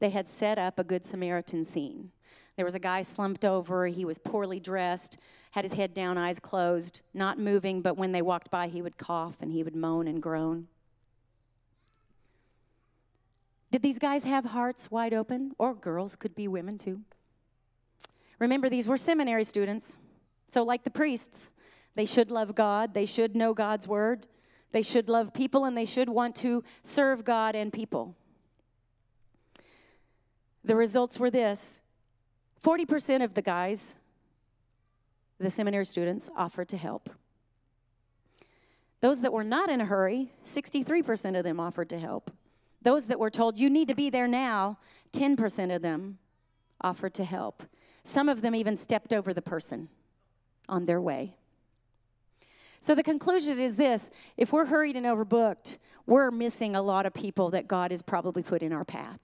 they 0.00 0.10
had 0.10 0.28
set 0.28 0.58
up 0.58 0.78
a 0.78 0.84
Good 0.84 1.06
Samaritan 1.06 1.64
scene. 1.64 2.10
There 2.56 2.64
was 2.64 2.74
a 2.74 2.80
guy 2.80 3.02
slumped 3.02 3.44
over. 3.44 3.86
He 3.86 4.04
was 4.04 4.18
poorly 4.18 4.60
dressed, 4.60 5.18
had 5.52 5.64
his 5.64 5.72
head 5.72 5.92
down, 5.92 6.18
eyes 6.18 6.38
closed, 6.38 7.00
not 7.12 7.38
moving, 7.38 7.82
but 7.82 7.96
when 7.96 8.12
they 8.12 8.22
walked 8.22 8.50
by, 8.50 8.68
he 8.68 8.82
would 8.82 8.96
cough 8.96 9.38
and 9.40 9.50
he 9.50 9.62
would 9.62 9.74
moan 9.74 10.06
and 10.06 10.22
groan. 10.22 10.68
Did 13.70 13.82
these 13.82 13.98
guys 13.98 14.22
have 14.22 14.44
hearts 14.44 14.90
wide 14.90 15.12
open? 15.12 15.52
Or 15.58 15.74
girls, 15.74 16.14
could 16.14 16.36
be 16.36 16.46
women 16.46 16.78
too. 16.78 17.00
Remember, 18.38 18.68
these 18.68 18.86
were 18.86 18.96
seminary 18.96 19.42
students. 19.42 19.96
So, 20.48 20.62
like 20.62 20.84
the 20.84 20.90
priests, 20.90 21.50
they 21.96 22.04
should 22.04 22.30
love 22.30 22.54
God, 22.54 22.94
they 22.94 23.06
should 23.06 23.34
know 23.34 23.52
God's 23.52 23.88
word, 23.88 24.28
they 24.70 24.82
should 24.82 25.08
love 25.08 25.34
people, 25.34 25.64
and 25.64 25.76
they 25.76 25.84
should 25.84 26.08
want 26.08 26.36
to 26.36 26.62
serve 26.82 27.24
God 27.24 27.56
and 27.56 27.72
people. 27.72 28.14
The 30.64 30.74
results 30.74 31.18
were 31.18 31.30
this 31.30 31.82
40% 32.62 33.22
of 33.22 33.34
the 33.34 33.42
guys, 33.42 33.96
the 35.38 35.50
seminary 35.50 35.84
students, 35.84 36.30
offered 36.36 36.68
to 36.70 36.76
help. 36.76 37.10
Those 39.00 39.20
that 39.20 39.32
were 39.32 39.44
not 39.44 39.68
in 39.68 39.82
a 39.82 39.84
hurry, 39.84 40.32
63% 40.46 41.36
of 41.36 41.44
them 41.44 41.60
offered 41.60 41.90
to 41.90 41.98
help. 41.98 42.30
Those 42.80 43.06
that 43.08 43.18
were 43.18 43.28
told, 43.28 43.58
you 43.58 43.68
need 43.68 43.88
to 43.88 43.94
be 43.94 44.08
there 44.08 44.26
now, 44.26 44.78
10% 45.12 45.74
of 45.74 45.82
them 45.82 46.18
offered 46.80 47.12
to 47.14 47.24
help. 47.24 47.64
Some 48.02 48.30
of 48.30 48.40
them 48.40 48.54
even 48.54 48.76
stepped 48.76 49.12
over 49.12 49.34
the 49.34 49.42
person 49.42 49.88
on 50.68 50.86
their 50.86 51.00
way. 51.00 51.34
So 52.80 52.94
the 52.94 53.02
conclusion 53.02 53.58
is 53.58 53.76
this 53.76 54.10
if 54.36 54.52
we're 54.52 54.66
hurried 54.66 54.96
and 54.96 55.04
overbooked, 55.04 55.78
we're 56.06 56.30
missing 56.30 56.74
a 56.76 56.82
lot 56.82 57.04
of 57.06 57.12
people 57.12 57.50
that 57.50 57.68
God 57.68 57.90
has 57.90 58.02
probably 58.02 58.42
put 58.42 58.62
in 58.62 58.72
our 58.72 58.84
path 58.84 59.20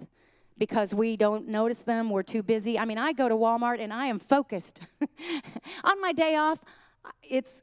because 0.61 0.95
we 0.95 1.17
don't 1.17 1.49
notice 1.49 1.81
them. 1.81 2.11
We're 2.11 2.23
too 2.23 2.43
busy. 2.43 2.79
I 2.79 2.85
mean, 2.85 2.99
I 2.99 3.15
go 3.15 3.31
to 3.31 3.35
Walmart 3.35 3.81
and 3.81 3.93
I 3.95 4.07
am 4.07 4.19
focused. 4.19 4.81
On 5.85 6.01
my 6.03 6.13
day 6.13 6.37
off, 6.37 6.63
it's 7.23 7.63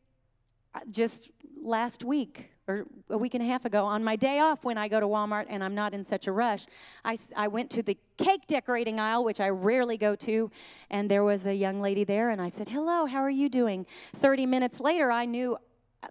uh, 0.74 0.80
just 0.90 1.30
last 1.62 2.04
week 2.04 2.50
or 2.68 2.88
a 3.12 3.18
week 3.18 3.36
and 3.36 3.44
a 3.44 3.46
half 3.46 3.64
ago 3.64 3.86
on 3.86 4.04
my 4.04 4.18
day 4.18 4.40
off 4.40 4.66
when 4.66 4.78
I 4.78 4.90
go 4.90 5.00
to 5.00 5.06
Walmart 5.06 5.46
and 5.48 5.64
I'm 5.64 5.74
not 5.74 5.94
in 5.94 6.04
such 6.04 6.28
a 6.28 6.34
rush. 6.34 6.66
I, 7.06 7.18
I 7.34 7.48
went 7.48 7.70
to 7.72 7.84
the 7.84 7.98
cake 8.18 8.46
decorating 8.46 9.00
aisle, 9.00 9.24
which 9.24 9.40
I 9.40 9.48
rarely 9.48 9.96
go 9.96 10.16
to, 10.18 10.52
and 10.90 11.10
there 11.10 11.24
was 11.24 11.48
a 11.48 11.54
young 11.54 11.80
lady 11.80 12.04
there, 12.04 12.30
and 12.30 12.42
I 12.42 12.50
said, 12.50 12.68
Hello, 12.68 13.06
how 13.06 13.20
are 13.20 13.30
you 13.30 13.48
doing? 13.48 13.86
30 14.18 14.46
minutes 14.48 14.82
later, 14.82 15.12
I 15.12 15.24
knew 15.24 15.58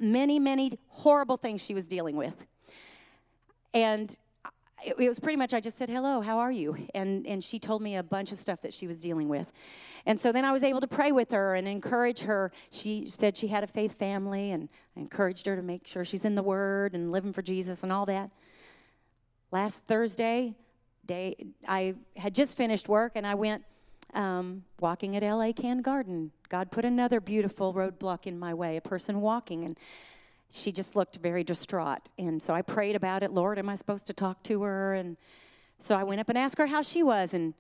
many, 0.01 0.39
many 0.39 0.79
horrible 0.89 1.37
things 1.37 1.63
she 1.63 1.75
was 1.75 1.85
dealing 1.85 2.17
with. 2.17 2.47
And 3.75 4.17
it, 4.85 4.95
it 4.99 5.09
was 5.09 5.19
pretty 5.19 5.37
much 5.37 5.55
I 5.55 5.61
just 5.61 5.79
said 5.79 5.89
hello, 5.89 6.21
how 6.21 6.39
are 6.39 6.53
you? 6.53 6.77
And 6.95 7.27
and 7.27 7.43
she 7.43 7.59
told 7.59 7.83
me 7.83 7.97
a 7.97 8.03
bunch 8.03 8.33
of 8.33 8.39
stuff 8.39 8.63
that 8.63 8.75
she 8.75 8.87
was 8.87 9.01
dealing 9.01 9.29
with. 9.29 9.51
And 10.05 10.21
so 10.21 10.33
then 10.33 10.45
I 10.45 10.53
was 10.53 10.63
able 10.63 10.81
to 10.81 10.87
pray 10.87 11.13
with 11.13 11.31
her 11.33 11.55
and 11.55 11.67
encourage 11.67 12.21
her. 12.21 12.53
She 12.71 13.11
said 13.11 13.37
she 13.37 13.49
had 13.49 13.65
a 13.65 13.67
faith 13.67 13.99
family 13.99 14.53
and 14.53 14.69
I 14.97 15.01
encouraged 15.01 15.47
her 15.47 15.57
to 15.57 15.63
make 15.63 15.87
sure 15.87 16.05
she's 16.05 16.25
in 16.25 16.35
the 16.35 16.43
word 16.43 16.95
and 16.95 17.11
living 17.11 17.33
for 17.33 17.43
Jesus 17.43 17.83
and 17.83 17.93
all 17.93 18.07
that. 18.07 18.31
Last 19.51 19.85
Thursday, 19.85 20.55
day 21.05 21.37
I 21.67 21.95
had 22.17 22.35
just 22.35 22.57
finished 22.57 22.89
work 22.89 23.13
and 23.15 23.27
I 23.27 23.35
went 23.35 23.65
um, 24.15 24.65
walking 24.81 25.17
at 25.17 25.23
LA 25.23 25.53
Can 25.53 25.83
Garden. 25.83 26.31
God 26.49 26.71
put 26.71 26.85
another 26.85 27.21
beautiful 27.21 27.75
roadblock 27.75 28.27
in 28.27 28.39
my 28.39 28.55
way, 28.55 28.77
a 28.77 28.81
person 28.81 29.21
walking. 29.21 29.65
And 29.65 29.79
she 30.51 30.73
just 30.73 30.97
looked 30.97 31.17
very 31.17 31.45
distraught. 31.45 32.13
And 32.19 32.43
so 32.43 32.55
I 32.55 32.63
prayed 32.63 32.97
about 32.97 33.23
it. 33.23 33.33
Lord, 33.33 33.59
am 33.59 33.69
I 33.69 33.75
supposed 33.75 34.07
to 34.07 34.13
talk 34.13 34.43
to 34.45 34.63
her? 34.63 34.95
And 34.95 35.17
so 35.79 35.97
I 35.97 36.05
went 36.05 36.21
up 36.21 36.29
and 36.29 36.39
asked 36.39 36.59
her 36.59 36.67
how 36.67 36.83
she 36.83 37.03
was. 37.03 37.35
And 37.35 37.55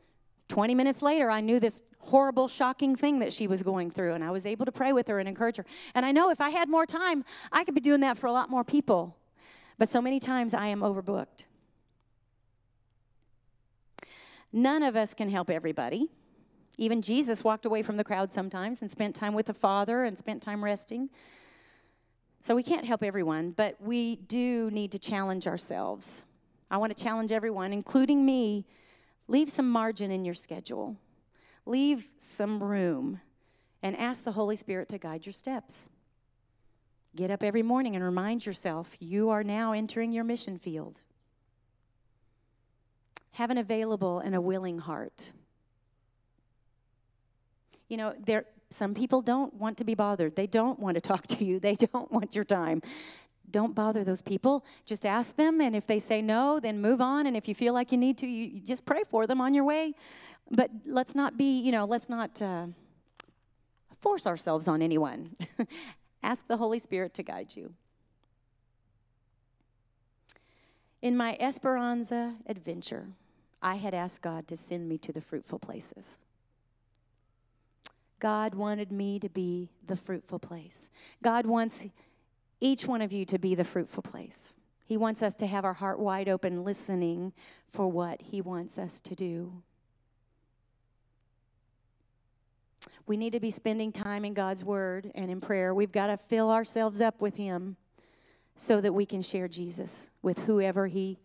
20 0.49 0.74
minutes 0.74 1.03
later, 1.03 1.30
I 1.30 1.41
knew 1.41 1.59
this 1.59 1.82
horrible, 1.99 2.49
shocking 2.49 2.95
thing 2.95 3.18
that 3.18 3.32
she 3.32 3.47
was 3.47 3.62
going 3.62 3.91
through. 3.91 4.14
And 4.14 4.22
I 4.22 4.30
was 4.30 4.47
able 4.47 4.64
to 4.64 4.72
pray 4.72 4.93
with 4.93 5.09
her 5.09 5.18
and 5.18 5.28
encourage 5.28 5.57
her. 5.57 5.66
And 5.95 6.07
I 6.07 6.12
know 6.12 6.30
if 6.30 6.41
I 6.41 6.51
had 6.51 6.68
more 6.68 6.87
time, 6.87 7.24
I 7.53 7.64
could 7.64 7.74
be 7.74 7.80
doing 7.80 8.01
that 8.01 8.16
for 8.16 8.26
a 8.26 8.32
lot 8.32 8.49
more 8.49 8.64
people. 8.64 9.16
But 9.78 9.89
so 9.89 10.01
many 10.01 10.20
times 10.20 10.55
I 10.55 10.68
am 10.68 10.80
overbooked. 10.80 11.47
None 14.53 14.82
of 14.82 14.97
us 14.97 15.12
can 15.12 15.28
help 15.28 15.51
everybody. 15.51 16.09
Even 16.78 17.03
Jesus 17.03 17.43
walked 17.43 17.66
away 17.66 17.82
from 17.82 17.97
the 17.97 18.05
crowd 18.05 18.32
sometimes 18.32 18.82
and 18.82 18.91
spent 18.91 19.14
time 19.14 19.34
with 19.34 19.47
the 19.47 19.55
Father 19.55 20.05
and 20.05 20.16
spent 20.16 20.43
time 20.43 20.62
resting. 20.62 21.11
So 22.47 22.55
we 22.55 22.62
can't 22.62 22.84
help 22.84 23.03
everyone, 23.03 23.51
but 23.51 23.74
we 23.80 24.14
do 24.14 24.70
need 24.70 24.92
to 24.92 25.01
challenge 25.01 25.49
ourselves. 25.49 26.22
I 26.70 26.76
want 26.76 26.97
to 26.97 27.03
challenge 27.03 27.32
everyone, 27.32 27.72
including 27.72 28.24
me. 28.24 28.66
Leave 29.26 29.51
some 29.51 29.68
margin 29.68 30.12
in 30.12 30.24
your 30.24 30.36
schedule, 30.36 30.97
leave 31.64 32.09
some 32.18 32.62
room, 32.62 33.20
and 33.82 33.97
ask 33.97 34.22
the 34.22 34.30
Holy 34.30 34.55
Spirit 34.55 34.88
to 34.90 34.99
guide 34.99 35.26
your 35.26 35.32
steps. 35.32 35.88
Get 37.16 37.32
up 37.32 37.42
every 37.42 37.64
morning 37.64 37.97
and 37.97 38.05
remind 38.05 38.47
yourself 38.47 38.94
you 39.01 39.28
are 39.30 39.42
now 39.42 39.72
entering 39.72 40.12
your 40.12 40.22
mission 40.22 40.57
field. 40.57 41.01
Have 43.32 43.51
an 43.51 43.59
available 43.59 44.20
and 44.20 44.36
a 44.36 44.40
willing 44.40 44.78
heart. 44.78 45.32
You 47.88 47.97
know, 47.97 48.14
there 48.24 48.44
some 48.76 48.94
people 48.94 49.22
don't 49.22 49.54
want 49.54 49.78
to 49.78 49.84
be 49.84 49.94
bothered. 49.94 50.36
They 50.36 50.46
don't 50.46 50.78
want 50.78 50.96
to 50.96 51.00
talk 51.00 51.26
to 51.28 51.44
you. 51.44 51.58
They 51.58 51.74
don't 51.92 52.12
want 52.12 52.34
your 52.34 52.44
time. 52.44 52.82
Don't 53.50 53.74
bother 53.74 54.04
those 54.04 54.22
people. 54.22 54.64
Just 54.84 55.06
ask 55.06 55.36
them, 55.36 55.60
and 55.60 55.74
if 55.74 55.86
they 55.86 55.98
say 55.98 56.20
no, 56.20 56.60
then 56.60 56.80
move 56.80 57.00
on. 57.00 57.26
And 57.26 57.36
if 57.36 57.48
you 57.48 57.54
feel 57.54 57.72
like 57.72 57.90
you 57.92 57.98
need 57.98 58.18
to, 58.18 58.26
you, 58.26 58.60
just 58.60 58.84
pray 58.84 59.02
for 59.08 59.26
them 59.26 59.40
on 59.40 59.54
your 59.54 59.64
way. 59.64 59.94
But 60.50 60.70
let's 60.84 61.14
not 61.14 61.38
be, 61.38 61.60
you 61.60 61.72
know, 61.72 61.84
let's 61.84 62.08
not 62.08 62.42
uh, 62.42 62.66
force 64.00 64.26
ourselves 64.26 64.68
on 64.68 64.82
anyone. 64.82 65.36
ask 66.22 66.46
the 66.46 66.56
Holy 66.56 66.78
Spirit 66.78 67.14
to 67.14 67.22
guide 67.22 67.56
you. 67.56 67.72
In 71.00 71.16
my 71.16 71.36
Esperanza 71.38 72.34
adventure, 72.46 73.06
I 73.62 73.76
had 73.76 73.94
asked 73.94 74.22
God 74.22 74.48
to 74.48 74.56
send 74.56 74.88
me 74.88 74.98
to 74.98 75.12
the 75.12 75.20
fruitful 75.20 75.60
places. 75.60 76.20
God 78.18 78.54
wanted 78.54 78.90
me 78.90 79.18
to 79.18 79.28
be 79.28 79.70
the 79.86 79.96
fruitful 79.96 80.38
place. 80.38 80.90
God 81.22 81.46
wants 81.46 81.86
each 82.60 82.86
one 82.86 83.02
of 83.02 83.12
you 83.12 83.24
to 83.26 83.38
be 83.38 83.54
the 83.54 83.64
fruitful 83.64 84.02
place. 84.02 84.56
He 84.84 84.96
wants 84.96 85.22
us 85.22 85.34
to 85.36 85.46
have 85.46 85.64
our 85.64 85.74
heart 85.74 85.98
wide 85.98 86.28
open, 86.28 86.64
listening 86.64 87.32
for 87.68 87.88
what 87.88 88.22
He 88.22 88.40
wants 88.40 88.78
us 88.78 89.00
to 89.00 89.14
do. 89.14 89.62
We 93.06 93.16
need 93.16 93.32
to 93.34 93.40
be 93.40 93.50
spending 93.50 93.92
time 93.92 94.24
in 94.24 94.34
God's 94.34 94.64
Word 94.64 95.12
and 95.14 95.30
in 95.30 95.40
prayer. 95.40 95.74
We've 95.74 95.92
got 95.92 96.06
to 96.06 96.16
fill 96.16 96.50
ourselves 96.50 97.00
up 97.00 97.20
with 97.20 97.36
Him 97.36 97.76
so 98.56 98.80
that 98.80 98.92
we 98.92 99.04
can 99.04 99.22
share 99.22 99.48
Jesus 99.48 100.10
with 100.22 100.40
whoever 100.40 100.86
He 100.86 101.18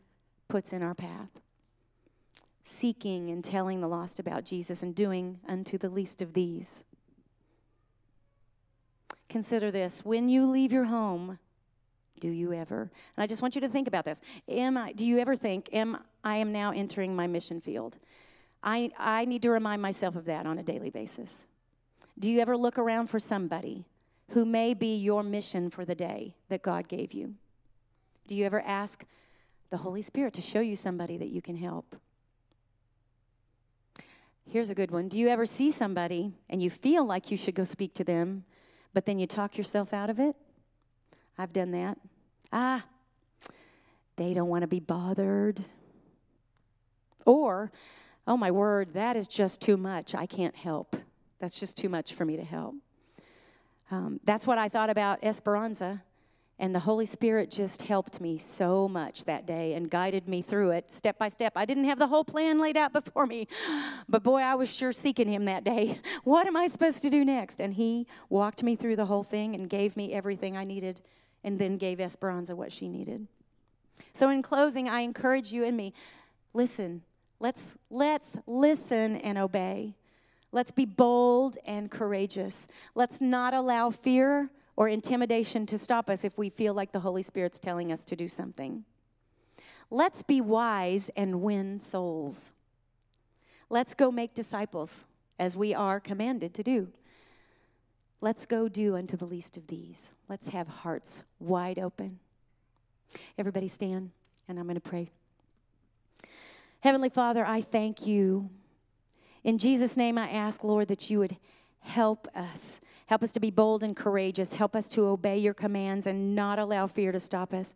puts 0.47 0.73
in 0.73 0.83
our 0.83 0.95
path. 0.95 1.29
Seeking 2.63 3.29
and 3.29 3.43
telling 3.43 3.81
the 3.81 3.87
lost 3.87 4.19
about 4.19 4.45
Jesus 4.45 4.83
and 4.83 4.93
doing 4.93 5.39
unto 5.47 5.77
the 5.77 5.89
least 5.89 6.21
of 6.21 6.33
these. 6.33 6.85
Consider 9.29 9.71
this 9.71 10.03
when 10.03 10.27
you 10.27 10.45
leave 10.45 10.71
your 10.71 10.85
home, 10.85 11.39
do 12.19 12.29
you 12.29 12.53
ever? 12.53 12.91
And 13.15 13.23
I 13.23 13.27
just 13.27 13.41
want 13.41 13.55
you 13.55 13.61
to 13.61 13.69
think 13.69 13.87
about 13.87 14.05
this. 14.05 14.21
Am 14.47 14.77
I, 14.77 14.91
do 14.91 15.05
you 15.05 15.19
ever 15.19 15.35
think, 15.35 15.69
am 15.73 15.97
I 16.23 16.35
am 16.35 16.51
now 16.51 16.71
entering 16.71 17.15
my 17.15 17.27
mission 17.27 17.59
field? 17.59 17.97
I, 18.63 18.91
I 18.97 19.25
need 19.25 19.41
to 19.41 19.49
remind 19.49 19.81
myself 19.81 20.15
of 20.15 20.25
that 20.25 20.45
on 20.45 20.59
a 20.59 20.63
daily 20.63 20.89
basis. 20.89 21.47
Do 22.19 22.29
you 22.29 22.39
ever 22.41 22.55
look 22.55 22.77
around 22.77 23.07
for 23.07 23.19
somebody 23.19 23.85
who 24.31 24.45
may 24.45 24.73
be 24.73 24.95
your 24.97 25.23
mission 25.23 25.69
for 25.69 25.83
the 25.83 25.95
day 25.95 26.35
that 26.49 26.61
God 26.61 26.87
gave 26.87 27.11
you? 27.11 27.35
Do 28.27 28.35
you 28.35 28.45
ever 28.45 28.61
ask 28.61 29.05
the 29.71 29.77
Holy 29.77 30.01
Spirit 30.01 30.33
to 30.35 30.41
show 30.41 30.59
you 30.59 30.75
somebody 30.75 31.17
that 31.17 31.29
you 31.29 31.41
can 31.41 31.55
help? 31.55 31.95
Here's 34.51 34.69
a 34.69 34.75
good 34.75 34.91
one. 34.91 35.07
Do 35.07 35.17
you 35.17 35.29
ever 35.29 35.45
see 35.45 35.71
somebody 35.71 36.33
and 36.49 36.61
you 36.61 36.69
feel 36.69 37.05
like 37.05 37.31
you 37.31 37.37
should 37.37 37.55
go 37.55 37.63
speak 37.63 37.93
to 37.93 38.03
them, 38.03 38.43
but 38.93 39.05
then 39.05 39.17
you 39.17 39.25
talk 39.25 39.57
yourself 39.57 39.93
out 39.93 40.09
of 40.09 40.19
it. 40.19 40.35
I've 41.37 41.53
done 41.53 41.71
that. 41.71 41.97
Ah, 42.51 42.83
they 44.17 44.33
don't 44.33 44.49
want 44.49 44.63
to 44.63 44.67
be 44.67 44.81
bothered. 44.81 45.63
Or, 47.25 47.71
oh 48.27 48.35
my 48.35 48.51
word, 48.51 48.93
that 48.93 49.15
is 49.15 49.29
just 49.29 49.61
too 49.61 49.77
much. 49.77 50.13
I 50.13 50.25
can't 50.25 50.57
help. 50.57 50.97
That's 51.39 51.57
just 51.57 51.77
too 51.77 51.87
much 51.87 52.13
for 52.13 52.25
me 52.25 52.35
to 52.35 52.43
help. 52.43 52.75
Um, 53.89 54.19
that's 54.25 54.45
what 54.45 54.57
I 54.57 54.67
thought 54.67 54.89
about 54.89 55.19
Esperanza. 55.23 56.03
And 56.61 56.75
the 56.75 56.79
Holy 56.79 57.07
Spirit 57.07 57.49
just 57.49 57.81
helped 57.81 58.21
me 58.21 58.37
so 58.37 58.87
much 58.87 59.25
that 59.25 59.47
day 59.47 59.73
and 59.73 59.89
guided 59.89 60.29
me 60.29 60.43
through 60.43 60.69
it 60.69 60.91
step 60.91 61.17
by 61.17 61.27
step. 61.27 61.53
I 61.55 61.65
didn't 61.65 61.85
have 61.85 61.97
the 61.97 62.05
whole 62.05 62.23
plan 62.23 62.61
laid 62.61 62.77
out 62.77 62.93
before 63.03 63.25
me, 63.25 63.47
but 64.07 64.21
boy, 64.21 64.41
I 64.41 64.53
was 64.53 64.71
sure 64.71 64.93
seeking 64.93 65.27
Him 65.27 65.45
that 65.45 65.63
day. 65.63 65.99
What 66.23 66.45
am 66.45 66.55
I 66.55 66.67
supposed 66.67 67.01
to 67.01 67.09
do 67.09 67.25
next? 67.25 67.59
And 67.59 67.73
He 67.73 68.05
walked 68.29 68.61
me 68.61 68.75
through 68.75 68.95
the 68.95 69.07
whole 69.07 69.23
thing 69.23 69.55
and 69.55 69.67
gave 69.67 69.97
me 69.97 70.13
everything 70.13 70.55
I 70.55 70.63
needed, 70.63 71.01
and 71.43 71.57
then 71.57 71.77
gave 71.77 71.99
Esperanza 71.99 72.55
what 72.55 72.71
she 72.71 72.87
needed. 72.87 73.25
So, 74.13 74.29
in 74.29 74.43
closing, 74.43 74.87
I 74.87 74.99
encourage 74.99 75.51
you 75.51 75.65
and 75.65 75.75
me 75.75 75.93
listen. 76.53 77.01
Let's, 77.39 77.79
let's 77.89 78.37
listen 78.45 79.15
and 79.15 79.39
obey. 79.39 79.95
Let's 80.51 80.69
be 80.69 80.85
bold 80.85 81.57
and 81.65 81.89
courageous. 81.89 82.67
Let's 82.93 83.19
not 83.19 83.55
allow 83.55 83.89
fear 83.89 84.51
or 84.81 84.89
intimidation 84.89 85.67
to 85.67 85.77
stop 85.77 86.09
us 86.09 86.23
if 86.23 86.39
we 86.39 86.49
feel 86.49 86.73
like 86.73 86.91
the 86.91 87.01
Holy 87.01 87.21
Spirit's 87.21 87.59
telling 87.59 87.91
us 87.91 88.03
to 88.03 88.15
do 88.15 88.27
something. 88.27 88.83
Let's 89.91 90.23
be 90.23 90.41
wise 90.41 91.11
and 91.15 91.43
win 91.43 91.77
souls. 91.77 92.51
Let's 93.69 93.93
go 93.93 94.11
make 94.11 94.33
disciples 94.33 95.05
as 95.37 95.55
we 95.55 95.75
are 95.75 95.99
commanded 95.99 96.55
to 96.55 96.63
do. 96.63 96.87
Let's 98.21 98.47
go 98.47 98.67
do 98.67 98.95
unto 98.95 99.15
the 99.15 99.25
least 99.25 99.55
of 99.55 99.67
these. 99.67 100.13
Let's 100.27 100.49
have 100.49 100.67
hearts 100.67 101.25
wide 101.39 101.77
open. 101.77 102.17
Everybody 103.37 103.67
stand, 103.67 104.09
and 104.47 104.57
I'm 104.57 104.65
going 104.65 104.73
to 104.73 104.81
pray. 104.81 105.11
Heavenly 106.79 107.09
Father, 107.09 107.45
I 107.45 107.61
thank 107.61 108.07
you. 108.07 108.49
In 109.43 109.59
Jesus' 109.59 109.95
name, 109.95 110.17
I 110.17 110.31
ask, 110.31 110.63
Lord, 110.63 110.87
that 110.87 111.11
you 111.11 111.19
would 111.19 111.37
help 111.81 112.27
us 112.33 112.81
Help 113.07 113.23
us 113.23 113.31
to 113.33 113.39
be 113.39 113.51
bold 113.51 113.83
and 113.83 113.95
courageous. 113.95 114.53
Help 114.53 114.75
us 114.75 114.87
to 114.89 115.07
obey 115.07 115.37
your 115.37 115.53
commands 115.53 116.07
and 116.07 116.35
not 116.35 116.59
allow 116.59 116.87
fear 116.87 117.11
to 117.11 117.19
stop 117.19 117.53
us. 117.53 117.73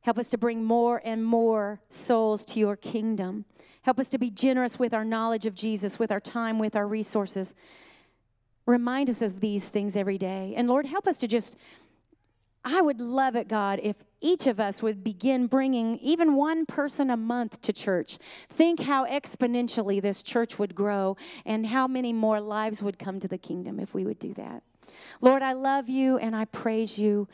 Help 0.00 0.18
us 0.18 0.30
to 0.30 0.38
bring 0.38 0.62
more 0.62 1.02
and 1.04 1.24
more 1.24 1.80
souls 1.90 2.44
to 2.44 2.60
your 2.60 2.76
kingdom. 2.76 3.44
Help 3.82 3.98
us 3.98 4.08
to 4.08 4.18
be 4.18 4.30
generous 4.30 4.78
with 4.78 4.94
our 4.94 5.04
knowledge 5.04 5.46
of 5.46 5.54
Jesus, 5.54 5.98
with 5.98 6.12
our 6.12 6.20
time, 6.20 6.58
with 6.58 6.76
our 6.76 6.86
resources. 6.86 7.54
Remind 8.66 9.10
us 9.10 9.22
of 9.22 9.40
these 9.40 9.68
things 9.68 9.96
every 9.96 10.18
day. 10.18 10.54
And 10.56 10.68
Lord, 10.68 10.86
help 10.86 11.06
us 11.06 11.16
to 11.18 11.28
just 11.28 11.56
I 12.68 12.80
would 12.80 13.00
love 13.00 13.36
it, 13.36 13.46
God, 13.46 13.78
if 13.80 13.94
each 14.20 14.48
of 14.48 14.58
us 14.58 14.82
would 14.82 15.04
begin 15.04 15.46
bringing 15.46 15.98
even 15.98 16.34
one 16.34 16.66
person 16.66 17.10
a 17.10 17.16
month 17.16 17.62
to 17.62 17.72
church. 17.72 18.18
Think 18.50 18.80
how 18.80 19.06
exponentially 19.06 20.02
this 20.02 20.20
church 20.20 20.58
would 20.58 20.74
grow 20.74 21.16
and 21.44 21.68
how 21.68 21.86
many 21.86 22.12
more 22.12 22.40
lives 22.40 22.82
would 22.82 22.98
come 22.98 23.20
to 23.20 23.28
the 23.28 23.38
kingdom 23.38 23.78
if 23.78 23.94
we 23.94 24.04
would 24.04 24.18
do 24.18 24.34
that. 24.34 24.64
Lord, 25.20 25.42
I 25.42 25.52
love 25.52 25.88
you 25.88 26.18
and 26.18 26.34
I 26.34 26.44
praise 26.46 26.98
you 26.98 27.28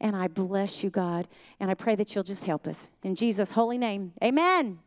and 0.00 0.14
I 0.14 0.28
bless 0.28 0.84
you, 0.84 0.90
God. 0.90 1.26
And 1.58 1.72
I 1.72 1.74
pray 1.74 1.96
that 1.96 2.14
you'll 2.14 2.22
just 2.22 2.44
help 2.44 2.68
us. 2.68 2.88
In 3.02 3.16
Jesus' 3.16 3.50
holy 3.50 3.78
name, 3.78 4.12
amen. 4.22 4.78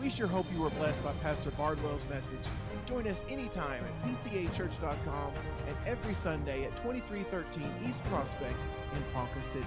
We 0.00 0.10
sure 0.10 0.26
hope 0.26 0.46
you 0.52 0.62
were 0.62 0.70
blessed 0.70 1.04
by 1.04 1.12
Pastor 1.22 1.50
Bardwell's 1.52 2.08
message. 2.08 2.38
Join 2.88 3.06
us 3.06 3.22
anytime 3.28 3.84
at 3.84 4.08
pcachurch.com 4.08 5.32
and 5.66 5.76
every 5.86 6.14
Sunday 6.14 6.64
at 6.64 6.74
2313 6.78 7.70
East 7.86 8.02
Prospect 8.04 8.56
in 8.94 9.02
Ponca 9.12 9.42
City. 9.42 9.66